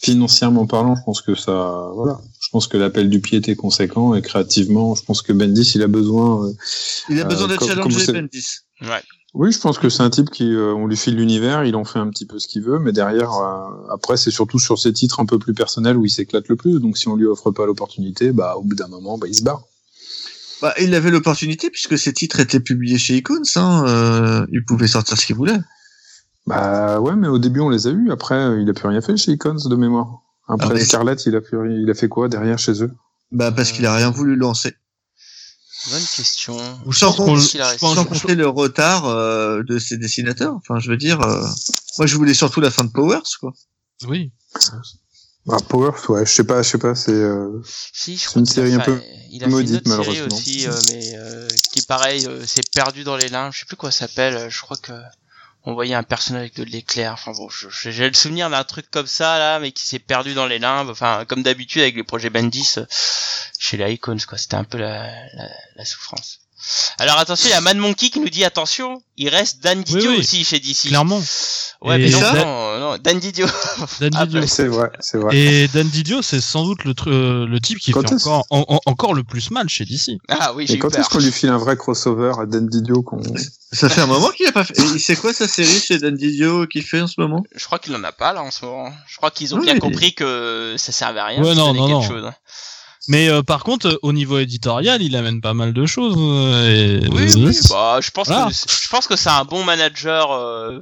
[0.00, 4.14] Financièrement parlant, je pense que ça, voilà, je pense que l'appel du pied était conséquent
[4.14, 6.46] et créativement, je pense que Bendis, il a besoin.
[6.46, 6.52] euh,
[7.08, 8.46] Il a besoin d'être challengé, Bendis.
[8.82, 9.02] Ouais.
[9.34, 11.84] Oui, je pense que c'est un type qui, euh, on lui file l'univers, il en
[11.84, 14.92] fait un petit peu ce qu'il veut, mais derrière, euh, après, c'est surtout sur ses
[14.92, 16.80] titres un peu plus personnels où il s'éclate le plus.
[16.80, 19.42] Donc, si on lui offre pas l'opportunité, bah, au bout d'un moment, bah, il se
[19.42, 19.64] barre.
[20.60, 23.42] Bah, il avait l'opportunité puisque ses titres étaient publiés chez Icons.
[23.56, 25.58] Hein, euh, il pouvait sortir ce qu'il voulait.
[26.46, 28.10] Bah ouais, mais au début on les a eus.
[28.10, 30.22] Après, euh, il a plus rien fait chez Icons de mémoire.
[30.48, 32.90] Après Ah, Scarlett, il a plus, il a fait quoi derrière chez eux?
[33.30, 34.74] Bah, parce qu'il a rien voulu lancer.
[35.90, 36.56] Bonne question.
[36.86, 40.54] Ou Sans compter le retard euh, de ses dessinateurs.
[40.56, 41.46] Enfin, je veux dire, euh,
[41.98, 43.52] moi, je voulais surtout la fin de Powers, quoi.
[44.06, 44.32] Oui.
[45.50, 47.10] Ah, Powers, ouais, je sais pas, je sais pas, c'est.
[47.12, 47.62] Euh...
[47.64, 50.36] Si, C'est une série un peu il a fait maudite, une autre série malheureusement.
[50.36, 53.52] aussi, euh, mais euh, qui pareil, euh, s'est perdu dans les limbes.
[53.52, 54.36] Je sais plus quoi s'appelle.
[54.36, 54.92] euh, Je crois que
[55.64, 57.12] on voyait un personnage avec de l'éclair.
[57.14, 60.46] Enfin bon, j'ai le souvenir d'un truc comme ça là, mais qui s'est perdu dans
[60.46, 60.90] les limbes.
[60.90, 62.84] Enfin, comme d'habitude avec les projets Bendis euh,
[63.58, 64.38] chez les Icons, quoi.
[64.38, 66.40] C'était un peu la, la, la souffrance.
[66.98, 70.10] Alors attention, il y a Mad Monkey qui nous dit attention, il reste Dan Didio
[70.10, 70.18] oui.
[70.18, 70.88] aussi chez DC.
[70.88, 71.22] Clairement.
[71.82, 73.46] Ouais, Et mais non, ça non, non, Dan Didio.
[74.00, 74.46] Dan Ah, Didio.
[74.46, 75.36] C'est vrai, c'est vrai.
[75.36, 78.64] Et Dan Didio, c'est sans doute le, euh, le type qui Quand fait encore, en-
[78.68, 80.18] en- encore le plus mal chez DC.
[80.28, 83.02] Ah oui, j'ai Et quand est-ce qu'on lui file un vrai crossover à Dan Didio
[83.02, 83.20] qu'on...
[83.72, 84.76] Ça fait un moment qu'il a pas fait.
[84.96, 87.44] Et c'est quoi sa série chez Dan Didio qu'il fait en ce moment?
[87.54, 88.92] Je crois qu'il en a pas là en ce moment.
[89.06, 91.42] Je crois qu'ils ont Oui, bien compris que ça servait à rien.
[91.42, 92.02] Ouais, non, non, quelque non.
[92.02, 92.32] chose.
[93.08, 96.14] Mais euh, par contre, euh, au niveau éditorial, il amène pas mal de choses.
[96.18, 98.46] euh, et- Oui, oui, bah, je pense Voilà.
[98.46, 100.80] que je pense que c'est un bon manager euh,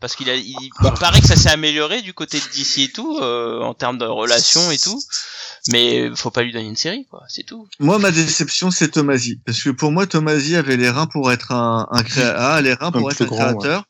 [0.00, 2.88] parce qu'il a, il, il paraît que ça s'est amélioré du côté de DC et
[2.92, 5.00] tout euh, en termes de relations et tout.
[5.70, 7.22] Mais faut pas lui donner une série, quoi.
[7.28, 7.68] C'est tout.
[7.78, 9.40] Moi, ma déception, c'est Tomasi.
[9.46, 12.34] Parce que pour moi, Tomasi avait les reins pour être un, un créa...
[12.36, 13.84] ah, les reins pour Un être un grand, créateur.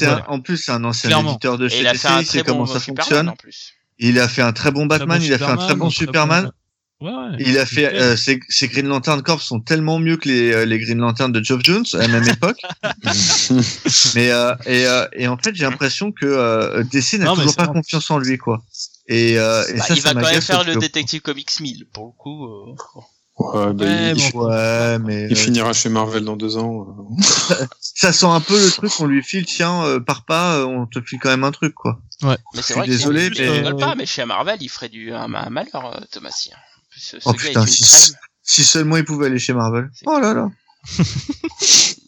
[0.00, 1.32] Ouais, un- en plus, c'est un ancien Clairement.
[1.32, 3.28] éditeur de chez il a DC, fait un il sait comment bon ça Superman fonctionne.
[3.28, 3.72] en plus.
[3.98, 5.88] Il a fait un très bon très Batman, bon il a fait un très bon
[5.88, 6.50] très Superman.
[7.00, 7.36] Ouais, ouais.
[7.38, 10.64] Il a fait, euh, ses, ses Green Lantern Corps sont tellement mieux que les, euh,
[10.64, 12.60] les Green Lantern de Geoff Jones à la même époque.
[14.14, 17.56] Mais euh, et, euh, et en fait, j'ai l'impression que euh, DC n'a mais toujours
[17.56, 18.62] pas confiance en lui, quoi.
[19.06, 21.86] Et, euh, et Bah, ça, il ça va quand même faire le détective comics 1000
[21.92, 22.46] pour le coup.
[22.46, 22.74] euh.
[23.38, 24.48] Ouais, bah, Ouais, il, bon.
[24.48, 26.84] Ouais, mais il euh, finira chez Marvel dans deux ans.
[27.12, 27.54] euh.
[27.80, 29.46] ça sent un peu le truc qu'on lui file.
[29.46, 32.00] Tiens, euh, pars pas, euh, on te file quand même un truc, quoi.
[32.24, 34.88] Mais c'est suis vrai que désolé, je mais- rigole pas, mais chez Marvel, il ferait
[34.88, 36.00] du un, un malheur, euh,
[37.10, 37.86] Ce Oh, gars putain, est une
[38.42, 39.88] si- seulement il pouvait aller chez Marvel.
[40.06, 40.48] Oh là là.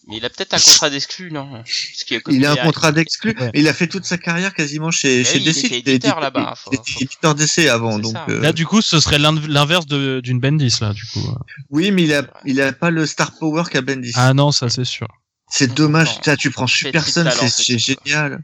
[0.09, 1.51] Mais il a peut-être un contrat d'exclu, non?
[1.53, 3.37] Parce Il a un il contrat d'exclus.
[3.39, 3.51] Ouais.
[3.55, 5.65] Il a fait toute sa carrière quasiment chez, Eh chez oui, il DC.
[5.67, 8.13] était éditeur édi- là-bas, Il était éditeur d'essai avant, donc.
[8.13, 8.27] ça.
[8.29, 11.21] euh, Là, du coup, ce serait l'in- l'inverse de- d'une Bendis, là, du coup.
[11.71, 14.13] Oui, mais il a, il a pas le star power qu'a Bendis.
[14.15, 15.07] Ah non, ça c'est sûr.
[15.51, 16.21] C'est dommage.
[16.39, 18.43] tu prends Super Pétri de Son, talent, c'est génial.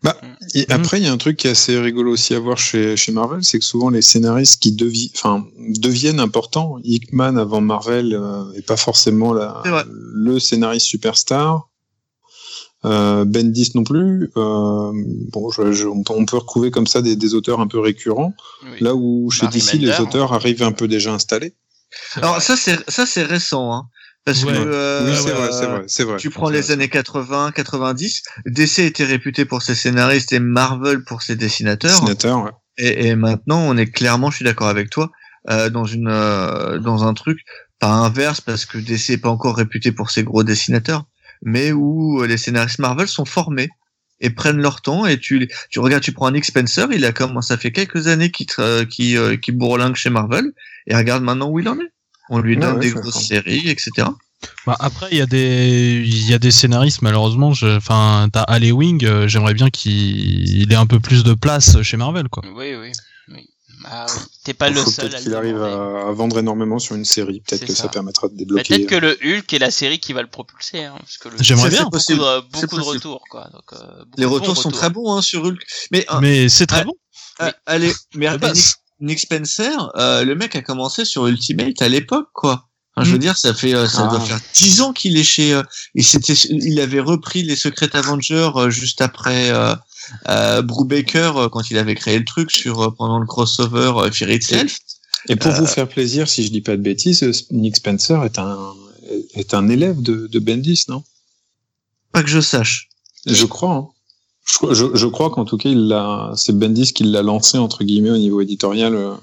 [0.55, 0.67] Et Mhm.
[0.69, 3.13] après, il y a un truc qui est assez rigolo aussi à voir chez, chez
[3.13, 5.13] Marvel, c'est que souvent les scénaristes qui devi,
[5.59, 9.63] deviennent importants, Hickman avant Marvel euh, est pas forcément la,
[10.15, 11.69] le scénariste superstar.
[12.85, 14.31] Euh, Bendis non plus.
[14.37, 14.93] Euh,
[15.33, 17.81] bon, je- je- on, peut, on peut retrouver comme ça des, des auteurs un peu
[17.81, 18.35] récurrents,
[18.65, 18.79] Oui.
[18.81, 21.55] là où chez Barry DC Mender, les auteurs arrivent un peu déjà installés.
[22.17, 23.89] Alors ça, c'est ça, c'est récent, hein,
[24.27, 24.53] parce Ouais.
[24.53, 26.17] que euh, oui, c'est vrai, c'est vrai, c'est vrai.
[26.19, 26.73] Tu prends les vrai.
[26.75, 28.23] années 80, 90.
[28.45, 31.93] DC était réputé pour ses scénaristes et Marvel pour ses dessinateurs.
[32.01, 32.51] Dessinateur, ouais.
[32.77, 35.11] Et, et maintenant, on est clairement, je suis d'accord avec toi,
[35.49, 37.39] euh, dans une euh, dans un truc
[37.79, 41.05] pas inverse parce que DC est pas encore réputé pour ses gros dessinateurs,
[41.43, 43.69] mais où euh, les scénaristes Marvel sont formés
[44.21, 45.07] et prennent leur temps.
[45.07, 48.07] Et tu les- tu regardes, tu prends Nick Spencer, il a comme ça fait quelques
[48.09, 50.47] années qu'il tra- qui euh, qui bourlingue chez Marvel
[50.87, 51.93] et regarde maintenant où il en est.
[52.29, 54.09] On lui donne ouais, des grosses séries, etc.
[54.67, 57.53] Bah, après, il y a des, il y a des scénaristes, malheureusement.
[57.63, 61.97] Enfin, t'as Alley Wing, euh, j'aimerais bien qu'il ait un peu plus de place chez
[61.97, 62.43] Marvel, quoi.
[62.55, 62.93] Oui, oui.
[63.29, 63.41] oui.
[63.85, 64.21] Ah, oui.
[64.45, 67.41] T'es pas Il le seul peut-être qu'il arrive à, à vendre énormément sur une série.
[67.41, 67.85] Peut-être que ça.
[67.85, 67.89] ça.
[67.89, 68.75] permettra de Mais débloquer.
[68.77, 71.81] Peut-être que le Hulk est la série qui va le propulser, hein, le J'aimerais bien.
[71.85, 72.21] beaucoup, possible.
[72.21, 72.25] de,
[72.55, 73.49] C'est beaucoup de retours, quoi.
[73.53, 75.61] Donc, euh, beaucoup Les retours sont très bons hein, sur Hulk.
[75.93, 76.95] Mais, euh, Mais c'est très Ah, bon.
[77.39, 78.77] ah, allez, mais De base.
[79.01, 82.69] Nick, Spencer, euh, le mec a commencé sur Ultimate à l'époque, quoi.
[82.97, 83.21] Enfin, Je veux Mm.
[83.21, 84.11] dire, ça fait, euh, ça Ah.
[84.11, 85.53] doit faire dix ans qu'il est chez.
[85.53, 85.63] euh,
[85.95, 89.75] il s'était, il avait repris les Secret Avengers euh, juste après euh,
[90.31, 94.79] euh, Brubaker quand il avait créé le truc sur pendant le crossover Fear Itself.
[95.29, 98.39] Et pour Euh, vous faire plaisir, si je dis pas de bêtises, Nick Spencer est
[98.39, 98.73] un
[99.35, 101.05] est un élève de, de Bendis, non?
[102.13, 102.89] Pas que je sache.
[103.27, 103.75] Je crois.
[103.75, 103.89] hein.
[104.47, 106.31] Je, je, je crois qu'en tout cas, il l'a.
[106.37, 109.15] C'est Bendis qui l'a lancé entre guillemets au niveau éditorial euh,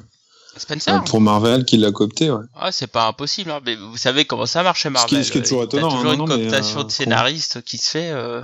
[0.57, 2.29] Spencer pour Marvel, qui l'a coopté.
[2.29, 2.43] Ouais.
[2.55, 5.25] Ah, c'est pas impossible, hein, mais vous savez comment ça marche chez Ce qui- Marvel.
[5.25, 6.83] ce qui est toujours euh, t'as étonnant, toujours hein, une non, non, mais, cooptation euh,
[6.83, 8.11] de scénaristes qui se fait.
[8.11, 8.41] Euh,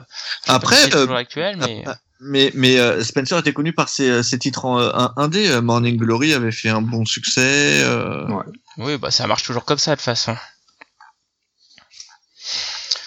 [0.47, 1.83] Après, euh, toujours actuel, mais
[2.21, 5.49] Mais, mais euh, Spencer était connu par ses, ses titres en euh, indé.
[5.49, 7.81] Euh, Morning Glory avait fait un bon succès.
[7.83, 8.43] euh, Ouais.
[8.77, 10.35] oui, bah ça marche toujours comme ça de toute façon.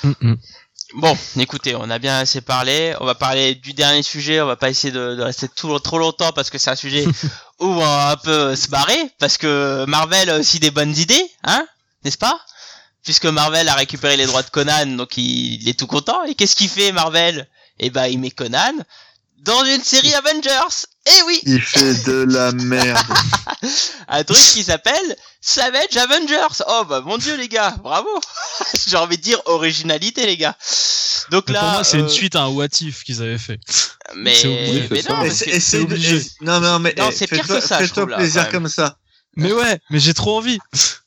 [0.05, 0.37] Mm, mm.
[0.95, 2.95] Bon, écoutez, on a bien assez parlé.
[3.01, 4.41] On va parler du dernier sujet.
[4.41, 7.07] On va pas essayer de, de rester tout, trop longtemps parce que c'est un sujet
[7.61, 11.31] où on va un peu se barrer parce que Marvel a aussi des bonnes idées,
[11.45, 11.67] hein,
[12.05, 12.39] n'est-ce pas?
[13.05, 16.23] Puisque Marvel a récupéré les droits de Conan, donc il, il est tout content.
[16.25, 17.49] Et qu'est-ce qu'il fait Marvel?
[17.79, 18.75] Eh ben, il met Conan
[19.43, 20.87] dans une série Avengers.
[21.07, 23.07] Eh oui Il fait de la merde.
[24.09, 26.63] un truc qui s'appelle Savage Avengers.
[26.69, 28.09] Oh bah mon dieu les gars, bravo.
[28.89, 30.57] J'ai envie de dire originalité les gars.
[31.31, 33.39] Donc Mais là, pour moi, c'est euh, une suite à un What If qu'ils avaient
[33.39, 33.59] fait.
[34.15, 36.23] mais, obligé, mais non, c'est- de- obligé.
[36.41, 38.97] Non, non, mais Non, eh, c'est pire fais-toi que ça, fais-toi là, plaisir comme ça.
[39.35, 40.59] Mais ouais, mais j'ai trop envie.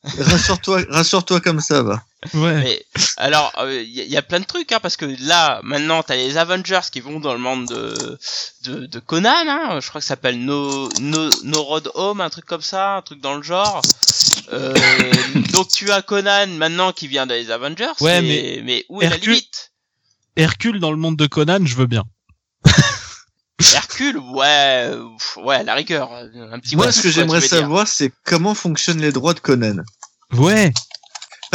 [0.03, 2.03] Rassure-toi, rassure-toi comme ça, va.
[2.33, 2.63] Ouais.
[2.63, 2.85] Mais
[3.17, 6.15] alors, il y, a- y a plein de trucs, hein, parce que là, maintenant, t'as
[6.15, 8.17] les Avengers qui vont dans le monde de
[8.63, 12.29] de, de Conan, hein, je crois que ça s'appelle No, no No Road Home, un
[12.29, 13.81] truc comme ça, un truc dans le genre.
[14.53, 14.73] Euh,
[15.53, 17.85] donc tu as Conan maintenant qui vient des Avengers.
[18.01, 19.71] Ouais, et- mais mais où est la Hercule- limite?
[20.37, 22.03] Hercule dans le monde de Conan, je veux bien.
[23.73, 25.07] Hercule, ouais, euh,
[25.37, 26.75] ouais, à la rigueur, un petit.
[26.75, 29.77] Moi, ce que j'aimerais savoir, c'est comment fonctionnent les droits de Conan.
[30.33, 30.73] Ouais.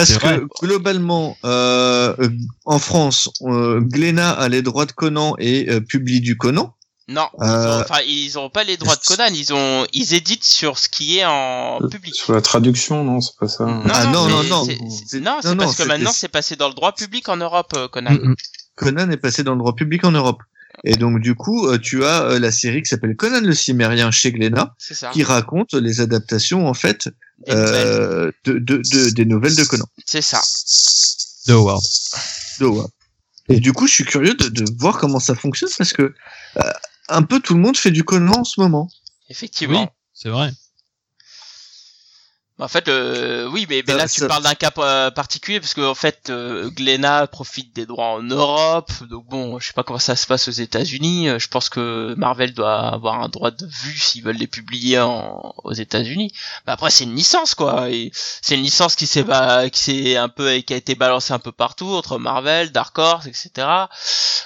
[0.09, 0.40] Parce que vrai.
[0.62, 2.28] globalement, euh, euh,
[2.64, 6.74] en France, euh, Glénat a les droits de Conan et euh, publie du Conan.
[7.09, 10.44] Non, ils Euh, enfin, ils ont pas les droits de Conan, ils ont, ils éditent
[10.44, 12.14] sur ce qui est en public.
[12.14, 13.66] Sur la traduction, non, c'est pas ça.
[13.92, 14.64] Ah, non, mais non, non.
[14.64, 16.92] c'est- C'est- c'est- Non, c'est non, non, parce que maintenant c'est passé dans le droit
[16.92, 18.12] public en Europe, Conan.
[18.12, 18.36] Mm, mm.
[18.76, 20.40] Conan est passé dans le droit public en Europe.
[20.84, 24.10] Et donc, du coup, euh, tu as euh, la série qui s'appelle Conan le Cimérien
[24.10, 24.74] chez Glénat,
[25.12, 27.08] qui raconte les adaptations, en fait,
[27.46, 27.86] Des nouvelles.
[27.86, 29.84] euh, de, de, de- des nouvelles de Conan.
[30.06, 30.40] C'est ça.
[31.46, 31.82] De Howard.
[32.60, 32.90] de Howard.
[33.48, 36.14] Et du coup, je suis curieux de, de voir comment ça fonctionne parce que
[36.56, 36.72] euh,
[37.08, 38.88] un peu tout le monde fait du Conan en ce moment.
[39.28, 39.82] Effectivement.
[39.82, 39.88] Oui.
[40.14, 40.50] C'est vrai.
[42.61, 45.61] En fait, euh, oui, mais, mais Ça- là tu ça- parles d'un cas euh, particulier
[45.61, 48.90] parce que en fait, euh, Glénat profite des droits en Europe.
[49.08, 51.28] Donc bon, je sais pas comment ça se passe aux États-Unis.
[51.28, 55.00] Euh, Je pense que Marvel doit avoir un droit de vue s'ils veulent les publier
[55.00, 56.32] en, aux États-Unis.
[56.66, 57.88] Mais après, c'est une licence quoi.
[57.90, 59.24] Et c'est une licence qui s'est
[59.72, 63.26] qui s'est un peu qui a été balancée un peu partout entre Marvel, Dark Horse,
[63.26, 63.66] etc.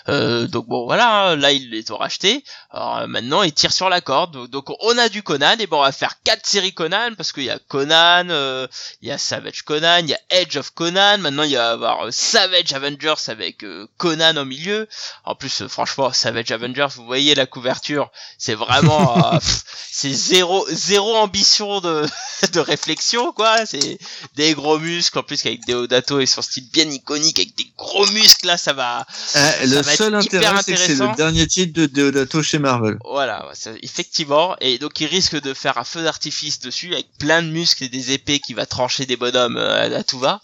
[0.09, 1.31] Euh, donc bon, voilà.
[1.31, 2.45] hein, Là, ils les ont rachetés.
[2.71, 4.33] Alors maintenant, ils tirent sur la corde.
[4.35, 7.33] Donc, donc, on a du Conan et bon, on va faire quatre séries Conan parce
[7.33, 8.67] qu'il y a Conan, euh,
[9.03, 11.19] il y a Savage Conan, il y a Edge of Conan.
[11.19, 14.89] Maintenant, il y va y avoir euh, Savage Avengers avec euh, Conan au milieu.
[15.25, 19.39] En plus, euh, franchement, Savage Avengers, vous voyez la couverture, c'est vraiment,
[19.91, 22.07] c'est zéro, zéro ambition de,
[22.53, 23.67] de réflexion, quoi.
[23.67, 23.99] C'est
[24.37, 28.07] des gros muscles en plus avec Deodato et son style bien iconique avec des gros
[28.07, 29.07] muscles là, ça va.
[29.37, 31.11] Euh, le va être seul hyper intérêt, c'est que c'est intéressant.
[31.11, 32.99] le dernier titre de Deodato chez Marvel.
[33.05, 33.51] Voilà,
[33.83, 34.57] effectivement.
[34.61, 37.89] Et donc il risque de faire un feu d'artifice dessus avec plein de muscles et
[37.95, 40.41] des épées qui va trancher des bonhommes euh, à tout va.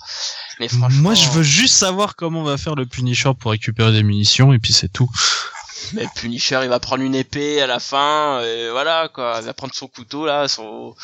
[0.61, 3.93] Mais franchement, Moi, je veux juste savoir comment on va faire le Punisher pour récupérer
[3.93, 5.11] des munitions et puis c'est tout.
[5.95, 9.39] Mais Punisher, il va prendre une épée à la fin, et voilà quoi.
[9.41, 10.95] Il va prendre son couteau là, son,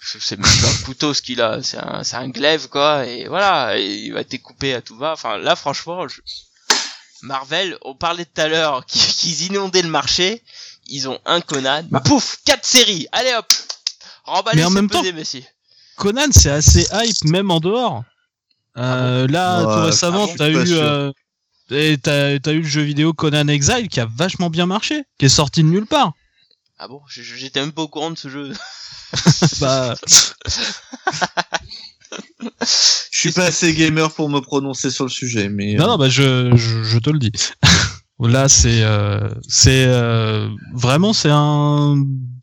[0.00, 3.26] c'est même pas un couteau ce qu'il a, c'est un, c'est un glaive quoi, et
[3.26, 5.12] voilà, et il va être découpé à tout va.
[5.12, 6.20] Enfin là, franchement, je...
[7.22, 10.42] Marvel, on parlait tout à l'heure qu'ils inondaient le marché,
[10.86, 12.00] ils ont un Conan, Bah.
[12.00, 13.52] pouf, quatre séries, allez hop,
[14.24, 15.44] remballez Mais en pesé.
[15.96, 18.04] Conan, c'est assez hype même en dehors.
[18.76, 21.10] Euh, là, Ouais, tout récemment, ah bon, t'as eu, euh,
[21.68, 25.30] t'as, t'as eu le jeu vidéo Conan Exile qui a vachement bien marché, qui est
[25.30, 26.12] sorti de nulle part.
[26.78, 28.52] Ah bon, j'étais même pas au courant de ce jeu.
[29.60, 29.94] bah,
[32.60, 35.98] Je suis pas assez gamer pour me prononcer sur le sujet, mais non, euh, non,
[35.98, 37.32] bah je, je, je te le dis.
[38.18, 41.96] Là, c'est, euh, c'est euh, vraiment, c'est un,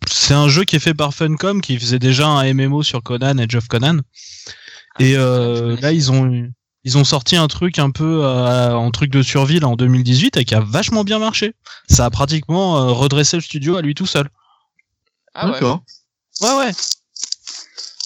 [0.10, 3.38] c'est un jeu qui est fait par Funcom, qui faisait déjà un MMO sur Conan,
[3.38, 4.00] Edge of Conan.
[5.00, 6.48] Et je euh, là, ils ont,
[6.84, 10.38] ils ont sorti un truc un peu euh, en truc de survie là, en 2018
[10.38, 11.56] et qui a vachement bien marché.
[11.90, 14.30] Ça a pratiquement euh, redressé le studio à lui tout seul.
[15.34, 15.54] Ah ouais.
[15.54, 15.82] d'accord.
[16.42, 16.72] Ouais, ouais.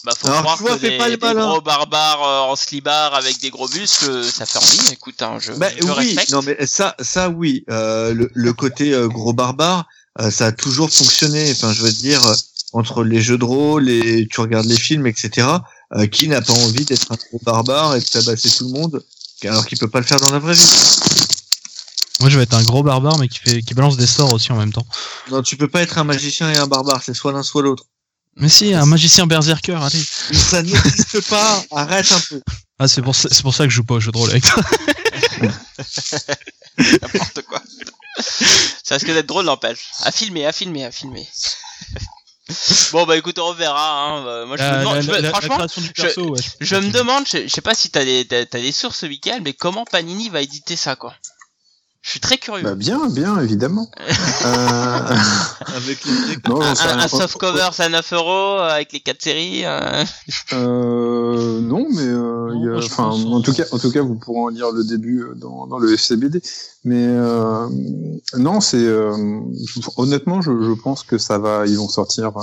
[0.06, 2.56] Bah faut Alors, croire tu vois, que fais des, pas des gros barbares euh, en
[2.56, 4.94] slibard avec des gros muscles, ça fait envie.
[4.94, 6.32] Écoute, hein, je, Bah, je oui, respecte.
[6.32, 9.86] non mais ça, ça oui, euh, le, le côté euh, gros barbare,
[10.20, 11.52] euh, ça a toujours fonctionné.
[11.52, 12.36] Enfin, je veux dire, euh,
[12.74, 15.48] entre les jeux de rôle et tu regardes les films, etc.
[15.94, 19.04] euh, qui n'a pas envie d'être un gros barbare et de tabasser tout le monde,
[19.44, 20.70] alors qu'il peut pas le faire dans la vraie vie.
[22.20, 24.52] Moi, je vais être un gros barbare, mais qui fait, qui balance des sorts aussi
[24.52, 24.88] en même temps.
[25.30, 27.86] Non, tu peux pas être un magicien et un barbare, c'est soit l'un soit l'autre.
[28.36, 30.04] Mais si, un magicien berserker, allez.
[30.34, 31.64] Ça n'existe pas.
[31.72, 32.42] Arrête un peu.
[32.80, 34.30] Ah, c'est pour ça, c'est pour ça que je joue pas au jeu de rôle
[34.30, 34.64] avec toi.
[36.78, 37.62] N'importe quoi.
[38.20, 39.80] Ça risque d'être drôle, n'empêche.
[40.04, 41.28] À filmer, à filmer, à filmer.
[42.94, 44.04] bon bah écoute, on verra.
[44.06, 44.26] Hein.
[44.26, 45.58] Euh, Moi, je me demande, la- je me- la- franchement,
[46.32, 49.42] ouais, je me demande, je, je sais pas si t'as des, t'as, des sources, Michael,
[49.42, 51.14] mais comment Panini va éditer ça, quoi?
[52.02, 52.64] Je suis très curieux.
[52.64, 53.90] Bah bien, bien, évidemment.
[54.46, 55.16] euh...
[55.76, 59.66] Avec les non, un, un, soft cover, c'est à 9 euros avec les quatre séries.
[59.66, 60.04] euh.
[60.54, 63.78] Euh, non, mais euh, il y a- moi, je enfin, pense, en tout cas, en
[63.80, 66.42] tout cas, vous pourrez en lire le début euh, dans, dans le FCBD.
[66.86, 67.68] Mais euh,
[68.38, 69.40] non, c'est euh,
[69.98, 72.42] honnêtement, je, je pense que ça va, ils vont sortir euh,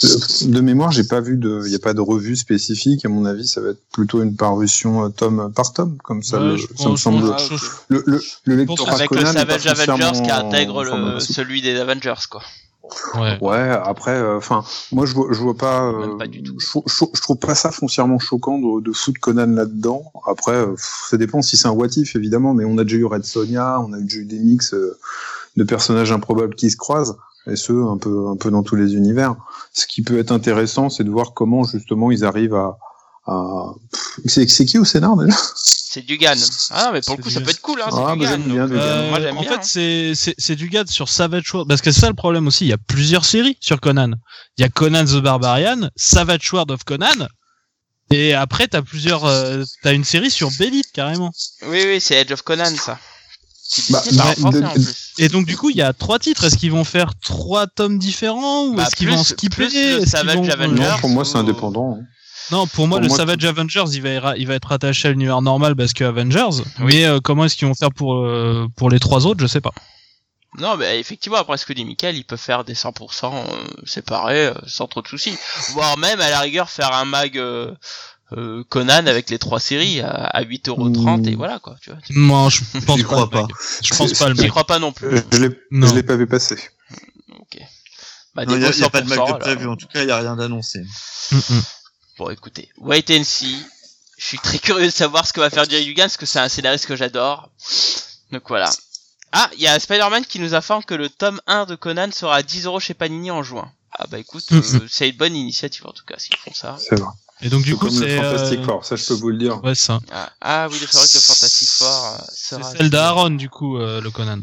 [0.00, 3.04] De mémoire, j'ai pas vu de, il y a pas de revue spécifique.
[3.04, 6.38] À mon avis, ça va être plutôt une parution euh, tome par tome, comme ça.
[6.40, 7.26] Ouais, le- je ça me semble.
[7.26, 7.60] je- Ah, ok.
[7.88, 11.62] Le, le, le lectorat Avec le Conan n'est pas Savage Avengers qui intègre le, celui
[11.62, 12.42] des Avengers, quoi.
[13.16, 13.36] Ouais.
[13.42, 16.54] Ouais, après, enfin, moi je vois, je vois pas, euh, pas du tout.
[16.58, 20.10] Je, trou- je trou- je trouve pas ça foncièrement choquant de, de foutre Conan là-dedans.
[20.26, 22.96] Après, euh, pff, ça dépend si c'est un what if, évidemment, mais on a déjà
[22.96, 24.96] eu Red Sonia, on a déjà eu des mix euh,
[25.58, 27.16] de personnages improbables qui se croisent,
[27.50, 29.34] et ce, un peu, un peu dans tous les univers.
[29.72, 32.76] Ce qui peut être intéressant, c'est de voir comment justement ils arrivent à,
[34.26, 35.36] C'est qui au scénar déjà?
[35.90, 36.34] C'est Dugan.
[36.70, 37.44] Ah, mais pour le coup, ça Dugan.
[37.46, 37.86] peut être cool, hein.
[37.88, 38.82] Ah, c'est bah, Dugan, j'aime bien donc, Dugan.
[38.82, 39.50] euh, Moi, Euh, en bien.
[39.50, 39.60] fait, hein.
[39.62, 42.64] c'est c'est c'est du gars sur Savage World parce que c'est ça le problème aussi.
[42.66, 44.10] Il y a plusieurs séries sur Conan.
[44.58, 47.26] Il y a Conan the Barbarian, Savage World of Conan,
[48.10, 49.24] et après t'as plusieurs.
[49.24, 51.30] euh, t'as une série sur Bélite carrément.
[51.66, 52.98] Oui, oui, c'est Edge of Conan, ça.
[53.90, 55.12] Bah, français de- en plus.
[55.18, 56.44] Et donc du coup il y a trois titres.
[56.44, 60.48] Est-ce qu'ils vont faire trois tomes différents ou Bah, est-ce qu'ils vont skipper Savage vont-
[60.48, 60.82] Avengers.
[60.82, 61.98] Non, pour moi c'est indépendant.
[62.00, 62.04] hein.
[62.50, 65.08] Non, pour moi Pour le moi, Savage Avengers il va être, il va être attaché
[65.08, 66.62] à l'univers normal parce que Avengers.
[66.78, 69.60] Mais euh, comment est-ce qu'ils vont faire pour euh, pour les trois autres Je sais
[69.60, 69.72] pas.
[70.58, 74.46] Non, mais effectivement, après ce que dit Michael, il peut faire des 100% euh, séparés
[74.46, 75.36] euh, sans trop de soucis.
[75.74, 77.70] Voire même, à la rigueur, faire un mag euh,
[78.32, 81.36] euh, Conan avec les trois séries à, à 8,30€ et Mm.
[81.36, 81.76] voilà, quoi.
[81.80, 81.98] Tu vois.
[82.10, 83.02] Non, je pense pas.
[83.04, 83.46] crois pas.
[83.82, 84.50] Je pense pas le J'y mec.
[84.50, 85.08] crois pas non plus.
[85.08, 85.38] Euh, Je
[85.70, 86.56] je l'ai pas vu passer.
[87.40, 87.58] Ok.
[88.34, 89.38] Bah, il y a, gros y a pas de 100%, mag de alors.
[89.38, 89.66] prévu.
[89.68, 90.80] En tout cas, il y a rien d'annoncé.
[91.32, 91.62] Mm, mm.
[92.18, 93.56] Bon, écoutez, wait and see.
[94.18, 96.40] Je suis très curieux de savoir ce que va faire Jerry Dugan, parce que c'est
[96.40, 97.50] un scénariste que j'adore.
[98.32, 98.68] Donc voilà.
[99.32, 102.36] Ah, il y a Spider-Man qui nous informe que le tome 1 de Conan sera
[102.36, 103.70] à 10€ chez Panini en juin.
[103.98, 106.76] Ah bah écoute, euh, c'est une bonne initiative en tout cas, s'ils font ça.
[106.78, 107.08] C'est vrai.
[107.40, 109.38] Et donc du coup comme le c'est Fantastic euh, Four, ça je peux vous le
[109.38, 109.62] dire.
[109.62, 110.00] Ouais, ça.
[110.10, 114.00] Ah, ah oui, le fabrique de Fantastic Four euh, C'est celle d'Aaron du coup euh,
[114.00, 114.40] le Conan.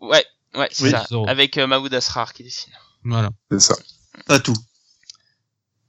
[0.00, 0.24] Ouais,
[0.56, 0.90] ouais, c'est Oui.
[0.90, 1.04] ça.
[1.08, 1.28] 10 euros.
[1.28, 2.72] Avec euh, Mahmoud Asrar qui dessine.
[3.04, 3.30] Voilà.
[3.50, 3.76] C'est ça.
[4.26, 4.56] Pas tout.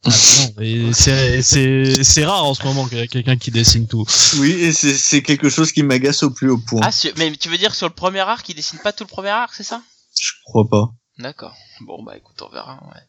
[0.06, 3.50] Ah, non, et c'est c'est c'est rare en ce moment qu'il y ait quelqu'un qui
[3.50, 4.06] dessine tout.
[4.38, 6.82] Oui, et c'est c'est quelque chose qui m'agace au plus haut point.
[6.84, 9.30] Ah, mais tu veux dire sur le premier arc, il dessine pas tout le premier
[9.30, 9.82] arc, c'est ça?
[10.20, 10.92] Je crois pas.
[11.18, 11.56] D'accord.
[11.82, 12.76] Bon bah écoute, on verra.
[12.94, 13.02] Ouais.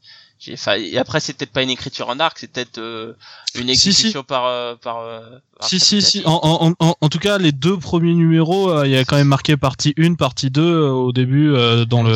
[0.55, 3.15] Enfin, et après c'est peut-être pas une écriture en arc, c'est peut-être euh,
[3.55, 3.89] une Si, si.
[3.91, 4.99] exécution par euh, par.
[5.01, 5.21] euh,
[5.59, 6.23] par Si si si.
[6.27, 9.17] En, en, en, en tout cas les deux premiers numéros euh, il y a quand
[9.17, 12.15] même marqué partie 1, partie 2 euh, au début euh, dans le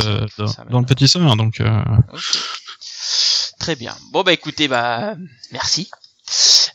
[0.71, 1.61] dans, le petit sommaire donc.
[1.61, 1.83] euh,
[2.13, 2.21] Ok.
[3.59, 3.95] Très bien.
[4.13, 5.15] Bon bah écoutez, bah
[5.53, 5.91] merci.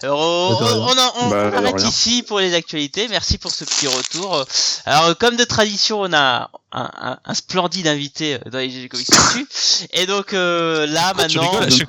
[0.03, 0.76] Alors, on, rien.
[0.77, 1.90] on, en- on- Bah, on arrête rien.
[1.90, 3.07] ici pour les actualités.
[3.10, 4.36] Merci pour ce petit retour.
[4.36, 4.44] Euh,
[4.86, 8.69] Alors, euh, comme de tradition, on a un, un, un splendide invité euh, dans les
[8.69, 9.07] GG Comics.
[9.94, 11.88] Et donc euh, là, maintenant, rigoles depuis,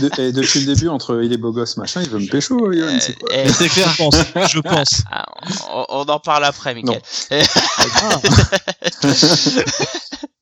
[0.00, 2.70] le, et depuis le début, entre il est beau gosse, machin, il veut me pécho,
[2.72, 3.90] Yoann, euh, c'est quoi Mais c'est clair.
[3.90, 4.14] Je pense.
[4.52, 5.02] Je pense.
[5.10, 5.24] ah,
[5.72, 7.00] on, on en parle après, Michael.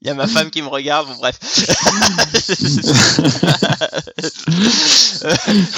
[0.02, 1.36] Il y a ma femme qui me regarde, bon bref.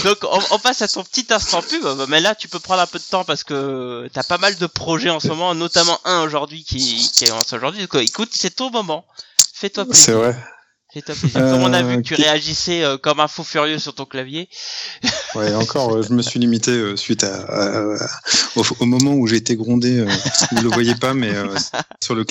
[0.04, 2.86] Donc on, on passe à ton petit instant pub, mais là tu peux prendre un
[2.86, 6.22] peu de temps parce que t'as pas mal de projets en ce moment, notamment un
[6.22, 7.86] aujourd'hui qui, qui est lancé aujourd'hui.
[8.00, 9.04] Écoute, c'est ton moment.
[9.54, 10.34] Fais-toi C'est plaisir.
[10.92, 11.40] Fais-toi plaisir.
[11.40, 14.04] Comme on a vu Euh, que tu réagissais euh, comme un fou furieux sur ton
[14.06, 14.48] clavier.
[15.34, 18.08] Ouais, encore, euh, je me suis limité euh, suite à, à- à-
[18.56, 19.98] au, au moment où j'ai été grondé.
[19.98, 20.08] Euh,
[20.52, 21.54] vous le voyez pas, mais euh,
[22.02, 22.24] sur le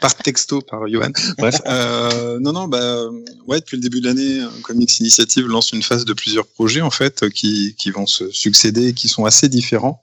[0.00, 1.10] par texto par Johan.
[1.36, 3.02] Bref, euh, non, non, bah
[3.46, 6.90] ouais, depuis le début de l'année, Comics Initiative lance une phase de plusieurs projets en
[6.90, 10.00] fait qui qui vont se succéder, et qui sont assez différents.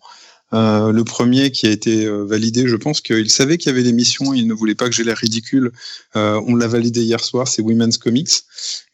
[0.54, 3.82] Euh, le premier qui a été euh, validé, je pense qu'il savait qu'il y avait
[3.82, 5.72] l'émission, il ne voulait pas que j'ai l'air ridicule.
[6.16, 8.30] Euh, on l'a validé hier soir, c'est Women's Comics,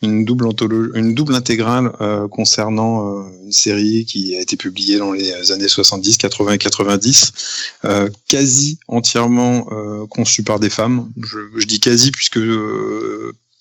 [0.02, 0.48] une double
[0.96, 6.18] une double intégrale euh, concernant une série qui a été publiée dans les années 70,
[6.18, 7.34] 80 et 90,
[7.86, 9.68] euh, quasi entièrement
[10.10, 11.12] conçue par des femmes.
[11.22, 12.40] Je, je dis quasi puisque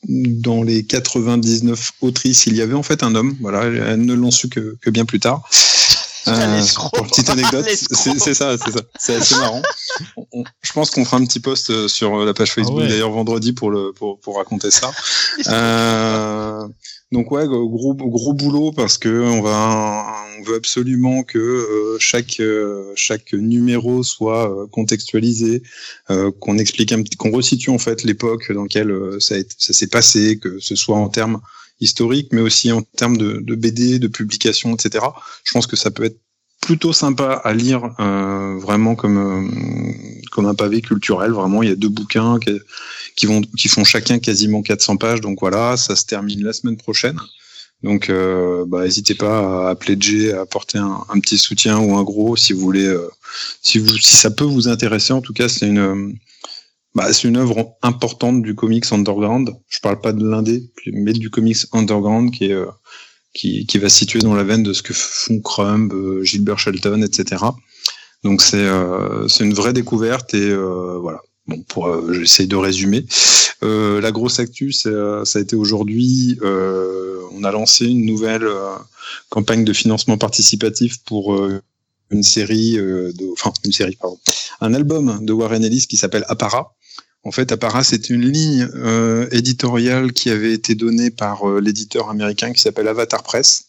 [0.09, 3.37] dans les 99 autrices, il y avait en fait un homme.
[3.41, 5.49] Voilà, elles ne l'ont su que, que bien plus tard.
[6.57, 6.91] L'escroc.
[6.95, 9.63] pour petite anecdote, c'est c'est ça, c'est ça, c'est assez marrant.
[10.17, 12.83] On- on- je pense qu'on fera un petit post euh, sur la page Facebook Ah
[12.85, 12.89] ouais.
[12.89, 14.91] d'ailleurs vendredi pour le pour, pour raconter ça.
[15.49, 16.67] Euh,
[17.13, 22.39] donc ouais, gros gros boulot parce que on va on veut absolument que euh, chaque
[22.41, 25.63] euh, chaque numéro soit euh, contextualisé,
[26.11, 29.39] euh, qu'on explique un petit, qu'on resitue en fait l'époque dans laquelle euh, ça a
[29.39, 31.41] été- ça s'est passé, que ce soit en termes
[31.81, 35.05] historiques, mais aussi en termes de, BD, de publication, etc.
[35.45, 36.19] Je pense que ça peut être
[36.61, 41.33] plutôt sympa à lire, euh, vraiment comme euh, comme un pavé culturel.
[41.33, 42.59] Vraiment, il y a deux bouquins qui,
[43.17, 45.21] qui vont qui font chacun quasiment 400 pages.
[45.21, 47.19] Donc voilà, ça se termine la semaine prochaine.
[47.83, 52.03] Donc, euh, bah, n'hésitez pas à pledger, à apporter un, un petit soutien ou un
[52.03, 53.09] gros si vous voulez, euh,
[53.63, 55.13] si vous, si ça peut vous intéresser.
[55.13, 56.15] En tout cas, c'est une,
[56.95, 59.51] bah, c'est une œuvre importante du comics underground.
[59.69, 62.67] Je parle pas de l'indé, mais du comics underground qui euh,
[63.33, 67.03] qui, qui va situer dans la veine de ce que font Crumb, euh, Gilbert Shelton,
[67.03, 67.45] etc.
[68.25, 71.21] Donc c'est euh, c'est une vraie découverte et voilà.
[71.47, 73.07] Bon, pour j'essaie de résumer.
[73.63, 76.39] la grosse actu, ça a été aujourd'hui.
[76.43, 78.49] on a lancé une nouvelle
[79.31, 81.41] campagne de financement participatif pour
[82.11, 84.19] une série de, enfin une série pardon,
[84.61, 86.75] un album de Warren Ellis qui s'appelle Appara
[87.23, 92.09] en fait, Appara, c'est une ligne euh, éditoriale qui avait été donnée par euh, l'éditeur
[92.09, 93.65] américain qui s'appelle Avatar Press.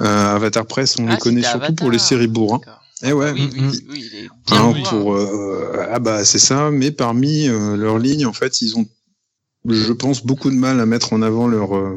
[0.00, 0.04] Euh,
[0.36, 2.60] Avatar Press, on Ah, les connaît surtout pour les séries bourrins.
[3.04, 6.24] Eh ouais, Oui, oui, mm, oui, oui, il est bien Hein, pour euh, ah bah
[6.24, 6.70] c'est ça.
[6.70, 8.86] Mais parmi euh, leurs lignes, en fait, ils ont,
[9.68, 11.96] je pense, beaucoup de mal à mettre en avant leur euh,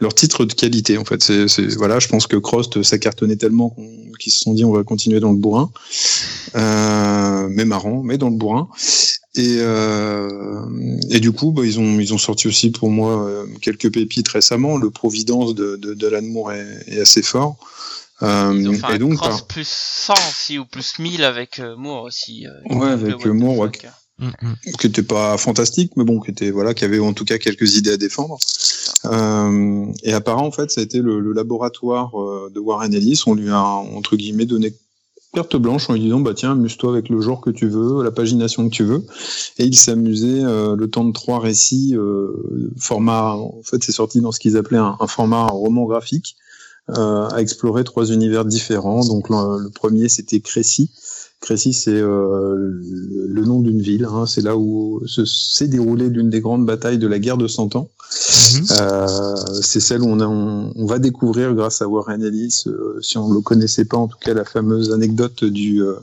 [0.00, 0.98] leur titre de qualité.
[0.98, 4.54] En fait, c'est voilà, je pense que Crost ça cartonnait tellement qu'on- qu'ils se sont
[4.54, 5.70] dit on va continuer dans le bourrin,
[6.56, 8.68] euh, mais marrant, mais dans le bourrin.
[9.36, 13.46] Et euh, et du coup, bah, ils ont ils ont sorti aussi pour moi euh,
[13.60, 14.76] quelques pépites récemment.
[14.76, 17.56] Le Providence de de, de Moore est, est assez fort.
[18.22, 21.58] Euh, Ils ont fait et donc, cross par- plus 100 aussi, ou plus 1000 avec
[21.58, 22.46] euh, Moore aussi.
[22.46, 23.86] euh, Ouais, avec, Moore, fuck.
[24.18, 24.54] Mm, mm.
[24.78, 27.92] qui pas fantastique, mais bon, qui était voilà, qui avait en tout cas quelques idées
[27.92, 28.38] à défendre.
[29.06, 33.22] Euh, et apparemment, en fait, ça a été le, le laboratoire euh, de Warren Ellis.
[33.26, 34.72] On lui a entre guillemets donné
[35.34, 38.12] carte blanche en lui disant bah tiens, amuse-toi avec le genre que tu veux, la
[38.12, 39.04] pagination que tu veux.
[39.58, 43.32] Et il amusé euh, le temps de trois récits, euh, format.
[43.34, 46.36] En fait, c'est sorti dans ce qu'ils appelaient un, un format roman graphique.
[46.90, 49.04] euh, à explorer trois univers différents.
[49.04, 50.90] Donc le, le premier c'était Crécy.
[51.44, 52.56] Crécy c'est euh,
[53.28, 54.06] le, nom d'une ville.
[54.10, 54.24] Hein.
[54.24, 57.76] C'est là où se- s'est déroulée l'une des grandes batailles de la guerre de Cent
[57.76, 57.90] Ans.
[58.80, 62.98] Euh, c'est celle où on, a- on, on va découvrir grâce à Warren Ellis, euh,
[63.02, 65.96] si on ne le connaissait pas en tout cas, la fameuse anecdote du euh,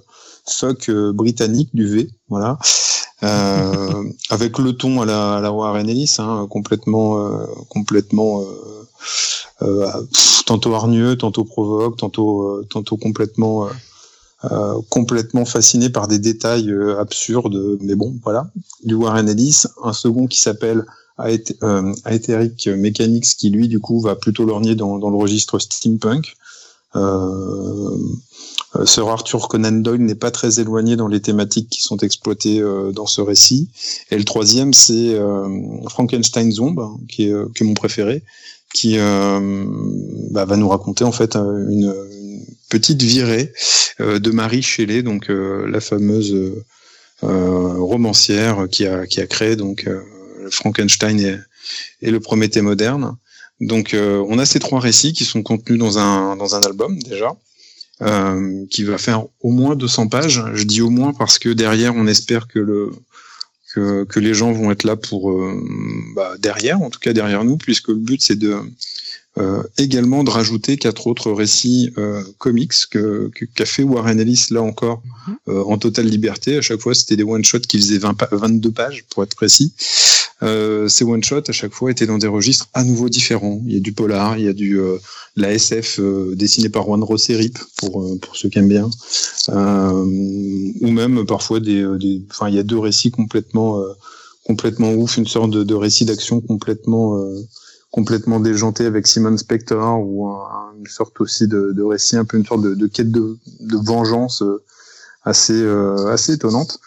[0.48, 2.60] fuck britannique du V, voilà,
[3.24, 9.86] euh, avec le ton à la, à la Warren Ellis, hein, complètement, euh, complètement, euh,
[10.12, 13.68] pff, tantôt hargneux, tantôt provoque, tantôt, euh, tantôt complètement.
[14.46, 18.50] Euh, complètement fasciné par des détails euh, absurdes, mais bon, voilà,
[18.84, 19.64] du Warren Ellis.
[19.84, 20.84] Un second qui s'appelle
[21.20, 25.60] Aeth- euh, Aetheric Mechanics, qui lui, du coup, va plutôt lorgner dans, dans le registre
[25.60, 26.36] steampunk.
[26.96, 27.98] Euh,
[28.76, 32.60] euh, Sir Arthur Conan Doyle n'est pas très éloigné dans les thématiques qui sont exploitées
[32.60, 33.70] euh, dans ce récit.
[34.10, 35.48] Et le troisième, c'est euh,
[35.90, 38.24] Frankenstein Zomb, hein, qui est, qui est mon préféré,
[38.74, 41.94] qui bah, va nous raconter en fait une
[42.72, 43.54] petite virée
[44.00, 46.34] euh, de Marie Shelley, donc euh, la fameuse
[47.24, 49.88] euh, romancière qui a, créé donc
[50.50, 51.44] Frankenstein
[52.02, 53.18] et, le Prométhée moderne.
[53.60, 57.36] Donc on a ces trois récits qui sont contenus dans un, album déjà.
[58.72, 60.44] Qui va faire au moins 200 pages.
[60.56, 62.92] Je dis au moins parce que derrière, on espère que le
[63.76, 65.32] que, que les gens vont être là pour
[66.16, 68.56] bah, derrière, en tout cas derrière nous, puisque le but c'est de
[69.38, 74.62] euh, également de rajouter quatre autres récits euh, comics que qu'a fait Warren Ellis là
[74.62, 75.02] encore
[75.48, 76.58] euh, en totale liberté.
[76.58, 79.36] À chaque fois, c'était des one shots qui faisaient 20 pa- 22 pages pour être
[79.36, 79.74] précis.
[80.44, 83.62] Euh, ces one shots à chaque fois étaient dans des registres à nouveau différents.
[83.68, 84.98] Il y a du polar, il y a du euh,
[85.38, 88.90] la SF euh, dessiné par Juan Rosserip pour pour ceux qui aiment bien,
[89.50, 90.04] euh,
[90.82, 92.22] ou même parfois des des.
[92.32, 93.94] Enfin, il y a deux récits complètement euh,
[94.46, 97.40] complètement ouf, une sorte de, de récit d'action complètement euh,
[97.92, 102.38] complètement déjanté avec Simon Spector ou un- une sorte aussi de, de récit un peu
[102.38, 104.64] une sorte de, de quête de, de vengeance euh,
[105.24, 106.80] assez euh, assez étonnante.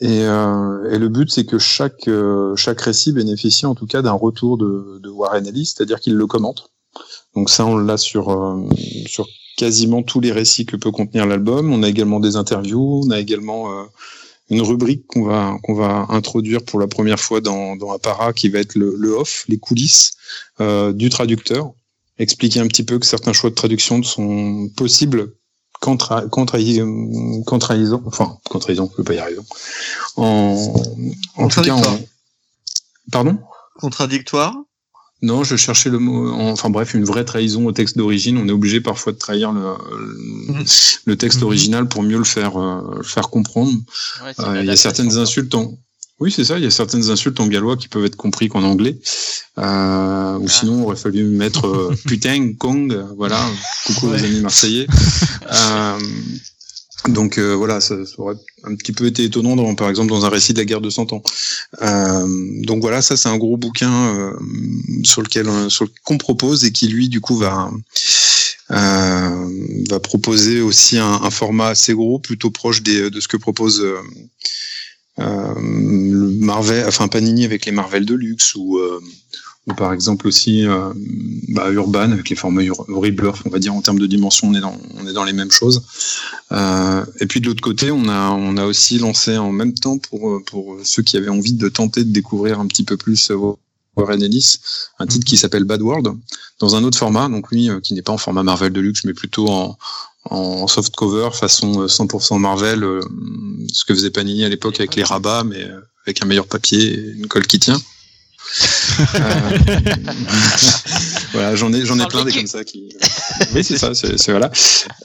[0.00, 4.02] Et, euh, et le but, c'est que chaque euh, chaque récit bénéficie en tout cas
[4.02, 6.70] d'un retour de, de Warren Ellis, c'est-à-dire qu'il le commente.
[7.34, 8.68] Donc ça, on l'a sur euh,
[9.06, 9.26] sur
[9.56, 11.72] quasiment tous les récits que peut contenir l'album.
[11.72, 13.84] On a également des interviews, on a également euh,
[14.50, 18.48] une rubrique qu'on va qu'on va introduire pour la première fois dans dans Appara, qui
[18.48, 20.12] va être le, le off, les coulisses
[20.60, 21.72] euh, du traducteur.
[22.18, 25.34] Expliquer un petit peu que certains choix de traduction sont possibles
[25.80, 26.24] qu'en tra-
[28.06, 29.40] enfin qu'en trahison, je peux pas y arriver.
[30.16, 30.74] En,
[31.36, 31.98] en tout cas, en...
[33.10, 33.38] Pardon?
[33.80, 34.54] Contradictoire.
[35.24, 36.30] Non, je cherchais le mot.
[36.32, 38.36] Enfin bref, une vraie trahison au texte d'origine.
[38.36, 39.62] On est obligé parfois de trahir le,
[40.48, 40.64] le,
[41.06, 41.44] le texte Mhm.
[41.46, 43.72] original pour mieux le faire, euh, faire comprendre.
[44.24, 45.72] Ouais, Euh, Il y a certaines insultes en.
[46.20, 46.58] Oui, c'est ça.
[46.58, 48.98] Il y a certaines insultes en gallois qui peuvent être compris qu'en anglais.
[49.58, 50.48] Euh, ou Ah.
[50.48, 52.94] sinon, il aurait fallu mettre euh, putain, Kong.
[53.16, 53.40] Voilà.
[53.86, 54.18] Coucou Ouais.
[54.18, 54.86] les amis marseillais.
[57.08, 60.30] donc euh, voilà, ça, ça aurait un petit peu été étonnant, par exemple, dans un
[60.30, 61.22] récit de la guerre de Cent Ans.
[61.82, 62.26] Euh,
[62.62, 64.32] donc voilà, ça c'est un gros bouquin euh,
[65.04, 67.70] sur lequel sur qu'on propose et qui lui du coup va
[70.02, 73.84] proposer aussi un, format assez gros, plutôt proche de ce que propose
[75.18, 78.80] Marvel, enfin Panini avec les Marvel de luxe ou
[79.66, 80.92] ou par exemple aussi euh,
[81.48, 84.60] bah, Urban avec les formats Rebirth, on va dire en termes de dimension, on est
[84.60, 85.82] dans, on est dans les mêmes choses.
[86.52, 89.98] Euh, et puis de l'autre côté, on a, on a aussi lancé en même temps
[89.98, 93.38] pour, pour ceux qui avaient envie de tenter de découvrir un petit peu plus euh,
[93.96, 94.58] Warren Ellis,
[94.98, 96.08] un titre qui s'appelle Bad World,
[96.58, 99.14] dans un autre format, donc lui euh, qui n'est pas en format Marvel Deluxe, mais
[99.14, 99.78] plutôt en,
[100.24, 102.84] en soft cover façon 100% Marvel,
[103.72, 105.68] ce que faisait Panini à l'époque avec les rabats, mais
[106.06, 107.80] avec un meilleur papier et une colle qui tient.
[109.14, 109.58] Euh,
[111.32, 112.94] voilà, j'en ai, j'en ai plein des comme ça qui.
[113.54, 114.50] Oui, c'est ça, c'est voilà.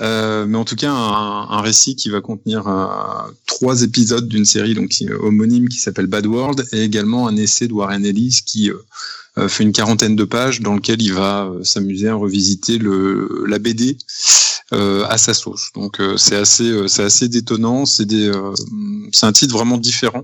[0.02, 2.88] Euh, mais en tout cas, un, un, récit qui va contenir euh,
[3.48, 4.92] trois épisodes d'une série donc
[5.22, 8.72] homonyme qui s'appelle Bad World et également un essai de Warren Ellis qui
[9.38, 13.60] euh, fait une quarantaine de pages dans lequel il va s'amuser à revisiter le la
[13.60, 13.98] BD
[14.74, 15.70] euh, à sa sauce.
[15.74, 17.86] Donc c'est assez c'est assez détonnant.
[17.86, 18.32] C'est des
[19.12, 20.24] c'est un titre vraiment différent.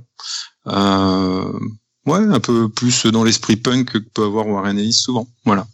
[2.05, 5.27] Ouais, un peu plus dans l'esprit punk que peut avoir Warren Ellis souvent.
[5.43, 5.65] Voilà.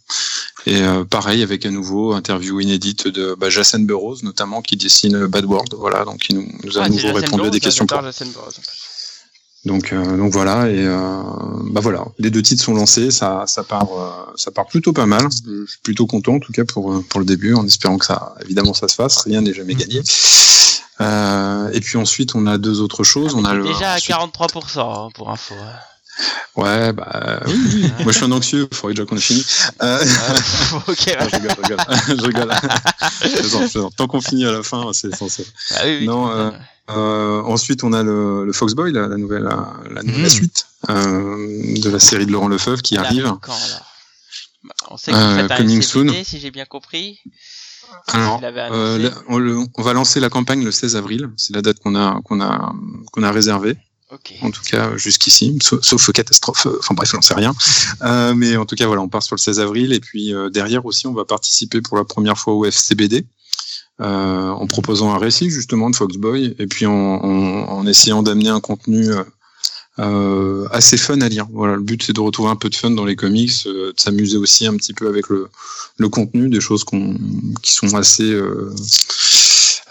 [0.64, 5.26] Et euh, pareil avec un nouveau interview inédite de bah, Jason Burroughs notamment qui dessine
[5.26, 5.74] Bad World.
[5.76, 7.86] Voilà, donc il nous, nous a à nouveau répondu à des questions.
[7.86, 8.00] Pour...
[9.64, 11.22] Donc euh, donc voilà et euh,
[11.70, 13.88] bah voilà, les deux titres sont lancés, ça ça part
[14.34, 15.28] ça part plutôt pas mal.
[15.46, 18.34] Je suis plutôt content en tout cas pour pour le début, en espérant que ça
[18.42, 19.18] évidemment ça se fasse.
[19.18, 20.02] Rien n'est jamais gagné.
[21.00, 23.32] Euh, et puis ensuite on a deux autres choses.
[23.34, 25.54] Ah, on a déjà à 43% hein, pour info.
[26.56, 27.92] Ouais, bah oui, oui.
[28.02, 28.68] Moi, je suis un anxieux.
[28.70, 29.44] Il faudrait déjà qu'on ait fini.
[29.82, 29.98] Euh...
[30.88, 30.96] ok.
[30.96, 31.78] je rigole, je rigole.
[32.08, 32.54] je rigole.
[33.22, 35.46] je Tant qu'on finit à la fin, c'est essentiel.
[35.72, 36.30] Ah, oui, oui, non.
[36.30, 36.50] Euh,
[36.90, 40.28] euh, ensuite, on a le, le Foxboy, la, la nouvelle, la, la nouvelle mmh.
[40.28, 43.32] suite euh, de la série de Laurent Lefeuve qui arrive.
[43.40, 43.56] Quand,
[44.90, 46.12] on sait qu'il fait un soon.
[46.24, 47.20] si j'ai bien compris.
[48.08, 48.40] Alors,
[49.28, 51.30] on, le, on, va lancer la campagne le 16 avril.
[51.36, 52.72] C'est la date qu'on a qu'on a
[53.12, 53.76] qu'on a réservée.
[54.42, 56.66] En tout cas, jusqu'ici, sauf, catastrophe.
[56.66, 57.54] Euh, enfin bref, j'en sais rien.
[58.02, 59.92] Euh, mais en tout cas, voilà, on part sur le 16 avril.
[59.92, 63.24] Et puis euh, derrière aussi, on va participer pour la première fois au FCBD.
[64.00, 68.48] Euh, en proposant un récit justement de Foxboy et puis en, en, en essayant d'amener
[68.48, 69.10] un contenu
[70.00, 71.46] euh, assez fun à lire.
[71.52, 74.38] Voilà, le but c'est de retrouver un peu de fun dans les comics, de s'amuser
[74.38, 75.48] aussi un petit peu avec le,
[75.98, 77.16] le contenu, des choses qu'on,
[77.62, 78.34] qui sont assez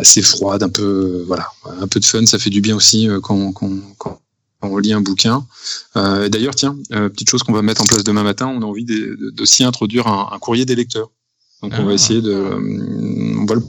[0.02, 1.48] assez froide, un peu voilà,
[1.80, 4.20] un peu de fun, ça fait du bien aussi euh, quand, quand, quand
[4.62, 5.46] on relit un bouquin.
[5.96, 8.66] Euh, D'ailleurs, tiens, euh, petite chose qu'on va mettre en place demain matin, on a
[8.66, 11.10] envie d'aussi introduire un, un, courrier des lecteurs.
[11.62, 11.94] Donc on va ah.
[11.94, 13.62] essayer de, on va le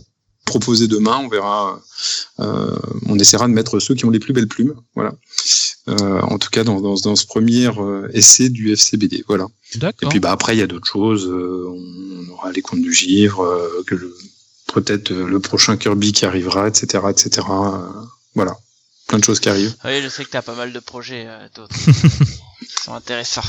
[0.46, 1.80] proposer demain, on verra,
[2.40, 2.76] euh,
[3.06, 5.14] on essaiera de mettre ceux qui ont les plus belles plumes, voilà.
[5.88, 9.46] Euh, en tout cas dans, dans, dans ce premier euh, essai du FCBD, voilà.
[9.74, 13.46] Et puis bah après il y a d'autres choses, on aura les contes du givre,
[13.86, 14.06] que je,
[14.72, 17.46] peut-être euh, le prochain Kirby qui arrivera, etc., etc.
[17.50, 17.88] Euh,
[18.34, 18.56] voilà,
[19.08, 19.74] plein de choses qui arrivent.
[19.84, 21.76] Oui, je sais que tu as pas mal de projets euh, d'autres
[22.60, 23.42] qui sont intéressants,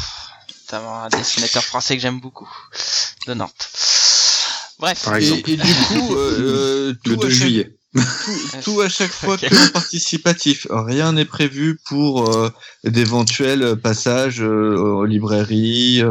[0.66, 2.50] notamment un dessinateur français que j'aime beaucoup,
[3.28, 3.70] de Nantes.
[4.80, 5.04] Bref.
[5.06, 5.50] Par exemple.
[5.50, 7.76] Et, du coup, euh, le 2 juillet.
[8.64, 10.68] Tout, à chaque fois que en participatif.
[10.70, 12.52] Rien n'est prévu pour euh,
[12.84, 16.02] d'éventuels passages euh, aux librairies.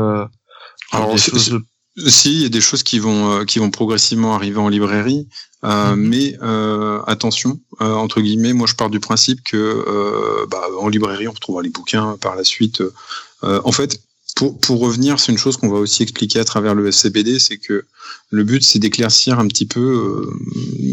[0.93, 1.60] Alors, choses...
[1.97, 5.28] Si, il y a des choses qui vont euh, qui vont progressivement arriver en librairie,
[5.64, 6.09] euh, mhm.
[6.09, 10.89] mais euh, attention, euh, entre guillemets, moi je pars du principe que euh, bah, en
[10.89, 12.82] librairie on retrouvera les bouquins par la suite.
[13.43, 14.01] en fait,
[14.35, 17.59] pour, pour revenir, c'est une chose qu'on va aussi expliquer à travers le SCBD, c'est
[17.59, 17.85] que
[18.31, 20.31] le but c'est d'éclaircir un petit peu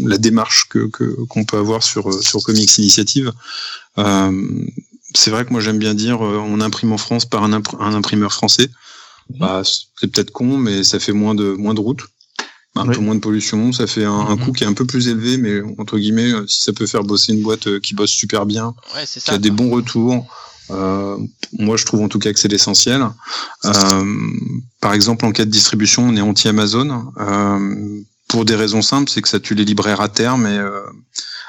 [0.04, 0.86] la démarche que
[1.28, 3.32] qu'on peut avoir sur sur Comics Initiative.
[3.96, 8.32] c'est vrai que moi j'aime bien dire on imprime en France par un, un imprimeur
[8.34, 8.68] français.
[9.38, 12.02] Bah, c'est peut-être con, mais ça fait moins de moins de route,
[12.76, 13.72] un peu moins de pollution.
[13.72, 14.44] Ça fait un, un, mhm.
[14.44, 17.04] coût qui est un peu plus élevé, mais entre guillemets, euh, si ça peut faire
[17.04, 20.26] bosser une boîte euh, qui bosse super bien, ouais, ça, qui a des bons retours.
[20.70, 21.16] Euh,
[21.58, 23.04] moi, je trouve en tout cas que c'est l'essentiel.
[23.64, 24.04] Euh,
[24.80, 27.12] par exemple, en cas de distribution, on est anti-Amazon.
[27.18, 30.80] Euh, pour des raisons simples, c'est que ça tue les libraires à terme et euh,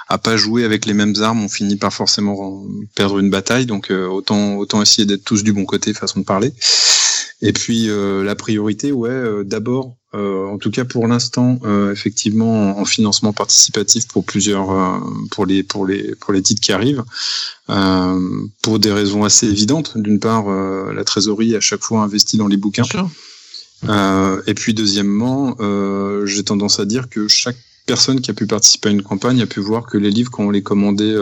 [0.08, 2.64] à pas jouer avec les mêmes armes, on finit par forcément
[2.96, 3.66] perdre une bataille.
[3.66, 6.54] Donc autant autant essayer d'être tous du bon côté, façon de parler.
[7.42, 11.60] Et puis euh, la priorité, ouais, euh, d'abord, euh, en tout cas pour l'instant,
[11.92, 15.02] effectivement, en, financement participatif pour plusieurs,
[15.32, 17.04] pour les pour les pour les titres qui arrivent,
[18.62, 19.98] pour des raisons assez évidentes.
[19.98, 22.84] D'une part, la trésorerie à chaque fois investie dans les bouquins.
[23.88, 25.56] et puis deuxièmement,
[26.26, 27.58] j'ai tendance à dire que chaque
[27.88, 30.44] personne qui a pu participer à une campagne a pu voir que les livres quand
[30.44, 31.16] on les commandait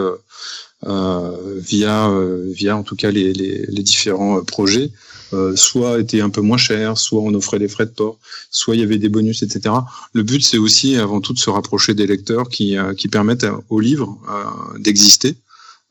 [0.82, 2.10] via
[2.48, 4.90] via en tout cas les, les, les différents projets
[5.32, 8.18] euh, soit était un peu moins cher, soit on offrait des frais de port,
[8.50, 9.74] soit il y avait des bonus, etc.
[10.12, 13.46] Le but, c'est aussi avant tout de se rapprocher des lecteurs qui, euh, qui permettent
[13.68, 15.36] aux livres euh, d'exister.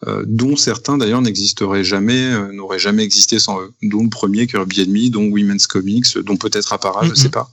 [0.08, 4.48] euh, dont certains d'ailleurs n'existeraient jamais, euh, n'auraient jamais existé sans eux, dont le premier
[4.48, 7.16] Kirby Enemy, dont Women's Comics, dont peut-être Appara, je Mhm.
[7.18, 7.52] sais pas.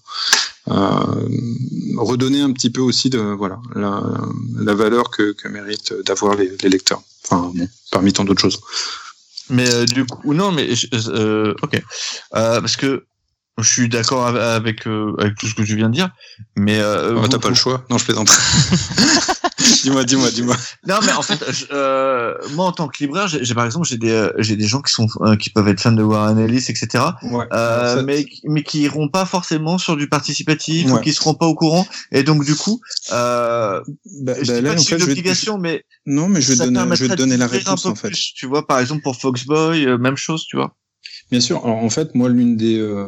[0.69, 1.27] Euh,
[1.97, 4.01] redonner un petit peu aussi de voilà la,
[4.61, 7.03] la valeur que, que méritent d'avoir les, les lecteurs.
[7.25, 8.61] Enfin, bon, parmi tant d'autres choses.
[9.51, 10.69] Mais euh, du coup, non, mais
[11.09, 11.81] euh, ok,
[12.35, 13.07] Euh, parce que
[13.59, 16.11] je suis d'accord av- avec euh, avec tout ce que tu viens de dire,
[16.57, 18.29] mais euh, vous- T'as pas le choix Non, je plaisante.
[19.83, 20.57] dis-moi, dis-moi, dis-moi.
[20.87, 23.87] Non, mais en fait, je- euh, moi en tant que libraire, j'ai j'ai- par exemple
[23.87, 26.39] j'ai des euh, j'ai des gens qui sont euh, qui peuvent être fans de Warren
[26.39, 27.05] Ellis, etc.
[27.23, 27.45] Ouais.
[27.53, 31.55] Euh, mais mais qui iront pas forcément sur du participatif ou qui seront pas au
[31.55, 31.87] courant.
[32.13, 32.81] Et donc du coup,
[33.13, 33.81] euh,
[34.23, 36.71] bah, je bah, dis là, pas en c'est fait, mais Non, mais je vais te
[36.71, 38.09] donner, je vais te donner la réponse en fait.
[38.09, 40.75] plus, tu vois, par exemple pour Foxboy, euh, même chose, tu vois.
[41.31, 41.65] Bien sûr.
[41.65, 43.07] Alors en fait, moi, l'une des, euh,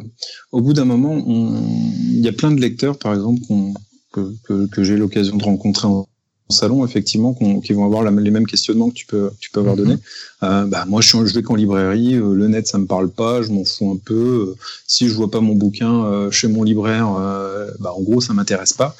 [0.52, 1.62] au bout d'un moment, on-
[2.00, 3.74] il y a plein de lecteurs, par exemple, qu'on-
[4.12, 6.06] que, que, que j'ai l'occasion de rencontrer en, en
[6.50, 9.60] salon, effectivement, qu'on- qui vont avoir la- les mêmes questionnements que tu peux, tu peux
[9.60, 9.84] avoir Mhm.
[9.84, 9.96] donné.
[10.42, 13.10] Euh, bah moi, je, suis, je vais qu'en librairie, euh, le net, ça me parle
[13.10, 14.14] pas, je m'en fous un peu.
[14.50, 14.56] Euh,
[14.86, 18.32] si je vois pas mon bouquin euh, chez mon libraire, euh, bah en gros, ça
[18.34, 18.96] m'intéresse pas.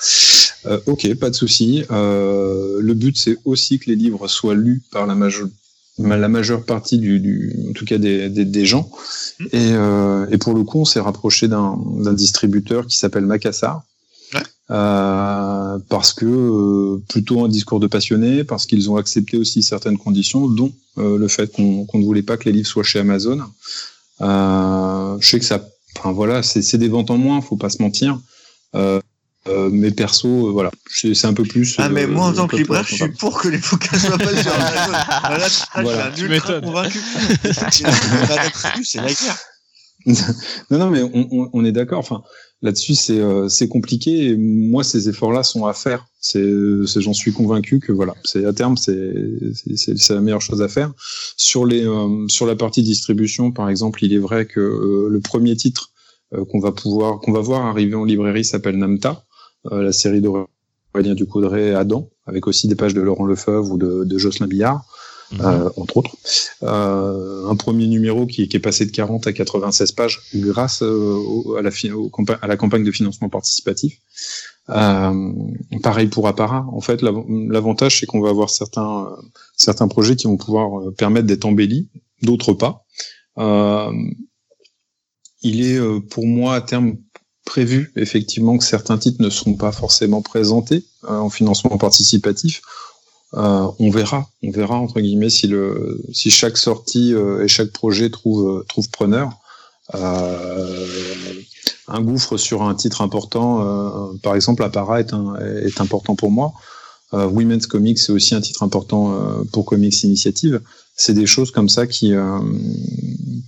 [0.67, 1.85] Euh, ok, pas de souci.
[1.91, 5.49] Euh, le but, c'est aussi que les livres soient lus par la majeure
[6.01, 8.89] la majeure partie du, du en tout cas des, des, des gens
[9.53, 13.83] et, euh, et pour le coup on s'est rapproché d'un d'un distributeur qui s'appelle Macassar.
[14.71, 19.99] Euh, parce que euh, plutôt un discours de passionné parce qu'ils ont accepté aussi certaines
[19.99, 22.99] conditions dont euh, le fait qu'on qu'on ne voulait pas que les livres soient chez
[22.99, 23.41] Amazon
[24.21, 25.67] euh, je sais que ça
[25.97, 28.21] enfin voilà c'est c'est des ventes en moins faut pas se mentir
[28.75, 29.01] euh,
[29.49, 31.77] euh, mais perso, euh, voilà, c'est c'est un peu plus.
[31.79, 34.19] Ah mais euh, moi en tant que libraire, je suis pour que les bouquins soient
[34.19, 34.93] pas sur Amazon.
[35.23, 36.11] Voilà, Voilà.
[36.11, 36.99] je suis un ultra convaincu.
[38.85, 39.39] C'est la guerre.
[40.71, 42.01] non, non, mais on, on, on est d'accord.
[42.01, 42.23] Enfin,
[42.63, 44.29] là-dessus, c'est euh, c'est compliqué.
[44.29, 46.07] Et moi, ces efforts-là sont à faire.
[46.21, 46.43] C'est,
[47.01, 49.15] j'en suis convaincu que voilà, c'est à terme, c'est
[49.55, 50.93] c'est- c'est c'est la meilleure chose à faire.
[51.37, 55.21] Sur les euh, sur la partie distribution, par exemple, il est vrai que euh, le
[55.21, 55.91] premier titre
[56.35, 59.25] euh, qu'on va pouvoir qu'on va voir arriver en librairie s'appelle Namta,
[59.73, 64.05] euh, la série d'Aurélien Ducoudray Adam, avec aussi des pages de Laurent Lefebvre ou de,
[64.05, 64.85] de Jocelyn Billard
[65.33, 65.41] Mhm.
[65.43, 66.17] euh, entre autres.
[66.63, 71.17] Euh, un premier numéro qui, qui est passé de 40 à 96 pages grâce euh,
[71.17, 73.99] au- à, la, fi- au campa- à la campagne de financement participatif.
[74.71, 75.33] Euh,
[75.83, 76.67] pareil pour Appara.
[76.73, 79.17] En fait, l'av- l'avantage, c'est qu'on va avoir certains, euh,
[79.57, 81.89] certains projets qui vont pouvoir euh, permettre d'être embellis,
[82.23, 82.85] d'autres pas.
[83.39, 83.93] Euh,
[85.43, 85.79] il est
[86.11, 86.97] pour moi à terme
[87.45, 92.61] prévu effectivement que certains titres ne seront pas forcément présentés en financement participatif.
[93.35, 97.73] Euh, on verra, on verra entre guillemets si le si chaque sortie euh, et chaque
[97.73, 99.31] projet trouve euh, trouve preneur.
[99.95, 100.87] Euh,
[101.89, 105.13] un gouffre sur un titre important, euh, par exemple, Appara est,
[105.65, 106.53] est important pour moi.
[107.15, 110.61] Euh, Women's Comics c'est aussi un titre important pour Comics Initiative.
[110.97, 112.13] C'est des choses comme ça qui,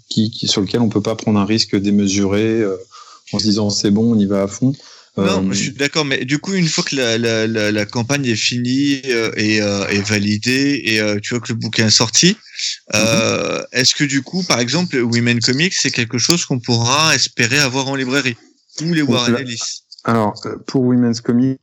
[0.09, 2.65] qui, qui sur lesquelles on peut pas prendre un risque démesuré
[3.33, 4.73] en se disant c'est bon, on y va à fond.
[5.25, 7.87] Non, Euh, je suis d'accord, mais du coup, une fois que la, la, la, la
[7.87, 11.87] campagne est finie euh, et euh, est validée et euh, tu vois que le bouquin
[11.87, 12.37] est sorti,
[12.95, 17.59] euh, est-ce que du coup, par exemple, Women Comics, c'est quelque chose qu'on pourra espérer
[17.59, 18.37] avoir en librairie
[18.83, 19.83] Ou les Warren Ellis?
[20.05, 20.35] Alors,
[20.67, 21.59] pour Women's Comics,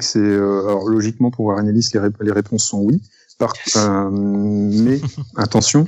[0.00, 3.00] c'est euh, alors logiquement pour Warren Ellis, les, les réponses sont oui.
[3.38, 5.00] Par, euh, mais
[5.36, 5.86] attention,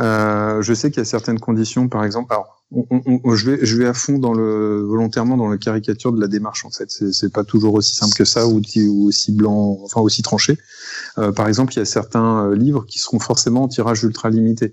[0.00, 2.32] euh, je sais qu'il y a certaines conditions, par exemple.
[2.32, 5.58] Alors, on, on- on- je vais je vais à fond dans le volontairement dans la
[5.58, 6.90] caricature de la démarche en fait.
[6.90, 8.60] C'est pas toujours aussi simple que ça ou,
[9.06, 10.58] aussi blanc, enfin aussi tranché.
[11.18, 14.30] Euh, par exemple, il y a certains euh, livres qui seront forcément en tirage ultra
[14.30, 14.72] limité.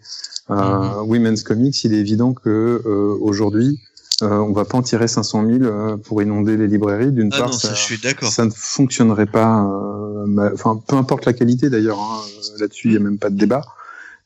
[0.49, 2.49] Euh, Women's Comics, il est évident que
[2.85, 3.80] euh, aujourd'hui,
[4.23, 7.11] euh, on va pas en tirer 500 000 euh, pour inonder les librairies.
[7.11, 8.30] D'une Ah part, non, ça, ça, je suis d'accord.
[8.30, 9.64] ça ne fonctionnerait pas.
[9.65, 11.99] euh, Enfin, peu importe la qualité d'ailleurs.
[11.99, 12.19] hein,
[12.56, 13.61] euh, Là-dessus, il y a même pas de débat.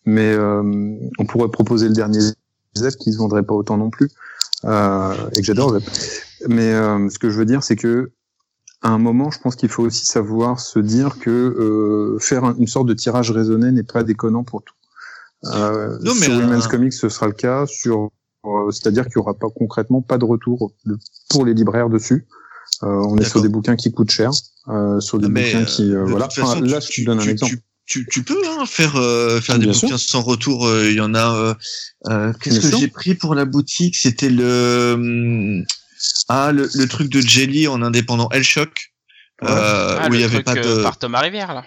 [0.05, 0.61] Mais euh,
[1.19, 2.19] on pourrait proposer le dernier
[2.75, 4.09] Zep qui se vendrait pas autant non plus,
[4.65, 5.83] euh, et que j'adore Zep.
[6.49, 8.11] Mais euh, ce que je veux dire, c'est que
[8.81, 12.55] à un moment, je pense qu'il faut aussi savoir se dire que euh, faire un-
[12.55, 14.73] une sorte de tirage raisonné n'est pas déconnant pour tout.
[15.53, 17.65] Euh, Non, mais sur Women's Comics, ce sera le cas.
[17.67, 18.09] Sur,
[18.71, 20.97] c'est-à-dire qu'il y aura pas concrètement pas de retour de-
[21.29, 22.25] pour les libraires dessus.
[22.83, 24.31] Euh, on est sur des bouquins qui coûtent cher,
[24.69, 26.29] euh, sur des mais, bouquins qui, euh, de voilà.
[26.29, 27.53] façon, Enfin, là, tu- je te tu- donne un tu- exemple.
[27.85, 29.87] Tu, tu, tu peux hein, faire euh, faire des Bien sûr.
[29.89, 30.65] bouquins sans retour.
[30.65, 31.35] euh, Il y en a.
[31.35, 31.53] Euh,
[32.09, 33.95] euh, Qu'est-ce que j'ai pris pour la boutique?
[33.95, 35.65] C'était le hum,
[36.29, 38.69] ah le, le truc de Jelly en indépendant Hellshock.
[39.41, 39.49] Ouais.
[39.49, 41.65] Euh, Ah, où il y avait truc pas euh, de, par Thomas Rivière, là.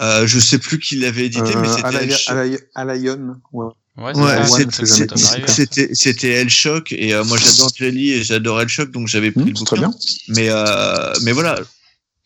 [0.00, 2.34] euh, je sais plus qui l'avait édité, mais Euh, c'était Alay- Hellshock.
[2.36, 3.66] Alay- Alayon, ouais.
[3.66, 5.48] Ouais, Ouais, Thomas Rivière.
[5.48, 9.48] c'était c'était Hellshock et euh, moi j'adore Jelly et j'adore Hellshock donc j'avais pris Hum,
[9.50, 9.88] le c'est très bouquin.
[9.88, 9.98] bien.
[10.28, 11.66] Mais euh, mais voilà, de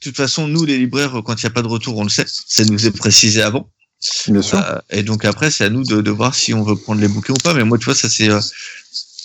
[0.00, 2.26] toute façon nous les libraires quand il y a pas de retour on le sait,
[2.26, 3.70] ça nous est précisé avant.
[4.28, 4.58] Bien sûr.
[4.58, 7.08] Euh, et donc après, c'est à nous de, de voir si on veut prendre les
[7.08, 7.54] bouquins ou pas.
[7.54, 8.28] Mais moi, tu vois, ça c'est.
[8.28, 8.40] euh,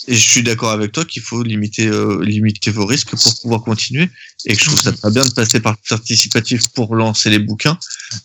[0.08, 3.62] et je suis d'accord avec toi qu'il faut limiter, euh, limiter vos risques pour pouvoir
[3.62, 4.08] continuer.
[4.46, 7.38] Et que je trouve ça très bien de passer par le participatif pour lancer les
[7.38, 7.78] bouquins.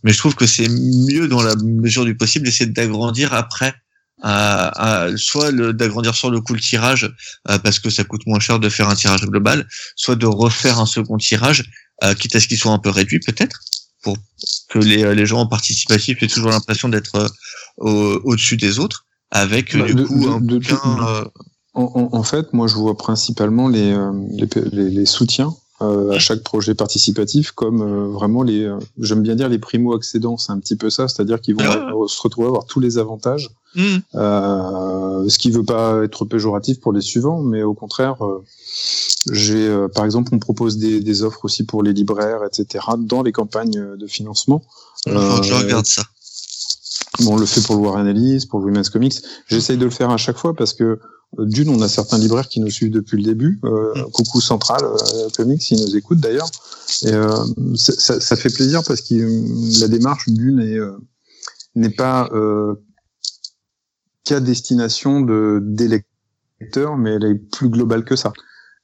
[0.03, 3.75] Mais je trouve que c'est mieux dans la mesure du possible d'essayer d'agrandir après.
[4.23, 7.13] À, à- soit le- d'agrandir sur le coup le tirage
[7.49, 10.79] euh, parce que ça coûte moins cher de faire un tirage global, soit de refaire
[10.79, 11.63] un second tirage,
[12.03, 13.59] euh, quitte à ce qu'il soit un peu réduit peut-être,
[14.01, 14.17] pour
[14.69, 17.27] que les, euh, les gens en participatif aient toujours l'impression d'être euh,
[17.77, 20.75] au- au-dessus des autres, avec Bah, du de- coup de- un de- bouquin.
[20.75, 21.25] de- euh,
[21.75, 26.11] En, en- en fait, moi, je vois principalement les, euh, les, les- les soutiens euh,
[26.11, 30.51] à chaque projet participatif comme euh, vraiment les, euh, j'aime bien dire les primo-accédants, c'est
[30.51, 32.97] un petit peu ça, c'est-à-dire qu'ils vont Ouais, avoir- se retrouver à avoir tous les
[32.97, 38.23] avantages, hmm, euh, ce qui veut pas être péjoratif pour les suivants, mais au contraire,
[38.25, 38.43] euh,
[39.31, 43.21] j'ai, euh, par exemple, on propose des, des offres aussi pour les libraires, etc., dans
[43.23, 44.63] les campagnes de financement.
[45.07, 46.03] faut que je Euh, regarde ça.
[47.19, 49.15] Bon, on le fait pour le War Analyse, pour le Women's Comics.
[49.47, 50.99] J'essaye de le faire à chaque fois parce que euh,
[51.45, 53.59] d'une, on a certains libraires qui nous suivent depuis le début.
[53.63, 54.11] Euh, Mm.
[54.11, 56.49] Coucou Central euh, Comics, ils nous écoutent d'ailleurs.
[57.03, 57.35] Et euh,
[57.75, 60.97] ça, ça- fait plaisir parce que euh, la démarche d'une est, euh,
[61.75, 62.75] n'est pas euh,
[64.23, 66.03] qu'à destination de des
[66.59, 68.33] lecteurs, mais elle est plus globale que ça.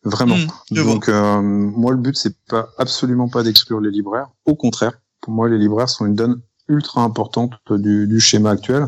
[0.04, 0.36] Vraiment.
[0.72, 0.84] Vois.
[0.84, 4.28] Donc euh, moi le but c'est pas absolument pas d'exclure les libraires.
[4.46, 8.88] Au contraire, pour moi les libraires sont une donne ultra importante du, du schéma actuel.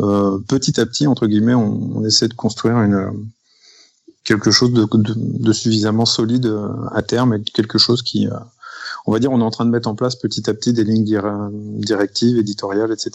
[0.00, 3.12] Euh, petit à petit entre guillemets, on, on essaie de construire une
[4.24, 8.32] quelque chose de, de, de suffisamment solide euh, à terme et quelque chose qui, euh,
[9.06, 10.82] on va dire, on est en train de mettre en place petit à petit des
[10.82, 13.10] lignes dir- directives, éditoriales, etc.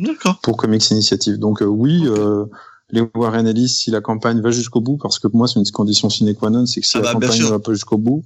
[0.00, 0.38] D'accord.
[0.42, 1.38] pour Comics Initiative.
[1.38, 2.44] Donc euh, oui, euh,
[2.90, 5.70] les War Analyst, si la campagne va jusqu'au bout, parce que pour moi c'est une
[5.70, 8.24] condition sine qua non, c'est que si Ah la bah, campagne va pas jusqu'au bout,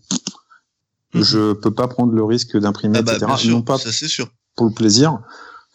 [1.14, 1.22] Mhm.
[1.22, 3.32] je peux pas prendre le risque d'imprimer, Ah bah, etc.
[3.38, 4.28] sûr, non pas ça sûr.
[4.56, 5.20] pour le plaisir,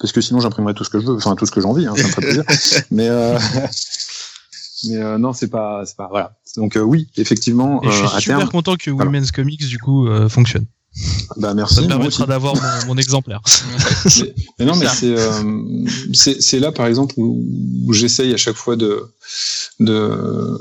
[0.01, 1.85] parce que sinon j'imprimerai tout ce que je veux, enfin tout ce que j'ai envie,
[1.85, 2.43] hein, ça me ferait plaisir.
[2.91, 3.37] mais euh,
[4.89, 6.35] mais euh, non, c'est pas, c'est pas voilà.
[6.57, 9.09] Donc euh, oui, effectivement, Et je euh, suis à super terme, content que voilà.
[9.09, 10.65] Women's Comics du coup euh, fonctionne.
[11.37, 11.75] bah merci.
[11.75, 13.41] Ça me permettra d'avoir mon, mon exemplaire.
[14.19, 17.45] Mais, mais non, mais c'est euh, c'est c'est là par exemple où,
[17.87, 19.05] où j'essaye à chaque fois de
[19.79, 20.57] de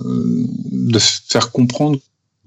[0.71, 1.99] de faire comprendre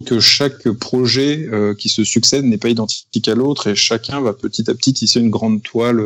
[0.06, 4.34] que chaque projet euh, qui se succède n'est pas identique à l'autre et chacun va
[4.34, 6.02] petit à petit tisser une grande toile.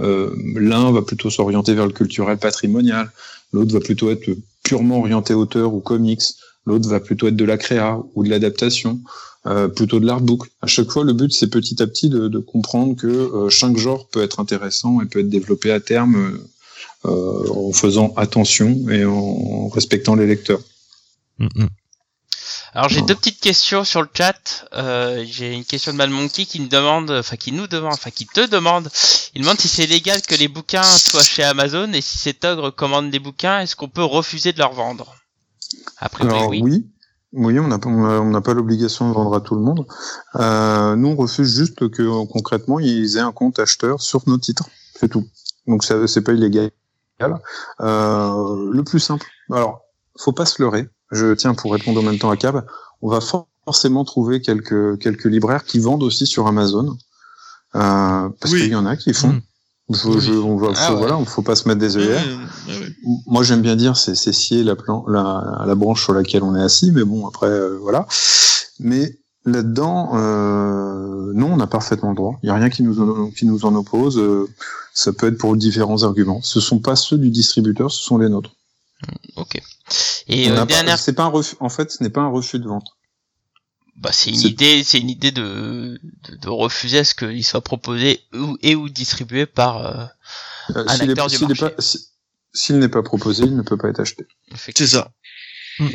[0.00, 3.10] Euh, L'un va plutôt s'orienter vers le culturel patrimonial,
[3.52, 4.30] l'autre va plutôt être
[4.62, 6.22] purement orienté auteur ou comics,
[6.66, 9.00] l'autre va plutôt être de la créa ou de l'adaptation
[9.46, 10.48] euh, plutôt de l'artbook.
[10.62, 13.76] À chaque fois, le but, c'est petit à petit de, de comprendre que euh, chaque
[13.76, 16.38] genre peut être intéressant et peut être développé à terme
[17.06, 20.62] en faisant attention et en respectant les lecteurs.
[21.38, 21.68] Mm, mm.
[22.74, 23.06] Alors j'ai Oh.
[23.06, 24.66] deux petites questions sur le chat.
[24.74, 28.26] Euh, j'ai une question de Malmonkey qui me demande, enfin qui nous demande, enfin qui
[28.26, 28.88] te demande.
[29.34, 32.70] Il demande si c'est légal que les bouquins soient chez Amazon et si cet ogre
[32.70, 35.14] commande des bouquins, est-ce qu'on peut refuser de leur vendre?
[35.98, 36.60] Après Alors oui.
[36.64, 36.86] oui,
[37.32, 39.86] oui, on n'a pas, on n'a pas l'obligation de vendre à tout le monde.
[40.36, 44.68] Euh, nous, on refuse juste que concrètement, ils aient un compte acheteur sur nos titres,
[44.98, 45.24] c'est tout.
[45.68, 46.70] Donc ça, c'est pas illégal.
[47.80, 49.26] Euh, le plus simple.
[49.52, 49.82] Alors,
[50.18, 50.88] faut pas se leurrer.
[51.14, 52.64] Je tiens pour répondre en même temps à Cab.
[53.00, 56.96] On va for- forcément trouver quelques quelques libraires qui vendent aussi sur Amazon,
[57.76, 58.60] euh, parce Oui.
[58.60, 59.28] qu'il y en a qui font.
[59.28, 59.40] Mm.
[59.90, 60.98] Je, je- on va, Ah faut, ouais.
[60.98, 62.24] voilà, on faut pas se mettre des œillères.
[62.26, 62.92] Ouais, ouais, ouais.
[63.26, 66.54] Moi, j'aime bien dire c'est c'est scier la, plan, la, la branche sur laquelle on
[66.56, 68.06] est assis, mais bon, après, euh, voilà.
[68.80, 72.38] Mais là-dedans, euh, non, on a parfaitement le droit.
[72.42, 74.18] Il n'y a rien qui nous en, qui nous en oppose.
[74.18, 74.48] euh,
[74.94, 76.40] ça peut être pour différents arguments.
[76.42, 78.52] Ce sont pas ceux du distributeur, ce sont les nôtres.
[79.36, 79.60] Ok.
[80.28, 81.56] Et euh, dernière, c'est pas un refus.
[81.60, 82.86] En fait, ce n'est pas un refus de vente.
[83.96, 87.60] bah c'est une idée, c'est une idée de, de, de refuser à ce qu'il soit
[87.60, 89.78] proposé ou, et ou distribué par.
[89.84, 90.04] Euh,
[90.74, 91.74] Euh, Un acteur du marché.
[92.54, 94.26] S'il n'est pas proposé, il ne peut pas être acheté.
[94.52, 94.88] effectivement.
[94.88, 95.12] C'est ça.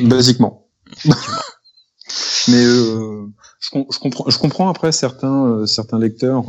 [0.04, 0.68] Basiquement.
[0.92, 1.38] effectivement.
[2.48, 3.26] Mais euh,
[3.60, 6.44] je, com- je comprends, je comprends après certains, euh, certains lecteurs.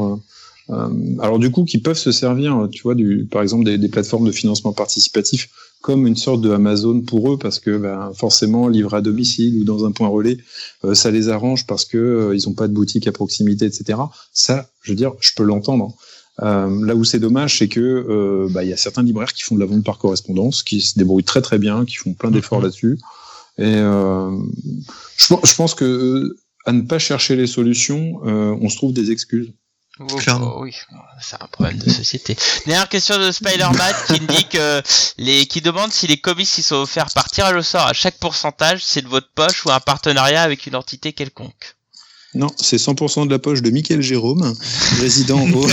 [0.70, 4.26] alors du coup, qui peuvent se servir, tu vois, du, par exemple des, des plateformes
[4.28, 5.50] de financement participatif
[5.82, 9.64] comme une sorte de Amazon pour eux, parce que ben, forcément livré à domicile ou
[9.64, 10.38] dans un point relais,
[10.86, 14.00] euh, ça les arrange parce que euh, ils n'ont pas de boutique à proximité, etc.
[14.34, 15.96] Ça, je veux dire, je peux l'entendre.
[16.42, 19.44] Euh, là où c'est dommage, c'est que euh, bah, il y a certains libraires qui
[19.44, 22.32] font de la vente par correspondance, qui se débrouillent très très bien, qui font plein
[22.32, 22.64] d'efforts Mhm.
[22.66, 23.00] là-dessus.
[23.58, 24.32] Et euh,
[25.18, 28.78] je, pense- je pense que euh, à ne pas chercher les solutions, euh, on se
[28.78, 29.52] trouve des excuses.
[30.12, 30.54] Oh, Clairement.
[30.58, 30.74] oh, oui,
[31.22, 32.36] c'est un problème de société.
[32.66, 34.82] Dernière question de Spider-Man qui me dit que
[35.18, 38.18] les, qui demande si les comics qui sont offerts par tirage au sort à chaque
[38.18, 41.76] pourcentage, c'est de votre poche ou un partenariat avec une entité quelconque?
[42.34, 44.54] Non, c'est 100% de la poche de Michael Jérôme,
[45.02, 45.68] résident au.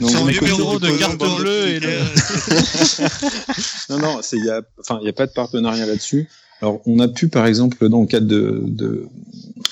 [0.00, 2.00] Donc, Son numéro de carte bleue et le-
[3.90, 6.28] Non, non, c'est il y a, enfin, il y a pas de partenariat là-dessus.
[6.60, 9.06] Alors, on a pu, par exemple, dans le cadre de de,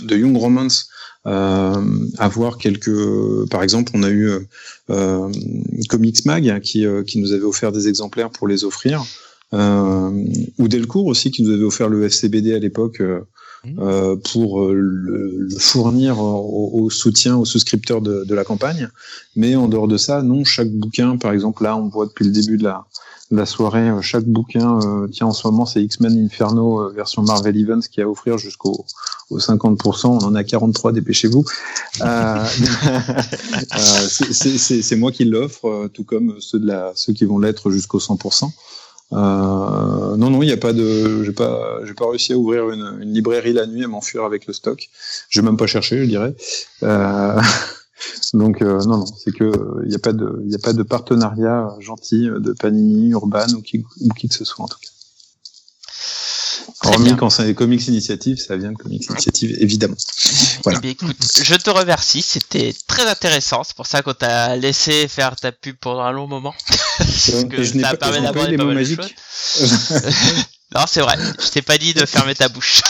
[0.01, 0.96] de Young Romance, euh,
[1.27, 4.31] avoir quelques, par exemple, on a eu
[4.91, 5.33] euh,
[5.89, 9.05] Comics Mag qui euh, qui nous avait offert des exemplaires pour les offrir.
[9.55, 10.25] Euh,
[10.59, 13.21] ou Delcourt aussi qui nous avait offert le FCBD à l'époque euh,
[13.79, 18.89] euh, pour euh, le, le fournir au, au soutien aux souscripteurs de, de la campagne.
[19.37, 22.33] Mais en dehors de ça, non, chaque bouquin, par exemple, là, on voit depuis le
[22.33, 22.87] début de la,
[23.31, 27.23] la soirée, euh, chaque bouquin, euh, tiens, en ce moment, c'est X-Men Inferno euh, version
[27.23, 28.85] Marvel Events qui a à offrir jusqu'au
[29.31, 30.07] au 50%.
[30.07, 31.45] On en a 43, dépêchez-vous.
[34.09, 38.51] C'est- moi qui l'offre, tout comme ceux de la, ceux qui vont l'être jusqu'au 100%.
[39.13, 39.17] Euh,
[40.17, 42.99] non, non, il n'y a pas de, j'ai pas, j'ai pas réussi à ouvrir une,
[43.03, 44.89] une librairie la nuit et m'enfuir avec le stock.
[45.29, 46.35] Je vais même pas chercher, je dirais.
[46.83, 47.41] Euh,
[48.35, 49.53] donc euh, non, non, c'est que
[49.85, 53.63] il n'y a pas de, il a pas de partenariat gentil de Panini, Urban ou
[53.63, 54.89] qui, ou qui que ce soit en tout cas.
[56.85, 59.97] Hormis quand c'est des comics initiatives, ça vient de comics initiatives évidemment.
[60.63, 60.79] Voilà.
[60.79, 63.65] Eh bien, écoute, je te remercie, c'était très intéressant.
[63.65, 66.55] C'est pour ça qu'on t'a laissé faire ta pub pendant un long moment.
[66.99, 69.17] Parce que je ça permet mots magiques.
[70.75, 71.17] Non, c'est vrai.
[71.39, 72.83] Je t'ai pas dit de fermer ta bouche.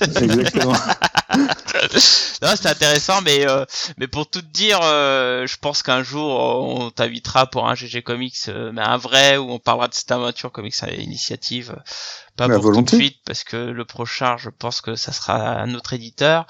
[0.00, 0.72] Exactement.
[2.42, 3.64] Non, c'était intéressant, mais euh,
[3.98, 8.02] mais pour tout te dire, euh, je pense qu'un jour on t'invitera pour un GG
[8.02, 11.74] Comics, euh, mais un vrai où on parlera de cette aventure comics à initiative.
[11.76, 11.80] euh,
[12.36, 15.74] Pas pour tout de suite, parce que le prochain, je pense que ça sera un
[15.74, 16.46] autre éditeur.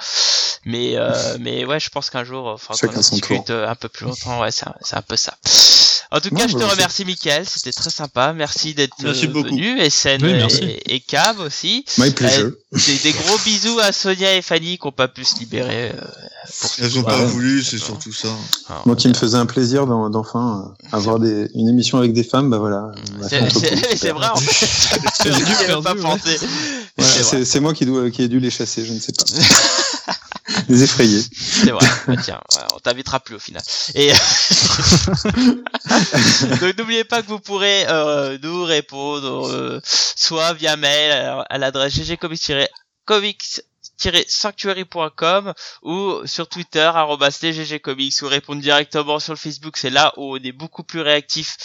[0.67, 1.11] Mais euh,
[1.41, 4.41] mais ouais, je pense qu'un jour, enfin, Chacun qu'on discute euh, un peu plus longtemps.
[4.41, 5.39] Ouais, c'est un, c'est un peu ça.
[6.13, 6.73] En tout cas, je te volontiers.
[6.75, 7.47] remercie, Michael.
[7.47, 8.33] C'était très sympa.
[8.33, 9.51] Merci d'être Merci euh, beaucoup.
[9.51, 9.81] venu.
[9.81, 10.65] Et SN Oui, merci.
[10.65, 11.85] et, et Cab aussi.
[11.99, 12.51] My pleasure.
[12.73, 15.91] Des, des gros bisous à Sonia et Fanny qui ont pas pu se libérer.
[15.91, 16.01] euh,
[16.61, 17.17] pour Elles ont soir.
[17.17, 18.29] pas voulu, c'est surtout ça.
[18.69, 22.13] Alors, Moi qui me faisait un plaisir d'en- d'enfin euh, avoir des, une émission avec
[22.13, 22.91] des femmes, bah voilà.
[23.29, 25.25] C'est vrai en fait.
[25.25, 26.39] J'ai pas pensé.
[26.99, 29.25] Ouais, C'est moi qui, dois, qui ai dû les chasser, je ne sais pas.
[30.69, 31.23] les effrayer.
[31.33, 31.87] C'est vrai.
[32.07, 32.41] Bah, tiens,
[32.75, 33.63] on t'invitera plus au final.
[33.95, 34.09] Et
[36.61, 42.01] donc n'oubliez pas que vous pourrez euh, nous répondre euh, soit via mail à, l'adresse
[42.01, 42.53] ggcomics
[44.29, 45.53] sanctuary.com
[45.83, 50.43] ou sur Twitter arrobas ggcomics ou répondre directement sur le Facebook c'est là où on
[50.43, 51.57] est beaucoup plus réactif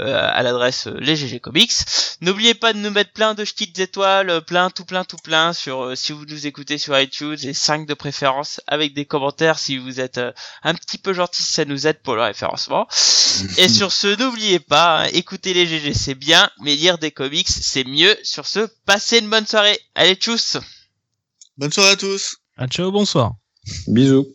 [0.00, 1.72] euh, à l'adresse euh, les GG Comics.
[2.20, 5.52] N'oubliez pas de nous mettre plein de petites étoiles euh, plein tout plein tout plein
[5.52, 9.58] sur euh, si vous nous écoutez sur iTunes et 5 de préférence avec des commentaires.
[9.58, 10.32] Si vous êtes euh,
[10.62, 12.86] un petit peu gentil ça nous aide pour le référencement.
[13.58, 17.48] Et sur ce n'oubliez pas hein, écouter les GG c'est bien mais lire des comics
[17.48, 18.16] c'est mieux.
[18.22, 19.78] Sur ce passez une bonne soirée.
[19.94, 20.58] Allez tchuss
[21.58, 22.36] Bonne soirée à tous.
[22.56, 23.34] À ciao, bonsoir.
[23.88, 24.28] Bisous.